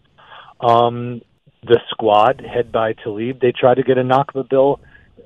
Um, 0.60 1.22
the 1.62 1.80
squad, 1.90 2.40
head 2.40 2.72
by 2.72 2.92
Tlaib, 2.92 3.40
they 3.40 3.52
tried 3.52 3.76
to 3.76 3.82
get 3.82 3.98
a 3.98 4.02
Nakba 4.02 4.48
bill 4.48 4.80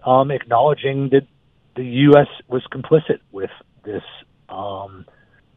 um, 0.04 0.30
acknowledging 0.30 1.08
that 1.10 1.26
the 1.74 1.84
U.S. 1.84 2.28
was 2.48 2.62
complicit 2.72 3.20
with 3.32 3.50
this 3.84 4.02
um, 4.48 5.06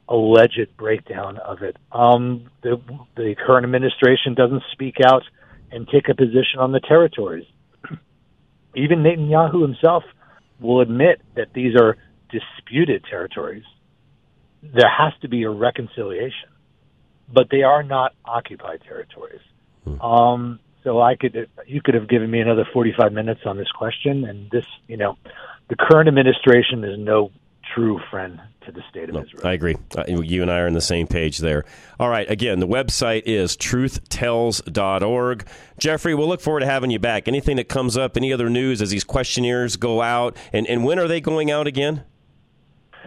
alleged 0.07 0.75
breakdown 0.77 1.37
of 1.37 1.61
it. 1.61 1.77
Um, 1.91 2.49
the, 2.63 2.81
the 3.15 3.35
current 3.45 3.65
administration 3.65 4.35
doesn't 4.35 4.63
speak 4.71 4.95
out 5.05 5.23
and 5.71 5.87
take 5.87 6.09
a 6.09 6.15
position 6.15 6.59
on 6.59 6.71
the 6.71 6.79
territories. 6.79 7.45
Even 8.75 8.99
Netanyahu 8.99 9.61
himself 9.61 10.03
will 10.59 10.81
admit 10.81 11.21
that 11.35 11.53
these 11.53 11.75
are 11.75 11.97
disputed 12.31 13.03
territories. 13.09 13.63
There 14.63 14.89
has 14.89 15.13
to 15.21 15.29
be 15.29 15.43
a 15.43 15.49
reconciliation, 15.49 16.49
but 17.31 17.47
they 17.51 17.63
are 17.63 17.83
not 17.83 18.13
occupied 18.25 18.81
territories. 18.87 19.41
Um, 20.01 20.59
so 20.83 21.01
I 21.01 21.15
could, 21.15 21.49
you 21.67 21.81
could 21.81 21.95
have 21.95 22.07
given 22.07 22.29
me 22.31 22.39
another 22.39 22.65
45 22.71 23.11
minutes 23.11 23.41
on 23.45 23.57
this 23.57 23.71
question, 23.71 24.25
and 24.25 24.49
this, 24.51 24.65
you 24.87 24.97
know, 24.97 25.17
the 25.69 25.75
current 25.75 26.07
administration 26.07 26.83
is 26.83 26.97
no 26.97 27.31
true 27.75 27.99
friend 28.09 28.39
to 28.65 28.71
the 28.71 28.81
state 28.89 29.09
of 29.09 29.15
Israel. 29.15 29.45
I 29.45 29.53
agree. 29.53 29.77
Uh, 29.95 30.03
you 30.07 30.41
and 30.41 30.51
I 30.51 30.59
are 30.59 30.67
on 30.67 30.73
the 30.73 30.81
same 30.81 31.05
page 31.07 31.37
there. 31.39 31.65
All 31.99 32.09
right. 32.09 32.29
Again, 32.29 32.59
the 32.59 32.67
website 32.67 33.23
is 33.25 33.55
truthtells.org. 33.57 35.47
Jeffrey, 35.77 36.15
we'll 36.15 36.27
look 36.27 36.41
forward 36.41 36.61
to 36.61 36.65
having 36.65 36.89
you 36.91 36.99
back. 36.99 37.27
Anything 37.27 37.57
that 37.57 37.69
comes 37.69 37.95
up, 37.97 38.17
any 38.17 38.33
other 38.33 38.49
news 38.49 38.81
as 38.81 38.89
these 38.89 39.03
questionnaires 39.03 39.77
go 39.77 40.01
out, 40.01 40.35
and, 40.51 40.65
and 40.67 40.83
when 40.83 40.97
are 40.99 41.07
they 41.07 41.21
going 41.21 41.51
out 41.51 41.67
again? 41.67 42.03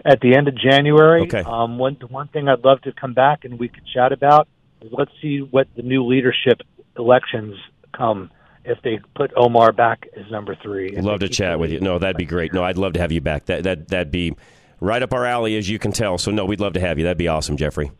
At 0.05 0.21
the 0.21 0.35
end 0.35 0.47
of 0.47 0.55
January, 0.57 1.23
Okay. 1.23 1.43
um, 1.45 1.77
one 1.77 1.95
one 2.09 2.27
thing 2.27 2.49
I'd 2.49 2.65
love 2.65 2.81
to 2.81 2.91
come 2.91 3.13
back 3.13 3.45
and 3.45 3.57
we 3.59 3.67
could 3.69 3.83
chat 3.93 4.11
about 4.11 4.47
is 4.81 4.91
let's 4.91 5.11
see 5.21 5.39
what 5.39 5.67
the 5.75 5.81
new 5.81 6.05
leadership 6.05 6.61
elections 6.97 7.55
come 7.93 8.29
if 8.65 8.81
they 8.81 8.99
put 9.15 9.31
Omar 9.35 9.71
back 9.71 10.07
as 10.15 10.29
number 10.31 10.55
three. 10.61 10.95
Love 10.95 11.19
to 11.21 11.29
chat 11.29 11.59
with 11.59 11.71
you. 11.71 11.79
No, 11.79 11.99
that'd 11.99 12.17
be 12.17 12.25
great. 12.25 12.53
No, 12.53 12.63
I'd 12.63 12.77
love 12.77 12.93
to 12.93 12.99
have 12.99 13.11
you 13.11 13.21
back. 13.21 13.45
That 13.45 13.63
that 13.63 13.87
that'd 13.89 14.11
be 14.11 14.35
right 14.79 15.01
up 15.01 15.13
our 15.13 15.25
alley, 15.25 15.57
as 15.57 15.69
you 15.69 15.79
can 15.79 15.91
tell. 15.91 16.17
So 16.17 16.31
no, 16.31 16.45
we'd 16.45 16.59
love 16.59 16.73
to 16.73 16.79
have 16.79 16.97
you. 16.97 17.03
That'd 17.05 17.17
be 17.17 17.27
awesome, 17.27 17.57
Jeffrey. 17.57 17.91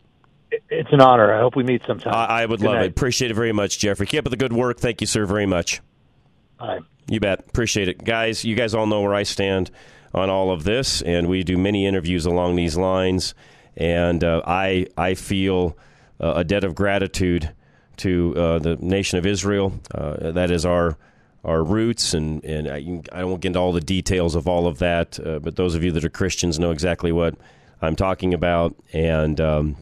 It's 0.70 0.92
an 0.92 1.00
honor. 1.00 1.34
I 1.34 1.40
hope 1.40 1.56
we 1.56 1.64
meet 1.64 1.82
sometime. 1.86 2.14
I, 2.14 2.42
I 2.42 2.46
would 2.46 2.60
Good 2.60 2.66
love 2.66 2.74
night. 2.76 2.84
it. 2.84 2.90
Appreciate 2.90 3.30
it 3.30 3.34
very 3.34 3.52
much, 3.52 3.78
Jeffrey. 3.78 4.06
Keep 4.06 4.26
up 4.26 4.30
the 4.30 4.36
good 4.36 4.52
work. 4.52 4.78
Thank 4.78 5.00
you, 5.00 5.06
sir, 5.06 5.26
very 5.26 5.46
much. 5.46 5.80
Bye. 6.58 6.78
You 7.08 7.20
bet. 7.20 7.40
Appreciate 7.40 7.88
it. 7.88 8.04
Guys, 8.04 8.44
you 8.44 8.54
guys 8.54 8.74
all 8.74 8.86
know 8.86 9.00
where 9.02 9.14
I 9.14 9.24
stand 9.24 9.70
on 10.14 10.30
all 10.30 10.50
of 10.52 10.62
this, 10.64 11.02
and 11.02 11.28
we 11.28 11.42
do 11.42 11.58
many 11.58 11.86
interviews 11.86 12.24
along 12.24 12.54
these 12.56 12.76
lines. 12.76 13.34
And 13.76 14.22
uh, 14.22 14.42
I, 14.46 14.86
I 14.96 15.14
feel 15.14 15.76
uh, 16.20 16.34
a 16.36 16.44
debt 16.44 16.62
of 16.62 16.74
gratitude 16.76 17.52
to 17.98 18.34
uh, 18.36 18.58
the 18.58 18.76
nation 18.76 19.18
of 19.18 19.26
Israel. 19.26 19.72
Uh, 19.94 20.32
that 20.32 20.50
is 20.50 20.64
our 20.64 20.96
our 21.44 21.62
roots, 21.62 22.14
and, 22.14 22.42
and 22.42 22.68
I, 22.68 23.20
I 23.20 23.24
won't 23.24 23.42
get 23.42 23.48
into 23.48 23.58
all 23.58 23.72
the 23.72 23.80
details 23.80 24.34
of 24.34 24.48
all 24.48 24.66
of 24.66 24.78
that, 24.78 25.20
uh, 25.20 25.40
but 25.40 25.56
those 25.56 25.74
of 25.74 25.84
you 25.84 25.92
that 25.92 26.02
are 26.02 26.08
Christians 26.08 26.58
know 26.58 26.70
exactly 26.70 27.12
what 27.12 27.34
I'm 27.82 27.96
talking 27.96 28.32
about. 28.32 28.74
And 28.94 29.38
um, 29.42 29.76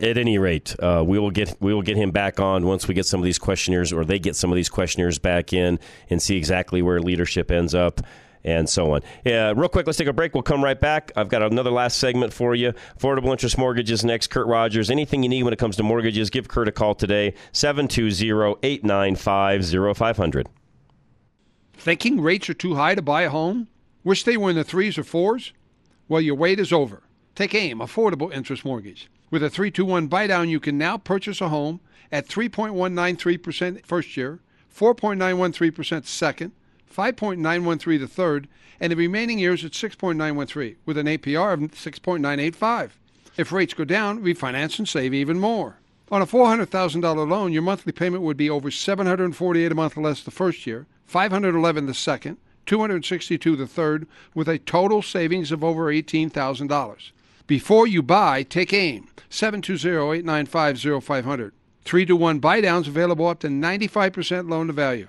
at 0.00 0.16
any 0.16 0.38
rate, 0.38 0.76
uh, 0.78 1.02
we 1.04 1.18
will 1.18 1.32
get 1.32 1.56
we 1.60 1.74
will 1.74 1.82
get 1.82 1.96
him 1.96 2.12
back 2.12 2.38
on 2.40 2.66
once 2.66 2.86
we 2.86 2.94
get 2.94 3.04
some 3.04 3.20
of 3.20 3.24
these 3.24 3.38
questionnaires, 3.38 3.92
or 3.92 4.04
they 4.04 4.18
get 4.18 4.36
some 4.36 4.50
of 4.50 4.56
these 4.56 4.68
questionnaires 4.68 5.18
back 5.18 5.52
in, 5.52 5.78
and 6.08 6.22
see 6.22 6.36
exactly 6.36 6.82
where 6.82 7.00
leadership 7.00 7.50
ends 7.50 7.74
up, 7.74 8.00
and 8.44 8.68
so 8.68 8.94
on. 8.94 9.00
Yeah, 9.24 9.52
real 9.56 9.68
quick, 9.68 9.86
let's 9.86 9.98
take 9.98 10.08
a 10.08 10.12
break. 10.12 10.34
We'll 10.34 10.42
come 10.42 10.62
right 10.62 10.80
back. 10.80 11.10
I've 11.16 11.28
got 11.28 11.42
another 11.42 11.70
last 11.70 11.98
segment 11.98 12.32
for 12.32 12.54
you. 12.54 12.72
Affordable 12.98 13.30
interest 13.30 13.58
mortgages 13.58 14.04
next. 14.04 14.28
Kurt 14.28 14.46
Rogers. 14.46 14.90
Anything 14.90 15.22
you 15.22 15.28
need 15.28 15.42
when 15.42 15.52
it 15.52 15.58
comes 15.58 15.76
to 15.76 15.82
mortgages, 15.82 16.30
give 16.30 16.48
Kurt 16.48 16.68
a 16.68 16.72
call 16.72 16.94
today. 16.94 17.34
720-895-0500. 17.52 20.46
Thinking 21.74 22.20
rates 22.20 22.48
are 22.48 22.54
too 22.54 22.76
high 22.76 22.94
to 22.94 23.02
buy 23.02 23.22
a 23.22 23.30
home? 23.30 23.68
Wish 24.04 24.24
they 24.24 24.36
were 24.36 24.50
in 24.50 24.56
the 24.56 24.64
threes 24.64 24.98
or 24.98 25.04
fours? 25.04 25.52
Well, 26.08 26.20
your 26.20 26.34
wait 26.34 26.60
is 26.60 26.72
over. 26.72 27.02
Take 27.34 27.54
AIM, 27.54 27.78
Affordable 27.78 28.30
Interest 28.32 28.64
Mortgage. 28.64 29.08
With 29.30 29.42
a 29.42 29.48
321 29.48 30.08
buy 30.08 30.26
down, 30.26 30.50
you 30.50 30.60
can 30.60 30.76
now 30.76 30.98
purchase 30.98 31.40
a 31.40 31.48
home 31.48 31.80
at 32.10 32.28
3.193% 32.28 33.86
first 33.86 34.16
year, 34.16 34.40
4.913% 34.76 36.04
second, 36.04 36.52
5.913 36.92 38.00
the 38.00 38.06
third, 38.06 38.48
and 38.80 38.92
the 38.92 38.96
remaining 38.96 39.38
years 39.38 39.64
at 39.64 39.72
6.913 39.72 40.76
with 40.84 40.98
an 40.98 41.06
APR 41.06 41.54
of 41.54 41.60
6.985. 41.60 42.90
If 43.36 43.52
rates 43.52 43.74
go 43.74 43.84
down, 43.84 44.22
refinance 44.22 44.78
and 44.78 44.88
save 44.88 45.14
even 45.14 45.40
more. 45.40 45.78
On 46.10 46.20
a 46.20 46.26
$400,000 46.26 47.28
loan, 47.28 47.52
your 47.52 47.62
monthly 47.62 47.92
payment 47.92 48.22
would 48.22 48.36
be 48.36 48.50
over 48.50 48.70
748 48.70 49.72
a 49.72 49.74
month 49.74 49.96
less 49.96 50.22
the 50.22 50.30
first 50.30 50.66
year, 50.66 50.86
511 51.06 51.86
the 51.86 51.94
second, 51.94 52.36
262 52.66 53.56
the 53.56 53.66
third, 53.66 54.06
with 54.34 54.48
a 54.48 54.58
total 54.58 55.00
savings 55.00 55.50
of 55.50 55.64
over 55.64 55.86
$18,000. 55.86 57.10
Before 57.46 57.86
you 57.86 58.02
buy, 58.02 58.42
take 58.42 58.72
aim. 58.72 59.08
720-895-0500. 59.30 61.52
3 61.84 62.06
to 62.06 62.14
1 62.14 62.38
buy 62.38 62.60
downs 62.60 62.86
available 62.86 63.26
up 63.26 63.40
to 63.40 63.48
95% 63.48 64.48
loan 64.48 64.68
to 64.68 64.72
value. 64.72 65.08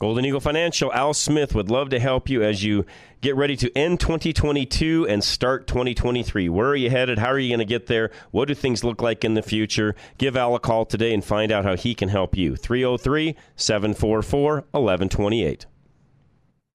Golden 0.00 0.24
Eagle 0.24 0.40
Financial, 0.40 0.90
Al 0.94 1.12
Smith 1.12 1.54
would 1.54 1.70
love 1.70 1.90
to 1.90 2.00
help 2.00 2.30
you 2.30 2.42
as 2.42 2.64
you 2.64 2.86
get 3.20 3.36
ready 3.36 3.54
to 3.56 3.70
end 3.76 4.00
2022 4.00 5.06
and 5.06 5.22
start 5.22 5.66
2023. 5.66 6.48
Where 6.48 6.68
are 6.68 6.74
you 6.74 6.88
headed? 6.88 7.18
How 7.18 7.28
are 7.28 7.38
you 7.38 7.50
going 7.50 7.58
to 7.58 7.66
get 7.66 7.86
there? 7.86 8.10
What 8.30 8.48
do 8.48 8.54
things 8.54 8.82
look 8.82 9.02
like 9.02 9.26
in 9.26 9.34
the 9.34 9.42
future? 9.42 9.94
Give 10.16 10.38
Al 10.38 10.54
a 10.54 10.58
call 10.58 10.86
today 10.86 11.12
and 11.12 11.22
find 11.22 11.52
out 11.52 11.66
how 11.66 11.76
he 11.76 11.94
can 11.94 12.08
help 12.08 12.34
you. 12.34 12.56
303 12.56 13.36
744 13.56 14.54
1128. 14.70 15.66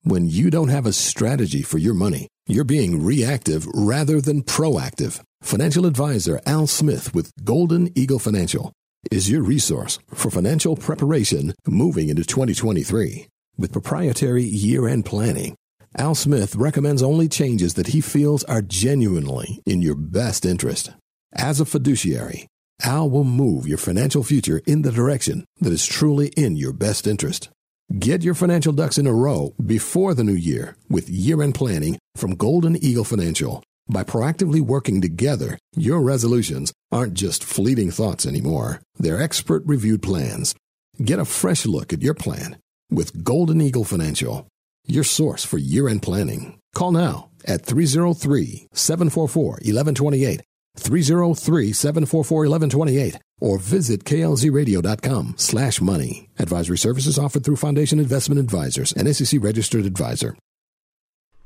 When 0.03 0.29
you 0.29 0.51
don't 0.51 0.69
have 0.69 0.85
a 0.85 0.93
strategy 0.93 1.63
for 1.63 1.79
your 1.79 1.95
money, 1.95 2.27
you're 2.45 2.63
being 2.63 3.03
reactive 3.03 3.65
rather 3.73 4.21
than 4.21 4.43
proactive. 4.43 5.19
Financial 5.41 5.87
advisor 5.87 6.39
Al 6.45 6.67
Smith 6.67 7.15
with 7.15 7.31
Golden 7.43 7.89
Eagle 7.97 8.19
Financial 8.19 8.71
is 9.11 9.29
your 9.29 9.43
resource 9.43 9.99
for 10.13 10.29
financial 10.29 10.75
preparation 10.75 11.53
moving 11.67 12.09
into 12.09 12.23
2023. 12.23 13.27
With 13.57 13.71
proprietary 13.71 14.43
year 14.43 14.87
end 14.87 15.05
planning, 15.05 15.55
Al 15.97 16.15
Smith 16.15 16.55
recommends 16.55 17.01
only 17.01 17.29
changes 17.29 17.75
that 17.75 17.87
he 17.87 18.01
feels 18.01 18.43
are 18.45 18.61
genuinely 18.61 19.61
in 19.65 19.81
your 19.81 19.95
best 19.95 20.45
interest. 20.45 20.91
As 21.33 21.59
a 21.59 21.65
fiduciary, 21.65 22.47
Al 22.83 23.09
will 23.09 23.23
move 23.23 23.67
your 23.67 23.77
financial 23.77 24.23
future 24.23 24.61
in 24.65 24.81
the 24.81 24.91
direction 24.91 25.45
that 25.61 25.71
is 25.71 25.85
truly 25.85 26.27
in 26.35 26.57
your 26.57 26.73
best 26.73 27.07
interest. 27.07 27.49
Get 27.97 28.23
your 28.23 28.33
financial 28.33 28.73
ducks 28.73 28.97
in 28.97 29.07
a 29.07 29.13
row 29.13 29.53
before 29.63 30.13
the 30.13 30.23
new 30.23 30.33
year 30.33 30.75
with 30.89 31.09
year 31.09 31.41
end 31.41 31.55
planning 31.55 31.97
from 32.15 32.35
Golden 32.35 32.75
Eagle 32.83 33.03
Financial. 33.03 33.63
By 33.87 34.03
proactively 34.03 34.61
working 34.61 34.99
together, 34.99 35.59
your 35.75 36.01
resolutions 36.01 36.73
aren't 36.91 37.13
just 37.13 37.43
fleeting 37.43 37.91
thoughts 37.91 38.25
anymore. 38.25 38.81
They're 38.97 39.21
expert 39.21 39.63
reviewed 39.65 40.01
plans. 40.01 40.55
Get 41.03 41.19
a 41.19 41.25
fresh 41.25 41.65
look 41.65 41.93
at 41.93 42.01
your 42.01 42.15
plan 42.15 42.57
with 42.89 43.23
Golden 43.23 43.61
Eagle 43.61 43.83
Financial, 43.83 44.47
your 44.87 45.03
source 45.03 45.43
for 45.45 45.57
year 45.57 45.87
end 45.87 46.01
planning. 46.01 46.57
Call 46.73 46.91
now 46.91 47.29
at 47.45 47.65
303 47.65 48.67
744 48.73 49.43
1128, 49.51 50.41
303 50.77 51.73
744 51.73 52.37
1128, 52.39 53.19
or 53.41 53.59
visit 53.59 54.03
klzradio.com 54.03 55.35
slash 55.37 55.79
money. 55.81 56.29
Advisory 56.39 56.77
services 56.77 57.19
offered 57.19 57.43
through 57.43 57.57
Foundation 57.57 57.99
Investment 57.99 58.39
Advisors, 58.39 58.93
an 58.93 59.13
SEC 59.13 59.43
registered 59.43 59.85
advisor. 59.85 60.35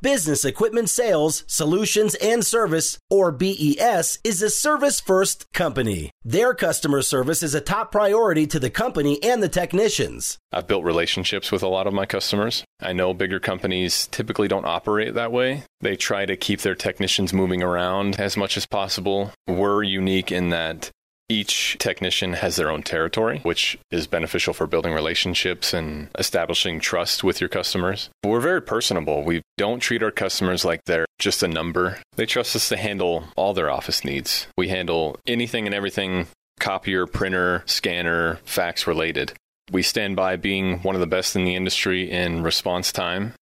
Business 0.02 0.46
Equipment 0.46 0.90
Sales, 0.90 1.44
Solutions, 1.46 2.16
and 2.16 2.46
Service, 2.46 2.98
or 3.10 3.34
BES, 3.34 4.20
is 4.24 4.42
a 4.42 4.50
service 4.50 5.02
first 5.02 5.46
company. 5.52 6.10
Their 6.24 6.54
customer 6.54 7.02
service 7.02 7.44
is 7.44 7.54
a 7.54 7.60
top 7.60 7.92
priority 7.92 8.48
to 8.48 8.60
the 8.60 8.70
company 8.70 9.22
and 9.22 9.44
the 9.44 9.50
technicians. 9.50 10.38
I've 10.54 10.68
built 10.68 10.86
relationships 10.86 11.52
with 11.52 11.64
a 11.64 11.68
lot 11.68 11.86
of 11.86 11.94
my 11.94 12.06
customers. 12.06 12.64
I 12.80 12.94
know 12.94 13.14
bigger 13.14 13.42
companies 13.42 14.08
typically 14.08 14.48
don't 14.48 14.66
operate 14.66 15.16
that 15.16 15.34
way. 15.34 15.64
They 15.82 15.98
try 15.98 16.26
to 16.26 16.38
keep 16.38 16.62
their 16.62 16.76
technicians 16.76 17.34
moving 17.34 17.62
around 17.62 18.22
as 18.22 18.38
much 18.38 18.56
as 18.56 18.66
possible. 18.66 19.34
We're 19.48 19.84
unique 19.84 20.32
in 20.32 20.50
that 20.52 20.92
each 21.30 21.78
technician 21.80 22.34
has 22.34 22.56
their 22.56 22.72
own 22.72 22.82
territory, 22.82 23.40
which 23.44 23.78
is 23.92 24.08
beneficial 24.08 24.54
for 24.54 24.68
building 24.68 24.94
relationships 24.94 25.74
and 25.74 26.10
establishing 26.18 26.80
trust 26.80 27.24
with 27.24 27.40
your 27.40 27.48
customers. 27.48 28.10
We're 28.26 28.40
very 28.40 28.62
personable. 28.62 29.24
We 29.24 29.44
don't 29.58 29.80
treat 29.80 30.04
our 30.04 30.12
customers 30.12 30.66
like 30.66 30.84
they're 30.86 31.06
just 31.20 31.44
a 31.44 31.48
number. 31.48 32.00
They 32.16 32.26
trust 32.26 32.56
us 32.56 32.68
to 32.70 32.78
handle 32.78 33.26
all 33.36 33.54
their 33.54 33.70
office 33.70 34.04
needs. 34.04 34.48
We 34.58 34.70
handle 34.70 35.18
anything 35.28 35.68
and 35.68 35.76
everything 35.76 36.28
copier, 36.60 37.06
printer, 37.06 37.64
scanner, 37.66 38.40
fax 38.44 38.86
related. 38.88 39.34
We 39.72 39.84
stand 39.84 40.16
by 40.16 40.36
being 40.36 40.80
one 40.80 40.96
of 40.96 41.02
the 41.02 41.08
best 41.08 41.36
in 41.36 41.46
the 41.46 41.56
industry 41.56 42.10
in 42.10 42.44
response 42.44 42.92
time. 42.92 43.34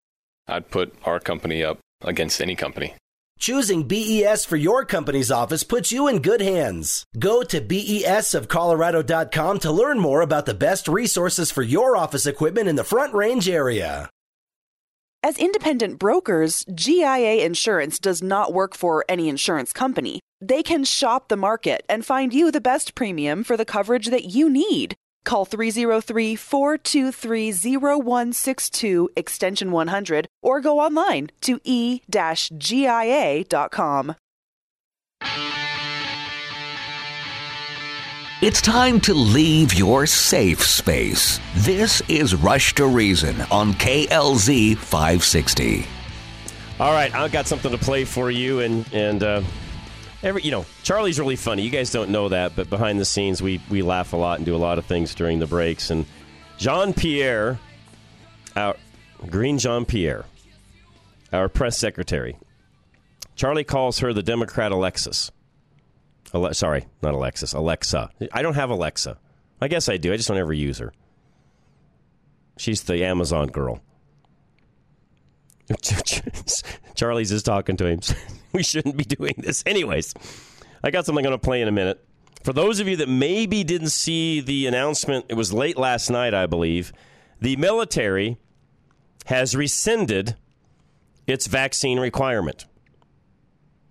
I'd 0.47 0.69
put 0.69 0.93
our 1.03 1.19
company 1.19 1.63
up 1.63 1.79
against 2.01 2.41
any 2.41 2.55
company. 2.55 2.93
Choosing 3.38 3.83
BES 3.83 4.45
for 4.45 4.57
your 4.57 4.83
company's 4.83 5.31
office 5.31 5.63
puts 5.63 5.91
you 5.91 6.07
in 6.07 6.21
good 6.21 6.41
hands. 6.41 7.05
Go 7.17 7.43
to 7.43 7.61
besofcolorado.com 7.61 9.59
to 9.59 9.71
learn 9.71 9.99
more 9.99 10.21
about 10.21 10.47
the 10.47 10.55
best 10.55 10.88
resources 10.88 11.51
for 11.51 11.61
your 11.61 11.95
office 11.95 12.25
equipment 12.25 12.67
in 12.67 12.75
the 12.75 12.83
Front 12.83 13.13
Range 13.13 13.47
area. 13.47 14.09
As 15.23 15.38
independent 15.38 15.99
brokers, 15.99 16.65
GIA 16.73 17.45
Insurance 17.45 17.99
does 17.99 18.21
not 18.21 18.53
work 18.53 18.75
for 18.75 19.05
any 19.09 19.29
insurance 19.29 19.73
company. 19.73 20.19
They 20.41 20.63
can 20.63 20.83
shop 20.83 21.27
the 21.27 21.38
market 21.38 21.83
and 21.89 22.05
find 22.05 22.33
you 22.33 22.51
the 22.51 22.61
best 22.61 22.95
premium 22.95 23.43
for 23.43 23.57
the 23.57 23.65
coverage 23.65 24.07
that 24.07 24.25
you 24.25 24.49
need. 24.49 24.95
Call 25.28 25.43
303 25.43 26.38
423 26.38 27.51
0162 27.51 29.09
extension 29.17 29.73
100 29.73 30.30
or 30.41 30.61
go 30.61 30.80
online 30.80 31.32
to 31.41 31.59
e 31.65 31.99
gia.com. 32.07 34.15
It's 38.41 38.61
time 38.61 39.01
to 39.01 39.13
leave 39.13 39.73
your 39.73 40.05
safe 40.05 40.63
space. 40.63 41.41
This 41.57 42.01
is 42.07 42.34
Rush 42.34 42.73
to 42.75 42.88
Reason 42.88 43.36
on 43.51 43.73
KLZ 43.73 44.78
560. 44.78 45.86
All 46.80 46.93
right, 46.93 47.13
I've 47.13 47.34
got 47.34 47.47
something 47.47 47.71
to 47.71 47.78
play 47.78 48.05
for 48.05 48.32
you, 48.32 48.61
and 48.61 48.86
and 48.93 49.23
uh, 49.23 49.41
every 50.24 50.43
you 50.43 50.51
know 50.51 50.65
Charlie's 50.84 51.20
really 51.20 51.36
funny. 51.36 51.63
You 51.63 51.70
guys 51.70 51.91
don't 51.91 52.09
know 52.09 52.30
that, 52.30 52.55
but 52.55 52.70
behind 52.70 52.99
the 52.99 53.05
scenes, 53.05 53.41
we 53.41 53.61
we 53.70 53.82
laugh 53.82 54.13
a 54.13 54.18
lot 54.18 54.38
and 54.38 54.45
do 54.45 54.55
a 54.55 54.57
lot 54.57 54.78
of 54.78 54.86
things 54.86 55.15
during 55.15 55.39
the 55.39 55.47
breaks. 55.47 55.89
And 55.89 56.05
Jean 56.57 56.93
Pierre, 56.93 57.59
our 58.55 58.76
Karine 59.28 59.57
Jean 59.59 59.86
Pierre, 59.86 60.26
our 61.32 61.49
press 61.49 61.78
secretary, 61.78 62.38
Charlie 63.36 63.63
calls 63.63 63.99
her 63.99 64.13
the 64.13 64.24
Democrat 64.24 64.72
Alexis. 64.72 65.32
Ale- 66.34 66.53
sorry, 66.53 66.86
not 67.01 67.13
Alexis, 67.13 67.53
Alexa. 67.53 68.09
I 68.32 68.41
don't 68.41 68.55
have 68.55 68.70
Alexa. 68.70 69.18
I 69.61 69.68
guess 69.68 69.89
I 69.89 69.97
do. 69.97 70.13
I 70.13 70.18
just 70.18 70.28
don't 70.28 70.38
ever 70.38 70.53
use 70.53 70.78
her. 70.80 70.93
She's 72.57 72.84
the 72.84 73.03
Amazon 73.05 73.47
girl. 73.47 73.82
Charlie's 76.95 77.30
just 77.30 77.45
talking 77.45 77.78
to 77.78 77.86
him. 77.86 77.99
we 78.58 78.64
shouldn't 78.64 78.97
be 78.97 79.05
doing 79.05 79.36
this. 79.38 79.64
Anyways, 79.66 80.14
I 80.84 80.91
got 80.91 81.05
something 81.05 81.24
I'm 81.24 81.30
going 81.30 81.39
to 81.39 81.45
play 81.45 81.62
in 81.62 81.68
a 81.68 81.72
minute. 81.72 82.03
For 82.43 82.53
those 82.53 82.80
of 82.80 82.88
you 82.88 82.97
that 82.97 83.10
maybe 83.10 83.64
didn't 83.64 83.89
see 83.89 84.41
the 84.41 84.68
announcement, 84.68 85.26
it 85.30 85.36
was 85.36 85.53
late 85.53 85.78
last 85.78 86.10
night, 86.10 86.34
I 86.34 86.47
believe. 86.47 86.91
The 87.39 87.55
military 87.55 88.38
has 89.26 89.55
rescinded 89.55 90.36
its 91.28 91.45
vaccine 91.47 91.99
requirement. 91.99 92.66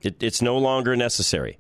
It, 0.00 0.22
it's 0.22 0.42
no 0.42 0.58
longer 0.58 0.96
necessary. 0.96 1.58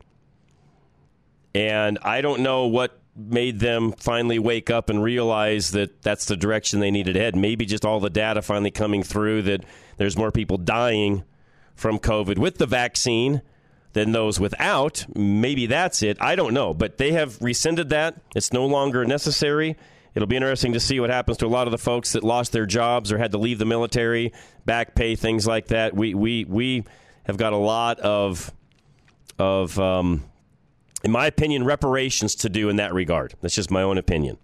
And 1.54 1.98
I 2.02 2.22
don't 2.22 2.40
know 2.40 2.66
what 2.66 3.00
made 3.14 3.60
them 3.60 3.92
finally 3.92 4.38
wake 4.38 4.68
up 4.68 4.90
and 4.90 5.02
realize 5.02 5.70
that 5.72 6.02
that's 6.02 6.26
the 6.26 6.36
direction 6.36 6.80
they 6.80 6.90
needed 6.90 7.14
to 7.14 7.20
head. 7.20 7.36
Maybe 7.36 7.66
just 7.66 7.84
all 7.84 8.00
the 8.00 8.10
data 8.10 8.42
finally 8.42 8.70
coming 8.70 9.02
through 9.02 9.42
that 9.42 9.64
there's 9.96 10.16
more 10.16 10.32
people 10.32 10.58
dying 10.58 11.24
from 11.76 11.98
COVID 11.98 12.38
with 12.38 12.58
the 12.58 12.66
vaccine 12.66 13.42
than 13.92 14.12
those 14.12 14.40
without. 14.40 15.06
Maybe 15.14 15.66
that's 15.66 16.02
it. 16.02 16.18
I 16.20 16.34
don't 16.34 16.52
know. 16.52 16.74
But 16.74 16.98
they 16.98 17.12
have 17.12 17.40
rescinded 17.40 17.90
that. 17.90 18.20
It's 18.34 18.52
no 18.52 18.66
longer 18.66 19.04
necessary. 19.04 19.76
It'll 20.14 20.26
be 20.26 20.36
interesting 20.36 20.72
to 20.72 20.80
see 20.80 20.98
what 20.98 21.10
happens 21.10 21.38
to 21.38 21.46
a 21.46 21.48
lot 21.48 21.66
of 21.66 21.70
the 21.70 21.78
folks 21.78 22.12
that 22.12 22.24
lost 22.24 22.52
their 22.52 22.66
jobs 22.66 23.12
or 23.12 23.18
had 23.18 23.32
to 23.32 23.38
leave 23.38 23.58
the 23.58 23.66
military, 23.66 24.32
back 24.64 24.94
pay, 24.94 25.14
things 25.14 25.46
like 25.46 25.68
that. 25.68 25.94
We 25.94 26.14
we 26.14 26.44
we 26.46 26.84
have 27.24 27.36
got 27.36 27.52
a 27.52 27.58
lot 27.58 28.00
of 28.00 28.50
of 29.38 29.78
um, 29.78 30.24
in 31.04 31.10
my 31.10 31.26
opinion, 31.26 31.64
reparations 31.64 32.34
to 32.36 32.48
do 32.48 32.68
in 32.68 32.76
that 32.76 32.92
regard. 32.92 33.34
That's 33.40 33.54
just 33.54 33.70
my 33.70 33.82
own 33.82 33.98
opinion. 33.98 34.38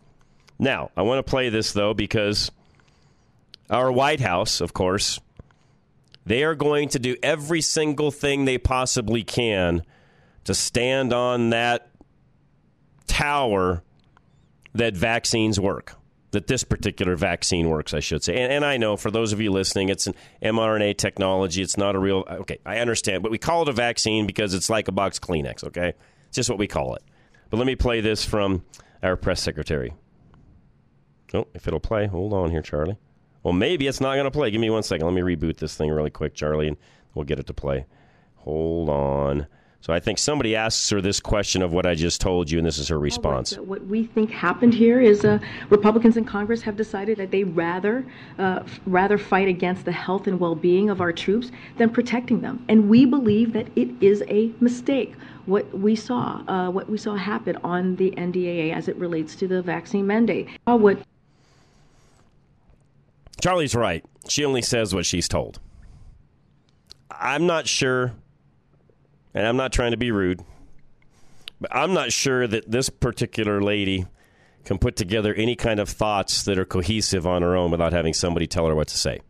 Now, 0.58 0.90
I 0.96 1.02
want 1.02 1.18
to 1.18 1.28
play 1.28 1.48
this, 1.48 1.72
though, 1.72 1.94
because 1.94 2.52
our 3.68 3.90
White 3.90 4.20
House, 4.20 4.60
of 4.60 4.72
course, 4.72 5.18
they 6.24 6.44
are 6.44 6.54
going 6.54 6.88
to 6.90 6.98
do 6.98 7.16
every 7.22 7.60
single 7.60 8.10
thing 8.10 8.44
they 8.44 8.58
possibly 8.58 9.24
can 9.24 9.82
to 10.44 10.54
stand 10.54 11.12
on 11.12 11.50
that 11.50 11.88
tower 13.06 13.82
that 14.74 14.96
vaccines 14.96 15.58
work. 15.60 15.96
That 16.30 16.46
this 16.46 16.64
particular 16.64 17.14
vaccine 17.14 17.68
works, 17.68 17.92
I 17.92 18.00
should 18.00 18.24
say. 18.24 18.40
And, 18.40 18.50
and, 18.50 18.64
I 18.64 18.78
know 18.78 18.96
for 18.96 19.10
those 19.10 19.34
of 19.34 19.40
you 19.42 19.50
listening, 19.50 19.90
it's 19.90 20.06
an 20.06 20.14
mRNA 20.42 20.96
technology. 20.96 21.60
It's 21.60 21.76
not 21.76 21.94
a 21.94 21.98
real. 21.98 22.24
Okay, 22.26 22.58
I 22.64 22.78
understand. 22.78 23.22
But 23.22 23.32
we 23.32 23.36
call 23.36 23.62
it 23.62 23.68
a 23.68 23.72
vaccine 23.72 24.26
because 24.26 24.54
it's 24.54 24.70
like 24.70 24.88
a 24.88 24.92
box 24.92 25.18
Kleenex, 25.18 25.62
okay? 25.64 25.92
It's 26.28 26.36
just 26.36 26.48
what 26.48 26.58
we 26.58 26.66
call 26.66 26.94
it. 26.94 27.02
But 27.50 27.58
let 27.58 27.66
me 27.66 27.76
play 27.76 28.00
this 28.00 28.24
from 28.24 28.64
our 29.02 29.14
press 29.14 29.42
secretary. 29.42 29.92
Oh, 31.34 31.48
if 31.52 31.68
it'll 31.68 31.80
play, 31.80 32.06
hold 32.06 32.32
on 32.32 32.50
here, 32.50 32.62
Charlie. 32.62 32.96
Well, 33.42 33.52
maybe 33.52 33.86
it's 33.86 34.00
not 34.00 34.14
going 34.14 34.24
to 34.24 34.30
play. 34.30 34.50
Give 34.50 34.60
me 34.60 34.70
one 34.70 34.82
second. 34.82 35.06
Let 35.06 35.14
me 35.14 35.22
reboot 35.22 35.56
this 35.56 35.76
thing 35.76 35.90
really 35.90 36.10
quick, 36.10 36.34
Charlie, 36.34 36.68
and 36.68 36.76
we'll 37.14 37.24
get 37.24 37.38
it 37.38 37.46
to 37.48 37.54
play. 37.54 37.86
Hold 38.36 38.88
on. 38.88 39.46
So 39.82 39.92
I 39.92 39.98
think 39.98 40.18
somebody 40.18 40.54
asks 40.54 40.88
her 40.90 41.00
this 41.00 41.18
question 41.18 41.60
of 41.60 41.72
what 41.72 41.86
I 41.86 41.96
just 41.96 42.20
told 42.20 42.48
you, 42.48 42.58
and 42.58 42.64
this 42.64 42.78
is 42.78 42.86
her 42.86 43.00
response. 43.00 43.56
Right. 43.56 43.66
What 43.66 43.86
we 43.88 44.04
think 44.04 44.30
happened 44.30 44.74
here 44.74 45.00
is 45.00 45.24
uh, 45.24 45.40
Republicans 45.70 46.16
in 46.16 46.24
Congress 46.24 46.62
have 46.62 46.76
decided 46.76 47.18
that 47.18 47.32
they 47.32 47.42
rather 47.42 48.06
uh, 48.38 48.60
f- 48.62 48.80
rather 48.86 49.18
fight 49.18 49.48
against 49.48 49.84
the 49.84 49.90
health 49.90 50.28
and 50.28 50.38
well-being 50.38 50.88
of 50.88 51.00
our 51.00 51.12
troops 51.12 51.50
than 51.78 51.90
protecting 51.90 52.42
them, 52.42 52.64
and 52.68 52.88
we 52.88 53.04
believe 53.04 53.52
that 53.54 53.66
it 53.74 53.88
is 54.00 54.22
a 54.28 54.52
mistake. 54.60 55.16
What 55.46 55.76
we 55.76 55.96
saw, 55.96 56.44
uh, 56.46 56.70
what 56.70 56.88
we 56.88 56.96
saw 56.96 57.16
happen 57.16 57.56
on 57.64 57.96
the 57.96 58.12
NDAA 58.12 58.72
as 58.72 58.86
it 58.86 58.94
relates 58.94 59.34
to 59.34 59.48
the 59.48 59.62
vaccine 59.62 60.06
mandate. 60.06 60.48
What 60.64 60.98
Charlie's 63.40 63.74
right. 63.74 64.04
She 64.28 64.44
only 64.44 64.62
says 64.62 64.94
what 64.94 65.06
she's 65.06 65.28
told. 65.28 65.58
I'm 67.10 67.46
not 67.46 67.66
sure 67.66 68.12
and 69.34 69.46
I'm 69.46 69.56
not 69.56 69.72
trying 69.72 69.92
to 69.92 69.96
be 69.96 70.10
rude, 70.10 70.42
but 71.60 71.74
I'm 71.74 71.94
not 71.94 72.12
sure 72.12 72.46
that 72.46 72.70
this 72.70 72.90
particular 72.90 73.62
lady 73.62 74.06
can 74.64 74.78
put 74.78 74.96
together 74.96 75.34
any 75.34 75.56
kind 75.56 75.80
of 75.80 75.88
thoughts 75.88 76.44
that 76.44 76.58
are 76.58 76.64
cohesive 76.64 77.26
on 77.26 77.42
her 77.42 77.56
own 77.56 77.70
without 77.70 77.92
having 77.92 78.14
somebody 78.14 78.46
tell 78.46 78.66
her 78.66 78.74
what 78.74 78.88
to 78.88 78.98
say. 78.98 79.20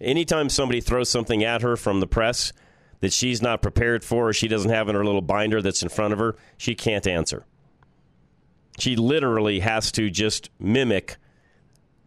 Anytime 0.00 0.48
somebody 0.48 0.80
throws 0.80 1.08
something 1.08 1.44
at 1.44 1.62
her 1.62 1.76
from 1.76 2.00
the 2.00 2.06
press 2.06 2.52
that 3.00 3.12
she's 3.12 3.42
not 3.42 3.62
prepared 3.62 4.02
for 4.02 4.28
or 4.28 4.32
she 4.32 4.48
doesn't 4.48 4.70
have 4.70 4.88
in 4.88 4.94
her 4.94 5.04
little 5.04 5.22
binder 5.22 5.62
that's 5.62 5.82
in 5.82 5.88
front 5.88 6.12
of 6.12 6.18
her, 6.18 6.36
she 6.56 6.74
can't 6.74 7.06
answer. 7.06 7.44
She 8.78 8.96
literally 8.96 9.60
has 9.60 9.92
to 9.92 10.10
just 10.10 10.50
mimic 10.58 11.16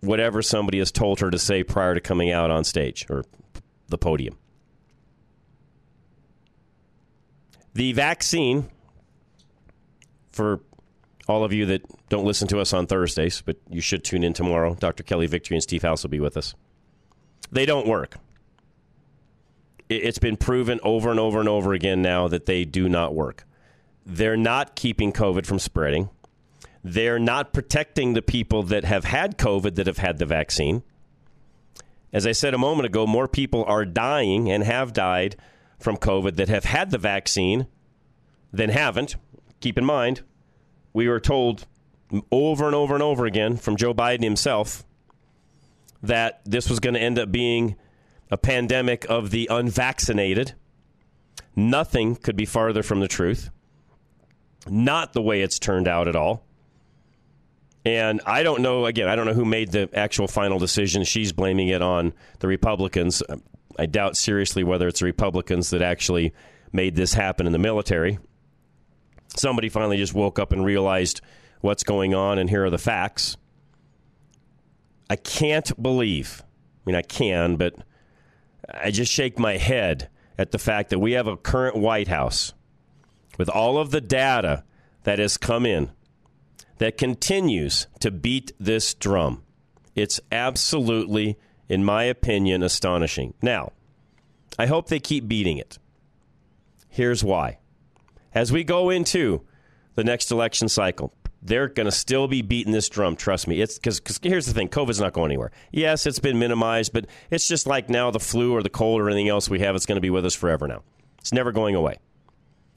whatever 0.05 0.41
somebody 0.41 0.79
has 0.79 0.91
told 0.91 1.19
her 1.19 1.29
to 1.31 1.39
say 1.39 1.63
prior 1.63 1.93
to 1.93 2.01
coming 2.01 2.31
out 2.31 2.51
on 2.51 2.63
stage 2.63 3.05
or 3.09 3.23
the 3.87 3.97
podium. 3.97 4.37
The 7.73 7.91
vaccine, 7.91 8.69
for 10.31 10.61
all 11.27 11.43
of 11.43 11.51
you 11.51 11.65
that 11.65 11.81
don't 12.09 12.25
listen 12.25 12.47
to 12.49 12.59
us 12.59 12.73
on 12.73 12.87
Thursdays, 12.87 13.41
but 13.41 13.57
you 13.69 13.81
should 13.81 14.03
tune 14.03 14.23
in 14.23 14.33
tomorrow, 14.33 14.75
Dr. 14.75 15.03
Kelly 15.03 15.27
Victory 15.27 15.57
and 15.57 15.63
Steve 15.63 15.81
House 15.81 16.03
will 16.03 16.09
be 16.09 16.19
with 16.19 16.37
us. 16.37 16.55
They 17.51 17.65
don't 17.65 17.87
work. 17.87 18.17
It's 19.89 20.19
been 20.19 20.37
proven 20.37 20.79
over 20.83 21.11
and 21.11 21.19
over 21.19 21.39
and 21.39 21.49
over 21.49 21.73
again 21.73 22.01
now 22.01 22.27
that 22.27 22.45
they 22.45 22.65
do 22.65 22.89
not 22.89 23.13
work. 23.13 23.45
They're 24.05 24.37
not 24.37 24.75
keeping 24.75 25.11
COVID 25.11 25.45
from 25.45 25.59
spreading. 25.59 26.09
They're 26.87 27.17
not 27.17 27.51
protecting 27.51 28.13
the 28.13 28.21
people 28.21 28.61
that 28.61 28.83
have 28.83 29.05
had 29.05 29.39
COVID 29.39 29.73
that 29.73 29.87
have 29.87 29.97
had 29.97 30.19
the 30.19 30.25
vaccine. 30.27 30.83
As 32.13 32.27
I 32.27 32.31
said 32.31 32.53
a 32.53 32.59
moment 32.59 32.85
ago, 32.85 33.07
more 33.07 33.27
people 33.27 33.65
are 33.65 33.85
dying 33.85 34.51
and 34.51 34.63
have 34.63 34.93
died 34.93 35.35
from 35.79 35.97
COVID 35.97 36.35
that 36.35 36.47
have 36.47 36.65
had 36.65 36.91
the 36.91 36.99
vaccine 36.99 37.65
than 38.53 38.69
haven't. 38.69 39.15
Keep 39.61 39.79
in 39.79 39.83
mind, 39.83 40.21
we 40.93 41.07
were 41.07 41.19
told 41.19 41.65
over 42.31 42.67
and 42.67 42.75
over 42.75 42.93
and 42.93 43.01
over 43.01 43.25
again 43.25 43.57
from 43.57 43.77
Joe 43.77 43.95
Biden 43.95 44.23
himself 44.23 44.85
that 46.03 46.41
this 46.45 46.69
was 46.69 46.79
going 46.79 46.93
to 46.93 47.01
end 47.01 47.17
up 47.17 47.31
being 47.31 47.77
a 48.29 48.37
pandemic 48.37 49.07
of 49.09 49.31
the 49.31 49.47
unvaccinated. 49.49 50.53
Nothing 51.55 52.15
could 52.15 52.35
be 52.35 52.45
farther 52.45 52.83
from 52.83 52.99
the 52.99 53.07
truth. 53.07 53.49
Not 54.69 55.13
the 55.13 55.21
way 55.23 55.41
it's 55.41 55.57
turned 55.57 55.87
out 55.87 56.07
at 56.07 56.15
all. 56.15 56.45
And 57.85 58.19
I 58.25 58.41
don't 58.41 58.61
know, 58.61 58.87
again, 58.87 59.07
I 59.07 59.15
don't 59.15 59.27
know 59.27 59.33
who 59.33 59.45
made 59.45 59.71
the 59.71 59.89
actual 59.93 60.27
final 60.27 60.57
decision. 60.57 61.03
She's 61.03 61.31
blaming 61.31 61.67
it 61.67 61.83
on 61.83 62.13
the 62.39 62.47
Republicans. 62.47 63.21
I 63.77 63.85
doubt 63.85 64.17
seriously 64.17 64.63
whether 64.63 64.87
it's 64.87 65.01
the 65.01 65.05
Republicans 65.05 65.69
that 65.69 65.83
actually 65.83 66.33
made 66.73 66.95
this 66.95 67.13
happen 67.13 67.45
in 67.45 67.51
the 67.51 67.59
military. 67.59 68.17
Somebody 69.35 69.69
finally 69.69 69.97
just 69.97 70.15
woke 70.15 70.39
up 70.39 70.51
and 70.51 70.65
realized 70.65 71.21
what's 71.61 71.83
going 71.83 72.15
on, 72.15 72.39
and 72.39 72.49
here 72.49 72.65
are 72.65 72.69
the 72.69 72.77
facts. 72.77 73.37
I 75.09 75.15
can't 75.15 75.81
believe, 75.81 76.41
I 76.43 76.89
mean, 76.89 76.95
I 76.95 77.03
can, 77.03 77.55
but 77.57 77.75
I 78.73 78.89
just 78.89 79.11
shake 79.11 79.37
my 79.37 79.57
head 79.57 80.09
at 80.37 80.51
the 80.51 80.57
fact 80.57 80.89
that 80.89 80.99
we 80.99 81.11
have 81.11 81.27
a 81.27 81.37
current 81.37 81.75
White 81.75 82.07
House 82.07 82.53
with 83.37 83.49
all 83.49 83.77
of 83.77 83.91
the 83.91 84.01
data 84.01 84.63
that 85.03 85.19
has 85.19 85.37
come 85.37 85.65
in 85.65 85.91
that 86.77 86.97
continues 86.97 87.87
to 87.99 88.11
beat 88.11 88.51
this 88.59 88.93
drum. 88.93 89.43
It's 89.95 90.19
absolutely 90.31 91.37
in 91.67 91.83
my 91.83 92.03
opinion, 92.03 92.63
astonishing. 92.63 93.33
Now, 93.41 93.71
I 94.57 94.67
hope 94.67 94.87
they 94.87 94.99
keep 94.99 95.27
beating 95.27 95.57
it. 95.57 95.77
Here's 96.89 97.23
why. 97.23 97.59
As 98.33 98.51
we 98.51 98.63
go 98.63 98.89
into 98.89 99.41
the 99.95 100.03
next 100.03 100.31
election 100.31 100.69
cycle, 100.69 101.13
they're 101.41 101.67
going 101.67 101.85
to 101.85 101.91
still 101.91 102.27
be 102.27 102.41
beating 102.41 102.73
this 102.73 102.89
drum. 102.89 103.15
Trust 103.15 103.47
me. 103.47 103.61
It's 103.61 103.77
because 103.77 104.01
here's 104.23 104.45
the 104.45 104.53
thing: 104.53 104.69
COVID's 104.69 104.99
not 104.99 105.13
going 105.13 105.31
anywhere. 105.31 105.51
Yes, 105.71 106.05
it's 106.05 106.19
been 106.19 106.39
minimized, 106.39 106.93
but 106.93 107.05
it's 107.29 107.47
just 107.47 107.67
like 107.67 107.89
now 107.89 108.11
the 108.11 108.19
flu 108.19 108.53
or 108.53 108.63
the 108.63 108.69
cold 108.69 109.01
or 109.01 109.09
anything 109.09 109.29
else 109.29 109.49
we 109.49 109.59
have. 109.59 109.75
It's 109.75 109.85
going 109.85 109.97
to 109.97 110.01
be 110.01 110.09
with 110.09 110.25
us 110.25 110.35
forever 110.35 110.67
now. 110.67 110.83
It's 111.19 111.33
never 111.33 111.51
going 111.51 111.75
away. 111.75 111.97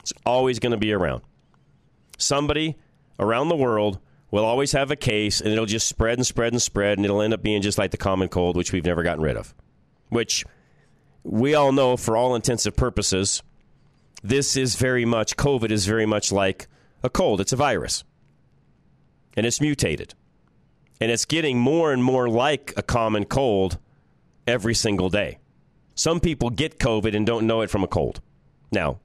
It's 0.01 0.13
always 0.25 0.59
going 0.59 0.73
to 0.73 0.79
be 0.79 0.93
around. 0.93 1.23
Somebody 2.19 2.77
around 3.19 3.49
the 3.49 3.57
world 3.57 3.99
will 4.31 4.45
always 4.45 4.73
have 4.73 4.91
a 4.91 4.97
case 4.97 5.41
and 5.41 5.51
it'll 5.53 5.67
just 5.67 5.89
spread 5.89 6.19
and 6.19 6.27
spread 6.27 6.53
and 6.53 6.61
spread 6.61 6.99
and 6.99 7.05
it'll 7.05 7.23
end 7.23 7.35
up 7.35 7.43
being 7.43 7.63
just 7.63 7.79
like 7.79 7.91
the 7.91 7.97
common 7.97 8.29
cold, 8.29 8.57
which 8.57 8.73
we've 8.73 8.85
never 8.85 9.03
gotten 9.03 9.23
rid 9.23 9.37
of. 9.37 9.55
Which 10.11 10.45
we 11.23 11.55
all 11.55 11.73
know 11.73 11.97
for 11.97 12.17
all 12.17 12.35
intensive 12.35 12.77
purposes, 12.77 13.43
this 14.23 14.57
is 14.57 14.77
very 14.77 15.05
much, 15.05 15.37
COVID 15.37 15.71
is 15.71 15.87
very 15.87 16.07
much 16.07 16.33
like 16.33 16.69
a 17.03 17.11
cold. 17.11 17.41
It's 17.41 17.53
a 17.53 17.57
virus. 17.57 18.05
And 19.37 19.47
it's 19.47 19.61
mutated. 19.61 20.15
And 21.01 21.11
it's 21.11 21.25
getting 21.25 21.59
more 21.59 21.93
and 21.93 22.03
more 22.03 22.29
like 22.29 22.73
a 22.77 22.83
common 22.83 23.25
cold 23.25 23.79
every 24.47 24.75
single 24.75 25.11
day. 25.11 25.39
Some 25.95 26.21
people 26.21 26.51
get 26.51 26.79
COVID 26.79 27.15
and 27.15 27.27
don't 27.27 27.47
know 27.47 27.61
it 27.61 27.71
from 27.71 27.85
a 27.85 27.89
cold. 27.89 28.21
Now, 28.73 28.99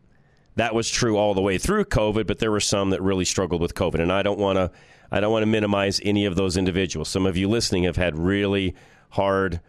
that 0.55 0.75
was 0.75 0.89
true 0.89 1.17
all 1.17 1.33
the 1.33 1.41
way 1.41 1.57
through 1.57 1.85
COVID, 1.85 2.27
but 2.27 2.39
there 2.39 2.51
were 2.51 2.59
some 2.59 2.91
that 2.91 3.01
really 3.01 3.25
struggled 3.25 3.61
with 3.61 3.73
COVID. 3.73 3.99
And 3.99 4.11
I 4.11 4.21
don't 4.21 4.39
want 4.39 4.57
to 4.57 4.71
I 5.11 5.19
don't 5.19 5.31
want 5.31 5.43
to 5.43 5.47
minimize 5.47 6.01
any 6.03 6.25
of 6.25 6.35
those 6.35 6.57
individuals. 6.57 7.07
Some 7.07 7.27
of 7.27 7.37
you 7.37 7.47
listening 7.47 7.83
have 7.83 7.97
had 7.97 8.17
really 8.17 8.73
hard, 9.09 9.61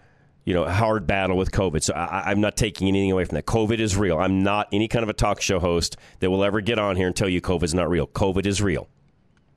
you 0.44 0.54
know, 0.54 0.64
hard 0.64 1.06
battle 1.06 1.36
with 1.36 1.50
COVID. 1.50 1.82
So 1.82 1.92
I, 1.92 2.32
am 2.32 2.40
not 2.40 2.56
taking 2.56 2.88
anything 2.88 3.12
away 3.12 3.26
from 3.26 3.34
that. 3.34 3.44
COVID 3.44 3.78
is 3.78 3.94
real. 3.94 4.18
I'm 4.18 4.42
not 4.42 4.68
any 4.72 4.88
kind 4.88 5.02
of 5.02 5.10
a 5.10 5.12
talk 5.12 5.42
show 5.42 5.60
host 5.60 5.98
that 6.20 6.30
will 6.30 6.44
ever 6.44 6.62
get 6.62 6.78
on 6.78 6.96
here 6.96 7.06
and 7.06 7.14
tell 7.14 7.28
you 7.28 7.42
COVID 7.42 7.64
is 7.64 7.74
not 7.74 7.90
real. 7.90 8.06
COVID 8.06 8.46
is 8.46 8.62
real. 8.62 8.88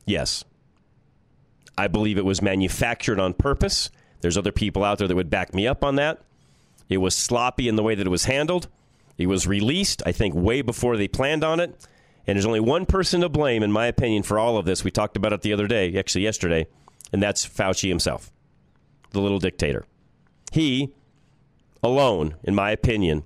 Yes. 0.06 0.44
I 1.78 1.88
believe 1.88 2.18
it 2.18 2.26
was 2.26 2.42
manufactured 2.42 3.20
on 3.20 3.34
purpose. 3.34 3.90
There's 4.20 4.38
other 4.38 4.52
people 4.52 4.84
out 4.84 4.98
there 4.98 5.08
that 5.08 5.16
would 5.16 5.30
back 5.30 5.54
me 5.54 5.68
up 5.68 5.86
on 5.86 5.96
that. 5.96 6.20
It 6.90 6.98
was 6.98 7.16
sloppy 7.16 7.70
in 7.70 7.78
the 7.78 7.84
way 7.84 7.96
that 7.96 8.06
it 8.06 8.10
was 8.10 8.26
handled. 8.26 8.68
It 9.18 9.28
was 9.28 9.48
released, 9.48 10.04
I 10.06 10.12
think, 10.12 10.36
way 10.36 10.62
before 10.62 10.98
they 10.98 11.08
planned 11.08 11.44
on 11.44 11.60
it. 11.60 11.88
And 12.28 12.36
there's 12.36 12.46
only 12.46 12.60
one 12.60 12.86
person 12.86 13.22
to 13.22 13.30
blame, 13.30 13.64
in 13.64 13.72
my 13.72 13.88
opinion, 13.88 14.24
for 14.24 14.38
all 14.38 14.58
of 14.58 14.66
this. 14.66 14.84
We 14.84 14.92
talked 14.92 15.18
about 15.18 15.34
it 15.34 15.42
the 15.42 15.54
other 15.54 15.66
day, 15.68 15.98
actually 15.98 16.24
yesterday, 16.24 16.68
and 17.14 17.24
that's 17.24 17.48
Fauci 17.48 17.88
himself, 17.88 18.32
the 19.12 19.22
little 19.22 19.40
dictator. 19.40 19.86
He 20.52 20.94
alone, 21.82 22.36
in 22.44 22.54
my 22.54 22.72
opinion, 22.72 23.24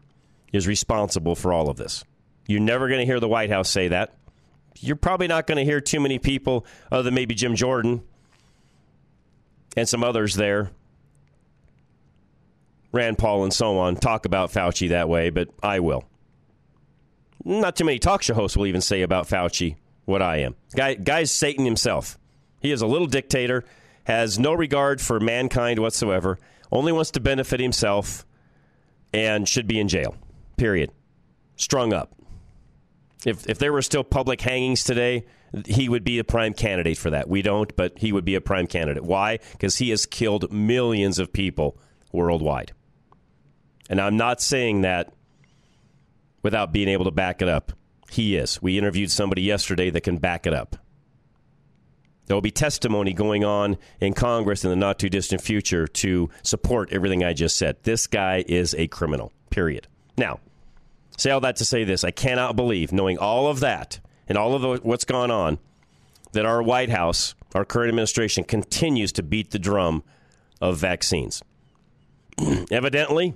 is 0.53 0.67
responsible 0.67 1.35
for 1.35 1.51
all 1.51 1.69
of 1.69 1.77
this. 1.77 2.03
You're 2.47 2.59
never 2.59 2.87
going 2.87 2.99
to 2.99 3.05
hear 3.05 3.19
the 3.19 3.27
White 3.27 3.49
House 3.49 3.69
say 3.69 3.87
that. 3.87 4.13
You're 4.79 4.95
probably 4.95 5.27
not 5.27 5.47
going 5.47 5.57
to 5.57 5.65
hear 5.65 5.81
too 5.81 5.99
many 5.99 6.19
people, 6.19 6.65
other 6.91 7.03
than 7.03 7.13
maybe 7.13 7.33
Jim 7.33 7.55
Jordan 7.55 8.03
and 9.75 9.87
some 9.89 10.03
others 10.03 10.35
there, 10.35 10.71
Rand 12.91 13.17
Paul 13.17 13.43
and 13.43 13.53
so 13.53 13.77
on, 13.77 13.95
talk 13.95 14.25
about 14.25 14.51
Fauci 14.51 14.89
that 14.89 15.07
way, 15.07 15.29
but 15.29 15.49
I 15.63 15.79
will. 15.79 16.03
Not 17.43 17.75
too 17.75 17.85
many 17.85 17.99
talk 17.99 18.21
show 18.21 18.33
hosts 18.33 18.57
will 18.57 18.67
even 18.67 18.81
say 18.81 19.01
about 19.01 19.27
Fauci 19.27 19.75
what 20.05 20.21
I 20.21 20.37
am. 20.37 20.55
Guy, 20.75 20.95
guy's 20.95 21.31
Satan 21.31 21.65
himself. 21.65 22.17
He 22.61 22.71
is 22.71 22.81
a 22.81 22.87
little 22.87 23.07
dictator, 23.07 23.63
has 24.03 24.37
no 24.37 24.53
regard 24.53 25.01
for 25.01 25.19
mankind 25.19 25.79
whatsoever, 25.79 26.37
only 26.71 26.91
wants 26.91 27.11
to 27.11 27.19
benefit 27.19 27.59
himself, 27.59 28.25
and 29.13 29.47
should 29.47 29.67
be 29.67 29.79
in 29.79 29.87
jail. 29.87 30.15
Period. 30.57 30.91
Strung 31.55 31.93
up. 31.93 32.13
If, 33.25 33.47
if 33.47 33.57
there 33.59 33.73
were 33.73 33.81
still 33.81 34.03
public 34.03 34.41
hangings 34.41 34.83
today, 34.83 35.25
he 35.65 35.89
would 35.89 36.03
be 36.03 36.19
a 36.19 36.23
prime 36.23 36.53
candidate 36.53 36.97
for 36.97 37.09
that. 37.09 37.27
We 37.27 37.41
don't, 37.41 37.75
but 37.75 37.97
he 37.97 38.11
would 38.11 38.25
be 38.25 38.35
a 38.35 38.41
prime 38.41 38.67
candidate. 38.67 39.03
Why? 39.03 39.39
Because 39.51 39.77
he 39.77 39.89
has 39.89 40.05
killed 40.05 40.51
millions 40.51 41.19
of 41.19 41.33
people 41.33 41.77
worldwide. 42.11 42.73
And 43.91 43.99
I'm 43.99 44.15
not 44.15 44.41
saying 44.41 44.81
that 44.81 45.13
without 46.41 46.71
being 46.71 46.87
able 46.87 47.05
to 47.05 47.11
back 47.11 47.41
it 47.41 47.49
up. 47.49 47.73
He 48.09 48.37
is. 48.37 48.61
We 48.61 48.77
interviewed 48.77 49.11
somebody 49.11 49.41
yesterday 49.41 49.89
that 49.89 50.01
can 50.01 50.17
back 50.17 50.47
it 50.47 50.53
up. 50.53 50.77
There 52.25 52.35
will 52.35 52.41
be 52.41 52.51
testimony 52.51 53.11
going 53.11 53.43
on 53.43 53.77
in 53.99 54.13
Congress 54.13 54.63
in 54.63 54.69
the 54.69 54.77
not 54.77 54.97
too 54.97 55.09
distant 55.09 55.41
future 55.41 55.87
to 55.87 56.29
support 56.41 56.93
everything 56.93 57.23
I 57.25 57.33
just 57.33 57.57
said. 57.57 57.83
This 57.83 58.07
guy 58.07 58.45
is 58.47 58.73
a 58.75 58.87
criminal, 58.87 59.33
period. 59.49 59.87
Now, 60.17 60.39
say 61.17 61.31
all 61.31 61.41
that 61.41 61.57
to 61.57 61.65
say 61.65 61.83
this 61.83 62.05
I 62.05 62.11
cannot 62.11 62.55
believe, 62.55 62.93
knowing 62.93 63.17
all 63.17 63.47
of 63.47 63.59
that 63.59 63.99
and 64.29 64.37
all 64.37 64.55
of 64.55 64.85
what's 64.85 65.03
gone 65.03 65.31
on, 65.31 65.59
that 66.31 66.45
our 66.45 66.63
White 66.63 66.89
House, 66.89 67.35
our 67.53 67.65
current 67.65 67.89
administration, 67.89 68.45
continues 68.45 69.11
to 69.13 69.23
beat 69.23 69.51
the 69.51 69.59
drum 69.59 70.01
of 70.61 70.77
vaccines. 70.77 71.43
Evidently, 72.71 73.33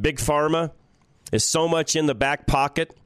Big 0.00 0.18
Pharma 0.18 0.72
is 1.32 1.44
so 1.44 1.68
much 1.68 1.96
in 1.96 2.06
the 2.06 2.14
back 2.14 2.46
pocket 2.46 2.96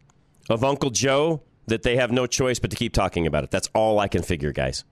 of 0.50 0.64
Uncle 0.64 0.90
Joe 0.90 1.42
that 1.66 1.82
they 1.82 1.96
have 1.96 2.10
no 2.10 2.26
choice 2.26 2.58
but 2.58 2.70
to 2.70 2.76
keep 2.76 2.92
talking 2.92 3.26
about 3.26 3.44
it. 3.44 3.50
That's 3.50 3.68
all 3.74 3.98
I 3.98 4.08
can 4.08 4.22
figure, 4.22 4.52
guys. 4.52 4.84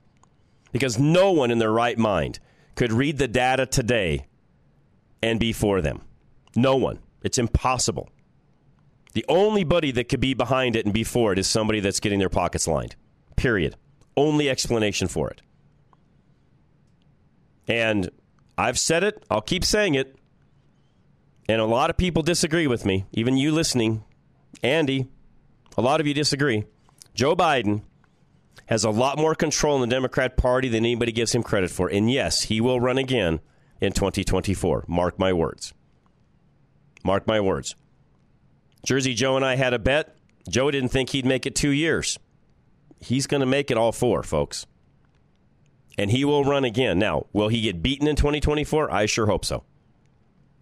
Because 0.71 0.99
no 0.99 1.31
one 1.31 1.51
in 1.51 1.59
their 1.59 1.71
right 1.71 1.97
mind 1.97 2.39
could 2.75 2.91
read 2.91 3.17
the 3.17 3.27
data 3.27 3.65
today 3.65 4.27
and 5.21 5.39
be 5.39 5.51
for 5.53 5.81
them. 5.81 6.01
No 6.55 6.75
one. 6.75 6.99
It's 7.23 7.37
impossible. 7.37 8.09
The 9.13 9.25
only 9.27 9.63
buddy 9.63 9.91
that 9.91 10.09
could 10.09 10.19
be 10.19 10.35
behind 10.35 10.75
it 10.75 10.85
and 10.85 10.93
be 10.93 11.03
for 11.03 11.33
it 11.33 11.39
is 11.39 11.47
somebody 11.47 11.79
that's 11.79 11.99
getting 11.99 12.19
their 12.19 12.29
pockets 12.29 12.67
lined. 12.67 12.95
Period. 13.35 13.75
Only 14.15 14.49
explanation 14.49 15.07
for 15.07 15.29
it. 15.29 15.41
And 17.67 18.09
I've 18.57 18.77
said 18.79 19.03
it, 19.03 19.23
I'll 19.29 19.41
keep 19.41 19.65
saying 19.65 19.95
it. 19.95 20.15
And 21.49 21.61
a 21.61 21.65
lot 21.65 21.89
of 21.89 21.97
people 21.97 22.23
disagree 22.23 22.67
with 22.67 22.85
me, 22.85 23.05
even 23.13 23.37
you 23.37 23.51
listening. 23.51 24.03
Andy, 24.61 25.07
a 25.77 25.81
lot 25.81 26.01
of 26.01 26.07
you 26.07 26.13
disagree. 26.13 26.65
Joe 27.13 27.35
Biden 27.35 27.81
has 28.65 28.83
a 28.83 28.89
lot 28.89 29.17
more 29.17 29.33
control 29.33 29.75
in 29.75 29.89
the 29.89 29.95
Democrat 29.95 30.35
Party 30.35 30.67
than 30.67 30.83
anybody 30.83 31.11
gives 31.11 31.33
him 31.33 31.43
credit 31.43 31.71
for. 31.71 31.87
And 31.87 32.11
yes, 32.11 32.43
he 32.43 32.59
will 32.59 32.81
run 32.81 32.97
again 32.97 33.39
in 33.79 33.93
2024. 33.93 34.85
Mark 34.87 35.17
my 35.17 35.31
words. 35.31 35.73
Mark 37.03 37.25
my 37.27 37.39
words. 37.39 37.75
Jersey 38.85 39.13
Joe 39.13 39.35
and 39.35 39.45
I 39.45 39.55
had 39.55 39.73
a 39.73 39.79
bet. 39.79 40.17
Joe 40.49 40.69
didn't 40.69 40.89
think 40.89 41.09
he'd 41.11 41.25
make 41.25 41.45
it 41.45 41.55
two 41.55 41.71
years. 41.71 42.19
He's 42.99 43.27
going 43.27 43.41
to 43.41 43.45
make 43.45 43.71
it 43.71 43.77
all 43.77 43.91
four, 43.91 44.23
folks. 44.23 44.65
And 45.97 46.11
he 46.11 46.25
will 46.25 46.43
run 46.43 46.63
again. 46.63 46.99
Now, 46.99 47.25
will 47.33 47.47
he 47.47 47.61
get 47.61 47.81
beaten 47.81 48.07
in 48.07 48.15
2024? 48.15 48.91
I 48.91 49.05
sure 49.05 49.27
hope 49.27 49.45
so. 49.45 49.63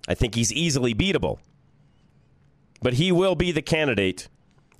I 0.07 0.13
think 0.13 0.35
he's 0.35 0.53
easily 0.53 0.93
beatable. 0.93 1.39
But 2.81 2.93
he 2.93 3.11
will 3.11 3.35
be 3.35 3.51
the 3.51 3.61
candidate 3.61 4.27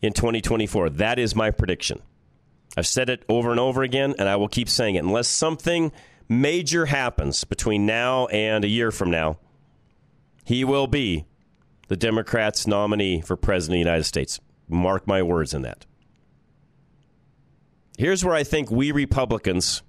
in 0.01 0.13
2024. 0.13 0.91
That 0.91 1.17
is 1.17 1.36
my 1.36 1.51
prediction. 1.51 2.01
I've 2.78 2.88
said 2.88 3.09
it 3.09 3.23
over 3.30 3.51
and 3.51 3.59
over 3.59 3.84
again, 3.84 4.15
and 4.19 4.28
I 4.28 4.36
will 4.36 4.47
keep 4.47 4.69
saying 4.69 4.95
it. 4.95 5.03
Unless 5.03 5.28
something 5.28 5.91
major 6.28 6.88
happens 6.88 7.43
between 7.43 7.86
now 7.86 8.28
and 8.28 8.63
a 8.63 8.67
year 8.67 8.91
from 8.91 9.09
now, 9.09 9.39
he 10.43 10.63
will 10.63 10.88
be 10.88 11.26
the 11.88 11.95
Democrats' 11.95 12.67
nominee 12.67 13.21
for 13.21 13.36
President 13.36 13.76
of 13.76 13.76
the 13.76 13.89
United 13.89 14.03
States. 14.03 14.39
Mark 14.67 15.07
my 15.07 15.23
words 15.23 15.53
in 15.53 15.61
that. 15.61 15.86
Here's 17.97 18.26
where 18.26 18.36
I 18.36 18.43
think 18.43 18.69
we 18.69 18.91
Republicans 18.91 19.82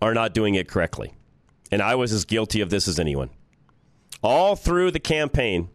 are 0.00 0.14
not 0.14 0.32
doing 0.32 0.54
it 0.54 0.68
correctly. 0.68 1.12
And 1.70 1.82
I 1.82 1.96
was 1.96 2.12
as 2.12 2.24
guilty 2.24 2.60
of 2.60 2.70
this 2.70 2.88
as 2.88 2.98
anyone 2.98 3.30
all 4.24 4.56
through 4.56 4.90
the 4.90 4.98
campaign 4.98 5.68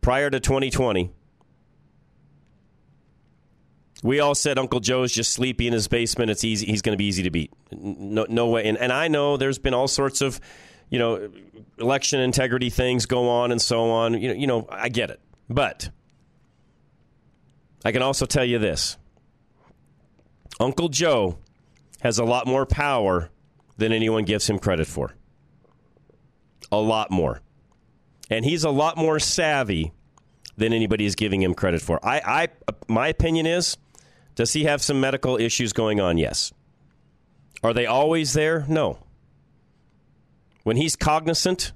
prior 0.00 0.28
to 0.28 0.40
2020. 0.40 1.12
We 4.02 4.20
all 4.20 4.34
said 4.34 4.58
Uncle 4.58 4.80
Joe's 4.80 5.12
just 5.12 5.32
sleepy 5.32 5.66
in 5.66 5.72
his 5.72 5.88
basement. 5.88 6.30
It's 6.30 6.44
easy. 6.44 6.66
He's 6.66 6.82
going 6.82 6.92
to 6.92 6.98
be 6.98 7.06
easy 7.06 7.22
to 7.22 7.30
beat. 7.30 7.52
No, 7.70 8.26
no 8.28 8.48
way. 8.48 8.66
And, 8.66 8.76
and 8.76 8.92
I 8.92 9.08
know 9.08 9.38
there's 9.38 9.58
been 9.58 9.72
all 9.72 9.88
sorts 9.88 10.20
of, 10.20 10.40
you 10.90 10.98
know, 10.98 11.30
election 11.78 12.20
integrity 12.20 12.68
things 12.68 13.06
go 13.06 13.28
on 13.30 13.50
and 13.50 13.62
so 13.62 13.88
on. 13.90 14.20
You 14.20 14.28
know, 14.28 14.34
you 14.34 14.46
know, 14.46 14.66
I 14.68 14.90
get 14.90 15.08
it. 15.08 15.20
But 15.48 15.88
I 17.84 17.92
can 17.92 18.02
also 18.02 18.26
tell 18.26 18.44
you 18.44 18.58
this: 18.58 18.98
Uncle 20.60 20.88
Joe 20.88 21.38
has 22.02 22.18
a 22.18 22.24
lot 22.24 22.46
more 22.46 22.66
power 22.66 23.30
than 23.78 23.92
anyone 23.92 24.24
gives 24.24 24.50
him 24.50 24.58
credit 24.58 24.86
for. 24.86 25.14
A 26.74 26.82
lot 26.82 27.10
more 27.10 27.40
and 28.30 28.44
he's 28.44 28.64
a 28.64 28.70
lot 28.70 28.96
more 28.96 29.18
savvy 29.18 29.92
than 30.56 30.72
anybody 30.72 31.04
is 31.04 31.14
giving 31.14 31.42
him 31.42 31.54
credit 31.54 31.82
for. 31.82 32.04
I, 32.04 32.20
I, 32.24 32.48
my 32.88 33.08
opinion 33.08 33.46
is, 33.46 33.76
does 34.34 34.52
he 34.52 34.64
have 34.64 34.82
some 34.82 35.00
medical 35.00 35.36
issues 35.36 35.72
going 35.72 36.00
on? 36.00 36.18
Yes. 36.18 36.52
Are 37.62 37.72
they 37.72 37.86
always 37.86 38.32
there? 38.32 38.64
No. 38.68 38.98
When 40.62 40.76
he's 40.76 40.96
cognizant, 40.96 41.72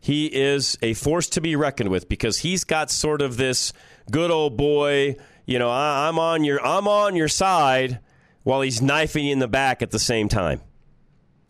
he 0.00 0.26
is 0.26 0.78
a 0.82 0.94
force 0.94 1.28
to 1.30 1.40
be 1.40 1.56
reckoned 1.56 1.90
with 1.90 2.08
because 2.08 2.38
he's 2.38 2.64
got 2.64 2.90
sort 2.90 3.20
of 3.20 3.36
this 3.36 3.72
good 4.10 4.30
old 4.30 4.56
boy. 4.56 5.16
You 5.44 5.58
know, 5.58 5.70
I, 5.70 6.08
I'm 6.08 6.18
on 6.18 6.44
your, 6.44 6.64
I'm 6.64 6.88
on 6.88 7.16
your 7.16 7.28
side, 7.28 8.00
while 8.42 8.60
he's 8.60 8.80
knifing 8.80 9.26
you 9.26 9.32
in 9.32 9.40
the 9.40 9.48
back 9.48 9.82
at 9.82 9.90
the 9.90 9.98
same 9.98 10.28
time. 10.28 10.60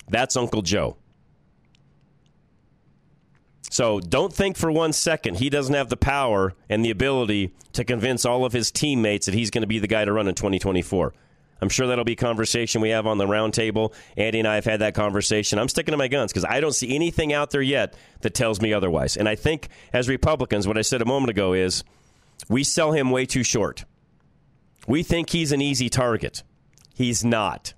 That's 0.09 0.37
Uncle 0.37 0.63
Joe. 0.63 0.97
So 3.71 4.01
don't 4.01 4.33
think 4.33 4.57
for 4.57 4.71
one 4.71 4.93
second 4.93 5.37
he 5.37 5.51
doesn't 5.51 5.75
have 5.75 5.89
the 5.89 5.97
power 5.97 6.55
and 6.69 6.85
the 6.85 6.91
ability 6.91 7.53
to 7.73 7.85
convince 7.85 8.25
all 8.25 8.45
of 8.45 8.53
his 8.53 8.71
teammates 8.71 9.27
that 9.27 9.35
he's 9.35 9.51
going 9.51 9.63
to 9.63 9.69
be 9.69 9.79
the 9.79 9.89
guy 9.89 10.05
to 10.05 10.13
run 10.13 10.29
in 10.29 10.35
2024. 10.35 11.13
I'm 11.61 11.69
sure 11.69 11.87
that'll 11.87 12.05
be 12.05 12.13
a 12.13 12.17
conversation 12.17 12.81
we 12.81 12.91
have 12.91 13.07
on 13.07 13.19
the 13.19 13.27
roundtable. 13.27 13.95
Andy 14.17 14.41
and 14.41 14.49
I 14.49 14.57
have 14.57 14.67
had 14.67 14.81
that 14.81 14.95
conversation. 14.95 15.59
I'm 15.59 15.69
sticking 15.69 15.93
to 15.93 15.97
my 15.97 16.09
guns 16.09 16.33
because 16.33 16.45
I 16.45 16.61
don't 16.61 16.75
see 16.75 16.95
anything 16.95 17.33
out 17.33 17.51
there 17.51 17.63
yet 17.63 17.95
that 18.21 18.35
tells 18.35 18.61
me 18.61 18.73
otherwise. 18.73 19.17
And 19.17 19.29
I 19.29 19.37
think, 19.37 19.69
as 19.93 20.09
Republicans, 20.09 20.69
what 20.69 20.77
I 20.77 20.83
said 20.83 21.01
a 21.01 21.07
moment 21.07 21.31
ago 21.31 21.55
is 21.55 21.83
we 22.49 22.63
sell 22.63 22.93
him 22.93 23.11
way 23.11 23.25
too 23.25 23.43
short. 23.43 23.85
We 24.87 25.03
think 25.03 25.31
he's 25.31 25.51
an 25.51 25.63
easy 25.63 25.89
target. 25.89 26.43
He's 26.95 27.25
not. 27.25 27.73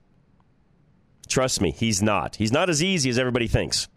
Trust 1.28 1.60
me, 1.60 1.70
he's 1.70 2.02
not. 2.02 2.36
He's 2.36 2.52
not 2.52 2.68
as 2.68 2.82
easy 2.82 3.10
as 3.10 3.18
everybody 3.18 3.46
thinks. 3.46 3.88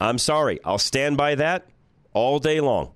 I'm 0.00 0.18
sorry. 0.18 0.60
I'll 0.64 0.78
stand 0.78 1.16
by 1.16 1.34
that 1.36 1.66
all 2.12 2.38
day 2.38 2.60
long. 2.60 2.92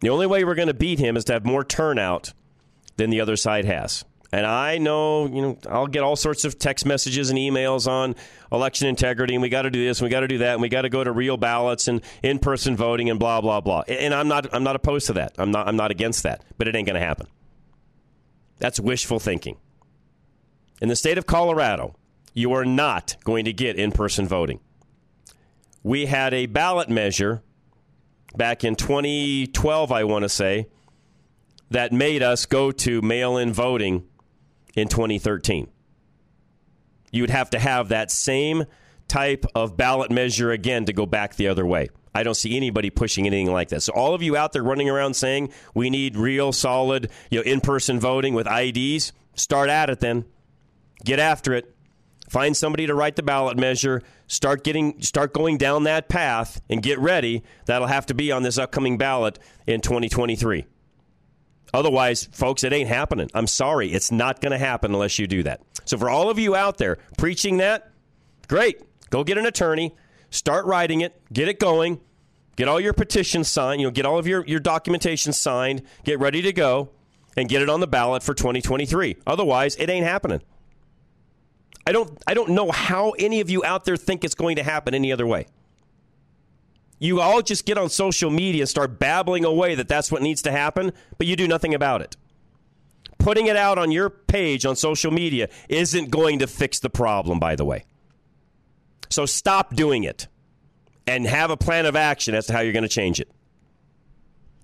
The 0.00 0.10
only 0.10 0.26
way 0.26 0.44
we're 0.44 0.54
going 0.54 0.68
to 0.68 0.74
beat 0.74 0.98
him 0.98 1.16
is 1.16 1.24
to 1.24 1.32
have 1.32 1.44
more 1.44 1.64
turnout 1.64 2.32
than 2.96 3.10
the 3.10 3.20
other 3.20 3.36
side 3.36 3.64
has. 3.64 4.04
And 4.30 4.44
I 4.44 4.76
know, 4.76 5.26
you 5.26 5.40
know, 5.40 5.58
I'll 5.70 5.86
get 5.86 6.02
all 6.02 6.14
sorts 6.14 6.44
of 6.44 6.58
text 6.58 6.84
messages 6.84 7.30
and 7.30 7.38
emails 7.38 7.88
on 7.88 8.14
election 8.52 8.86
integrity, 8.86 9.34
and 9.34 9.40
we 9.40 9.48
got 9.48 9.62
to 9.62 9.70
do 9.70 9.82
this, 9.82 10.00
and 10.00 10.06
we 10.06 10.10
got 10.10 10.20
to 10.20 10.28
do 10.28 10.38
that, 10.38 10.52
and 10.52 10.62
we 10.62 10.68
got 10.68 10.82
to 10.82 10.90
go 10.90 11.02
to 11.02 11.10
real 11.10 11.38
ballots 11.38 11.88
and 11.88 12.02
in-person 12.22 12.76
voting, 12.76 13.08
and 13.08 13.18
blah 13.18 13.40
blah 13.40 13.60
blah. 13.62 13.84
And 13.88 14.12
I'm 14.12 14.28
not, 14.28 14.52
I'm 14.52 14.62
not 14.62 14.76
opposed 14.76 15.06
to 15.06 15.14
that. 15.14 15.34
I'm 15.38 15.50
not, 15.50 15.66
I'm 15.66 15.76
not 15.76 15.90
against 15.90 16.24
that. 16.24 16.44
But 16.58 16.68
it 16.68 16.76
ain't 16.76 16.86
going 16.86 17.00
to 17.00 17.06
happen. 17.06 17.26
That's 18.58 18.78
wishful 18.78 19.18
thinking. 19.18 19.56
In 20.82 20.88
the 20.88 20.96
state 20.96 21.16
of 21.16 21.24
Colorado, 21.24 21.96
you 22.34 22.52
are 22.52 22.66
not 22.66 23.16
going 23.24 23.46
to 23.46 23.52
get 23.54 23.76
in-person 23.76 24.28
voting. 24.28 24.60
We 25.82 26.06
had 26.06 26.34
a 26.34 26.46
ballot 26.46 26.88
measure 26.88 27.42
back 28.36 28.64
in 28.64 28.76
2012, 28.76 29.92
I 29.92 30.04
want 30.04 30.24
to 30.24 30.28
say, 30.28 30.68
that 31.70 31.92
made 31.92 32.22
us 32.22 32.46
go 32.46 32.72
to 32.72 33.02
mail-in 33.02 33.52
voting 33.52 34.06
in 34.74 34.88
2013. 34.88 35.68
You 37.10 37.22
would 37.22 37.30
have 37.30 37.50
to 37.50 37.58
have 37.58 37.88
that 37.88 38.10
same 38.10 38.64
type 39.06 39.46
of 39.54 39.76
ballot 39.76 40.10
measure 40.10 40.50
again 40.50 40.84
to 40.86 40.92
go 40.92 41.06
back 41.06 41.36
the 41.36 41.48
other 41.48 41.64
way. 41.64 41.88
I 42.14 42.22
don't 42.22 42.34
see 42.34 42.56
anybody 42.56 42.90
pushing 42.90 43.26
anything 43.26 43.52
like 43.52 43.68
that. 43.68 43.82
So 43.82 43.92
all 43.92 44.14
of 44.14 44.22
you 44.22 44.36
out 44.36 44.52
there 44.52 44.62
running 44.62 44.90
around 44.90 45.14
saying 45.14 45.52
we 45.74 45.88
need 45.88 46.16
real 46.16 46.52
solid, 46.52 47.10
you 47.30 47.38
know, 47.38 47.44
in-person 47.44 48.00
voting 48.00 48.34
with 48.34 48.46
IDs, 48.46 49.12
start 49.34 49.70
at 49.70 49.88
it 49.88 50.00
then. 50.00 50.24
Get 51.04 51.18
after 51.20 51.54
it. 51.54 51.74
Find 52.28 52.56
somebody 52.56 52.86
to 52.86 52.94
write 52.94 53.16
the 53.16 53.22
ballot 53.22 53.56
measure, 53.56 54.02
start 54.26 54.62
getting 54.64 55.00
start 55.00 55.32
going 55.32 55.56
down 55.56 55.84
that 55.84 56.08
path 56.08 56.60
and 56.68 56.82
get 56.82 56.98
ready. 56.98 57.42
That'll 57.66 57.88
have 57.88 58.06
to 58.06 58.14
be 58.14 58.30
on 58.32 58.42
this 58.42 58.58
upcoming 58.58 58.98
ballot 58.98 59.38
in 59.66 59.80
2023. 59.80 60.66
Otherwise, 61.74 62.28
folks, 62.32 62.64
it 62.64 62.72
ain't 62.72 62.88
happening. 62.88 63.30
I'm 63.34 63.46
sorry. 63.46 63.92
It's 63.92 64.10
not 64.10 64.40
going 64.40 64.52
to 64.52 64.58
happen 64.58 64.92
unless 64.92 65.18
you 65.18 65.26
do 65.26 65.42
that. 65.42 65.60
So, 65.84 65.98
for 65.98 66.08
all 66.08 66.30
of 66.30 66.38
you 66.38 66.54
out 66.54 66.78
there 66.78 66.98
preaching 67.16 67.58
that, 67.58 67.90
great. 68.46 68.80
Go 69.10 69.24
get 69.24 69.38
an 69.38 69.46
attorney, 69.46 69.94
start 70.30 70.66
writing 70.66 71.00
it, 71.00 71.20
get 71.32 71.48
it 71.48 71.58
going, 71.58 72.00
get 72.56 72.68
all 72.68 72.80
your 72.80 72.92
petitions 72.92 73.48
signed, 73.48 73.80
you 73.80 73.86
know, 73.86 73.90
get 73.90 74.06
all 74.06 74.18
of 74.18 74.26
your, 74.26 74.44
your 74.46 74.60
documentation 74.60 75.32
signed, 75.32 75.82
get 76.04 76.18
ready 76.18 76.42
to 76.42 76.52
go, 76.52 76.90
and 77.36 77.48
get 77.48 77.62
it 77.62 77.70
on 77.70 77.80
the 77.80 77.86
ballot 77.86 78.22
for 78.22 78.34
2023. 78.34 79.16
Otherwise, 79.26 79.76
it 79.76 79.88
ain't 79.88 80.06
happening. 80.06 80.42
I 81.88 81.92
don't, 81.92 82.22
I 82.26 82.34
don't 82.34 82.50
know 82.50 82.70
how 82.70 83.12
any 83.12 83.40
of 83.40 83.48
you 83.48 83.64
out 83.64 83.86
there 83.86 83.96
think 83.96 84.22
it's 84.22 84.34
going 84.34 84.56
to 84.56 84.62
happen 84.62 84.94
any 84.94 85.10
other 85.10 85.26
way. 85.26 85.46
You 86.98 87.22
all 87.22 87.40
just 87.40 87.64
get 87.64 87.78
on 87.78 87.88
social 87.88 88.28
media 88.28 88.60
and 88.60 88.68
start 88.68 88.98
babbling 88.98 89.46
away 89.46 89.74
that 89.74 89.88
that's 89.88 90.12
what 90.12 90.20
needs 90.20 90.42
to 90.42 90.50
happen, 90.50 90.92
but 91.16 91.26
you 91.26 91.34
do 91.34 91.48
nothing 91.48 91.72
about 91.72 92.02
it. 92.02 92.14
Putting 93.16 93.46
it 93.46 93.56
out 93.56 93.78
on 93.78 93.90
your 93.90 94.10
page 94.10 94.66
on 94.66 94.76
social 94.76 95.10
media 95.10 95.48
isn't 95.70 96.10
going 96.10 96.40
to 96.40 96.46
fix 96.46 96.78
the 96.78 96.90
problem, 96.90 97.38
by 97.38 97.56
the 97.56 97.64
way. 97.64 97.86
So 99.08 99.24
stop 99.24 99.74
doing 99.74 100.04
it 100.04 100.28
and 101.06 101.26
have 101.26 101.50
a 101.50 101.56
plan 101.56 101.86
of 101.86 101.96
action 101.96 102.34
as 102.34 102.48
to 102.48 102.52
how 102.52 102.60
you're 102.60 102.74
going 102.74 102.82
to 102.82 102.88
change 102.88 103.18
it. 103.18 103.30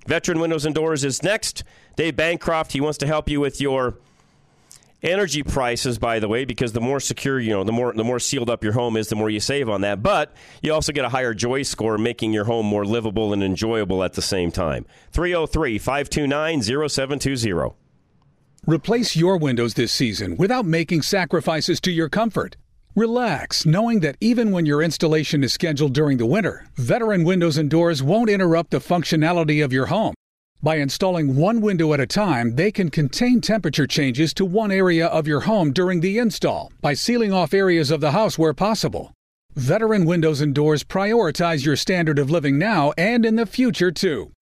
Veteran 0.06 0.40
Windows 0.40 0.66
and 0.66 0.74
Doors 0.74 1.04
is 1.04 1.22
next. 1.22 1.64
Dave 1.96 2.16
Bancroft, 2.16 2.72
he 2.72 2.82
wants 2.82 2.98
to 2.98 3.06
help 3.06 3.30
you 3.30 3.40
with 3.40 3.62
your 3.62 3.96
energy 5.04 5.42
prices 5.42 5.98
by 5.98 6.18
the 6.18 6.28
way 6.28 6.44
because 6.44 6.72
the 6.72 6.80
more 6.80 6.98
secure 6.98 7.38
you 7.38 7.50
know 7.50 7.62
the 7.62 7.72
more 7.72 7.92
the 7.92 8.02
more 8.02 8.18
sealed 8.18 8.50
up 8.50 8.64
your 8.64 8.72
home 8.72 8.96
is 8.96 9.08
the 9.08 9.16
more 9.16 9.30
you 9.30 9.40
save 9.40 9.68
on 9.68 9.82
that. 9.82 10.02
But 10.02 10.34
you 10.62 10.72
also 10.72 10.92
get 10.92 11.04
a 11.04 11.10
higher 11.10 11.34
joy 11.34 11.62
score 11.62 11.98
making 11.98 12.32
your 12.32 12.44
home 12.44 12.66
more 12.66 12.84
livable 12.84 13.32
and 13.32 13.44
enjoyable 13.44 14.02
at 14.02 14.14
the 14.14 14.22
same 14.22 14.50
time. 14.50 14.86
303-529-0720 15.12 17.74
replace 18.66 19.14
your 19.14 19.36
windows 19.36 19.74
this 19.74 19.92
season 19.92 20.36
without 20.36 20.64
making 20.64 21.02
sacrifices 21.02 21.80
to 21.82 21.90
your 21.90 22.08
comfort. 22.08 22.56
Relax, 22.96 23.66
knowing 23.66 24.00
that 24.00 24.16
even 24.20 24.52
when 24.52 24.66
your 24.66 24.80
installation 24.80 25.42
is 25.42 25.52
scheduled 25.52 25.92
during 25.92 26.16
the 26.16 26.26
winter, 26.26 26.64
Veteran 26.76 27.24
Windows 27.24 27.58
and 27.58 27.68
Doors 27.68 28.02
won't 28.02 28.30
interrupt 28.30 28.70
the 28.70 28.78
functionality 28.78 29.64
of 29.64 29.72
your 29.72 29.86
home. 29.86 30.14
By 30.64 30.76
installing 30.76 31.36
one 31.36 31.60
window 31.60 31.92
at 31.92 32.00
a 32.00 32.06
time, 32.06 32.56
they 32.56 32.72
can 32.72 32.88
contain 32.88 33.42
temperature 33.42 33.86
changes 33.86 34.32
to 34.32 34.46
one 34.46 34.72
area 34.72 35.08
of 35.08 35.26
your 35.26 35.40
home 35.40 35.74
during 35.74 36.00
the 36.00 36.16
install 36.16 36.72
by 36.80 36.94
sealing 36.94 37.34
off 37.34 37.52
areas 37.52 37.90
of 37.90 38.00
the 38.00 38.12
house 38.12 38.38
where 38.38 38.54
possible. 38.54 39.12
Veteran 39.56 40.06
Windows 40.06 40.40
and 40.40 40.54
Doors 40.54 40.82
prioritize 40.82 41.66
your 41.66 41.76
standard 41.76 42.18
of 42.18 42.30
living 42.30 42.58
now 42.58 42.94
and 42.96 43.26
in 43.26 43.36
the 43.36 43.44
future, 43.44 43.92
too. 43.92 44.32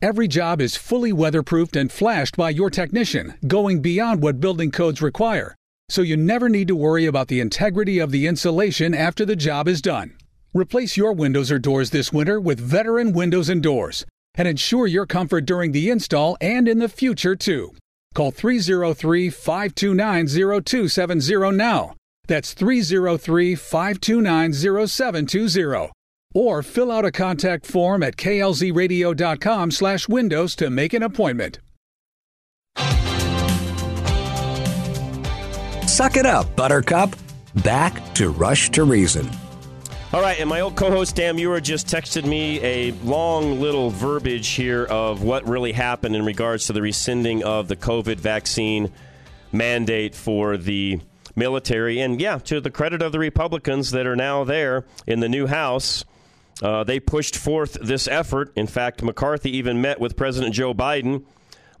Every 0.00 0.28
job 0.28 0.60
is 0.60 0.76
fully 0.76 1.12
weatherproofed 1.12 1.74
and 1.74 1.90
flashed 1.90 2.36
by 2.36 2.50
your 2.50 2.70
technician, 2.70 3.34
going 3.48 3.82
beyond 3.82 4.22
what 4.22 4.38
building 4.38 4.70
codes 4.70 5.02
require 5.02 5.56
so 5.88 6.00
you 6.00 6.16
never 6.16 6.48
need 6.48 6.68
to 6.68 6.76
worry 6.76 7.06
about 7.06 7.26
the 7.26 7.40
integrity 7.40 7.98
of 7.98 8.12
the 8.12 8.28
insulation 8.28 8.94
after 8.94 9.24
the 9.24 9.34
job 9.34 9.66
is 9.66 9.82
done. 9.82 10.16
Replace 10.54 10.96
your 10.96 11.12
windows 11.12 11.50
or 11.50 11.58
doors 11.58 11.90
this 11.90 12.12
winter 12.12 12.40
with 12.40 12.60
veteran 12.60 13.12
windows 13.12 13.48
and 13.48 13.60
doors 13.60 14.06
and 14.34 14.48
ensure 14.48 14.86
your 14.86 15.06
comfort 15.06 15.46
during 15.46 15.72
the 15.72 15.90
install 15.90 16.36
and 16.40 16.68
in 16.68 16.78
the 16.78 16.88
future 16.88 17.36
too. 17.36 17.72
Call 18.14 18.30
303 18.30 19.30
529 19.30 20.26
0270 20.26 21.56
now. 21.56 21.94
That's 22.28 22.54
303 22.54 23.54
529 23.54 24.52
0720. 24.86 25.90
Or 26.34 26.62
fill 26.62 26.90
out 26.90 27.04
a 27.04 27.12
contact 27.12 27.66
form 27.66 28.02
at 28.02 28.16
klzradio.com 28.16 29.70
slash 29.70 30.08
windows 30.08 30.54
to 30.56 30.70
make 30.70 30.94
an 30.94 31.02
appointment. 31.02 31.58
Suck 35.86 36.16
it 36.16 36.24
up, 36.24 36.56
Buttercup. 36.56 37.14
Back 37.62 38.14
to 38.14 38.30
Rush 38.30 38.70
to 38.70 38.84
Reason. 38.84 39.28
All 40.12 40.20
right, 40.20 40.38
and 40.38 40.46
my 40.46 40.60
old 40.60 40.76
co-host 40.76 41.16
Dan 41.16 41.36
Muir 41.36 41.58
just 41.58 41.86
texted 41.86 42.26
me 42.26 42.60
a 42.62 42.92
long 43.02 43.62
little 43.62 43.88
verbiage 43.88 44.48
here 44.48 44.84
of 44.84 45.22
what 45.22 45.48
really 45.48 45.72
happened 45.72 46.14
in 46.14 46.22
regards 46.22 46.66
to 46.66 46.74
the 46.74 46.82
rescinding 46.82 47.42
of 47.44 47.66
the 47.66 47.76
COVID 47.76 48.16
vaccine 48.16 48.92
mandate 49.52 50.14
for 50.14 50.58
the 50.58 51.00
military. 51.34 51.98
And 52.00 52.20
yeah, 52.20 52.36
to 52.40 52.60
the 52.60 52.70
credit 52.70 53.00
of 53.00 53.12
the 53.12 53.18
Republicans 53.18 53.92
that 53.92 54.06
are 54.06 54.14
now 54.14 54.44
there 54.44 54.84
in 55.06 55.20
the 55.20 55.30
new 55.30 55.46
House, 55.46 56.04
uh, 56.60 56.84
they 56.84 57.00
pushed 57.00 57.34
forth 57.34 57.78
this 57.80 58.06
effort. 58.06 58.52
In 58.54 58.66
fact, 58.66 59.02
McCarthy 59.02 59.56
even 59.56 59.80
met 59.80 59.98
with 59.98 60.14
President 60.14 60.52
Joe 60.52 60.74
Biden 60.74 61.24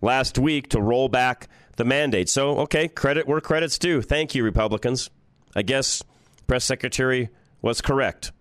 last 0.00 0.38
week 0.38 0.70
to 0.70 0.80
roll 0.80 1.10
back 1.10 1.48
the 1.76 1.84
mandate. 1.84 2.30
So, 2.30 2.60
okay, 2.60 2.88
credit 2.88 3.28
where 3.28 3.42
credit's 3.42 3.78
due. 3.78 4.00
Thank 4.00 4.34
you, 4.34 4.42
Republicans. 4.42 5.10
I 5.54 5.60
guess 5.60 6.02
press 6.46 6.64
secretary 6.64 7.28
was 7.62 7.80
correct. 7.80 8.32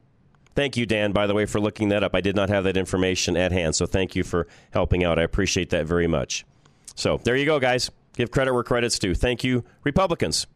Thank 0.53 0.75
you, 0.75 0.85
Dan, 0.85 1.13
by 1.13 1.27
the 1.27 1.33
way, 1.33 1.45
for 1.45 1.61
looking 1.61 1.89
that 1.89 2.03
up. 2.03 2.13
I 2.13 2.19
did 2.19 2.35
not 2.35 2.49
have 2.49 2.65
that 2.65 2.75
information 2.75 3.37
at 3.37 3.53
hand, 3.53 3.75
so 3.75 3.85
thank 3.85 4.15
you 4.15 4.23
for 4.23 4.47
helping 4.71 5.03
out. 5.03 5.17
I 5.17 5.23
appreciate 5.23 5.69
that 5.69 5.85
very 5.85 6.07
much. 6.07 6.45
So, 6.95 7.21
there 7.23 7.37
you 7.37 7.45
go, 7.45 7.59
guys. 7.59 7.89
Give 8.15 8.29
credit 8.29 8.53
where 8.53 8.63
credit's 8.63 8.99
due. 8.99 9.15
Thank 9.15 9.45
you, 9.45 9.63
Republicans. 9.83 10.47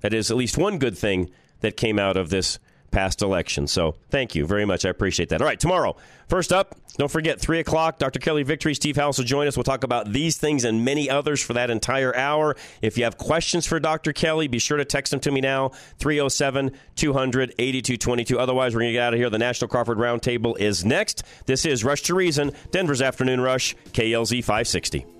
That 0.00 0.12
is 0.12 0.30
at 0.30 0.36
least 0.36 0.58
one 0.58 0.78
good 0.78 0.98
thing 0.98 1.30
that 1.60 1.76
came 1.76 1.98
out 1.98 2.16
of 2.16 2.30
this 2.30 2.58
past 2.94 3.22
election. 3.22 3.66
So 3.66 3.96
thank 4.10 4.36
you 4.36 4.46
very 4.46 4.64
much. 4.64 4.86
I 4.86 4.88
appreciate 4.88 5.28
that. 5.30 5.42
All 5.42 5.46
right, 5.46 5.58
tomorrow, 5.58 5.96
first 6.28 6.52
up, 6.52 6.76
don't 6.96 7.10
forget, 7.10 7.40
3 7.40 7.58
o'clock, 7.58 7.98
Dr. 7.98 8.20
Kelly 8.20 8.44
Victory, 8.44 8.72
Steve 8.72 8.94
House 8.94 9.18
will 9.18 9.24
join 9.24 9.48
us. 9.48 9.56
We'll 9.56 9.64
talk 9.64 9.82
about 9.82 10.12
these 10.12 10.36
things 10.36 10.62
and 10.62 10.84
many 10.84 11.10
others 11.10 11.42
for 11.42 11.54
that 11.54 11.70
entire 11.70 12.14
hour. 12.14 12.54
If 12.82 12.96
you 12.96 13.02
have 13.02 13.18
questions 13.18 13.66
for 13.66 13.80
Dr. 13.80 14.12
Kelly, 14.12 14.46
be 14.46 14.60
sure 14.60 14.76
to 14.76 14.84
text 14.84 15.10
them 15.10 15.18
to 15.20 15.32
me 15.32 15.40
now, 15.40 15.70
307 15.98 16.70
200 16.94 17.54
8222. 17.58 18.38
Otherwise, 18.38 18.74
we're 18.74 18.82
going 18.82 18.90
to 18.90 18.92
get 18.92 19.02
out 19.02 19.12
of 19.12 19.18
here. 19.18 19.28
The 19.28 19.38
National 19.38 19.66
Crawford 19.66 19.98
Roundtable 19.98 20.56
is 20.56 20.84
next. 20.84 21.24
This 21.46 21.66
is 21.66 21.82
Rush 21.82 22.02
to 22.02 22.14
Reason, 22.14 22.52
Denver's 22.70 23.02
Afternoon 23.02 23.40
Rush, 23.40 23.74
KLZ 23.92 24.38
560. 24.44 25.13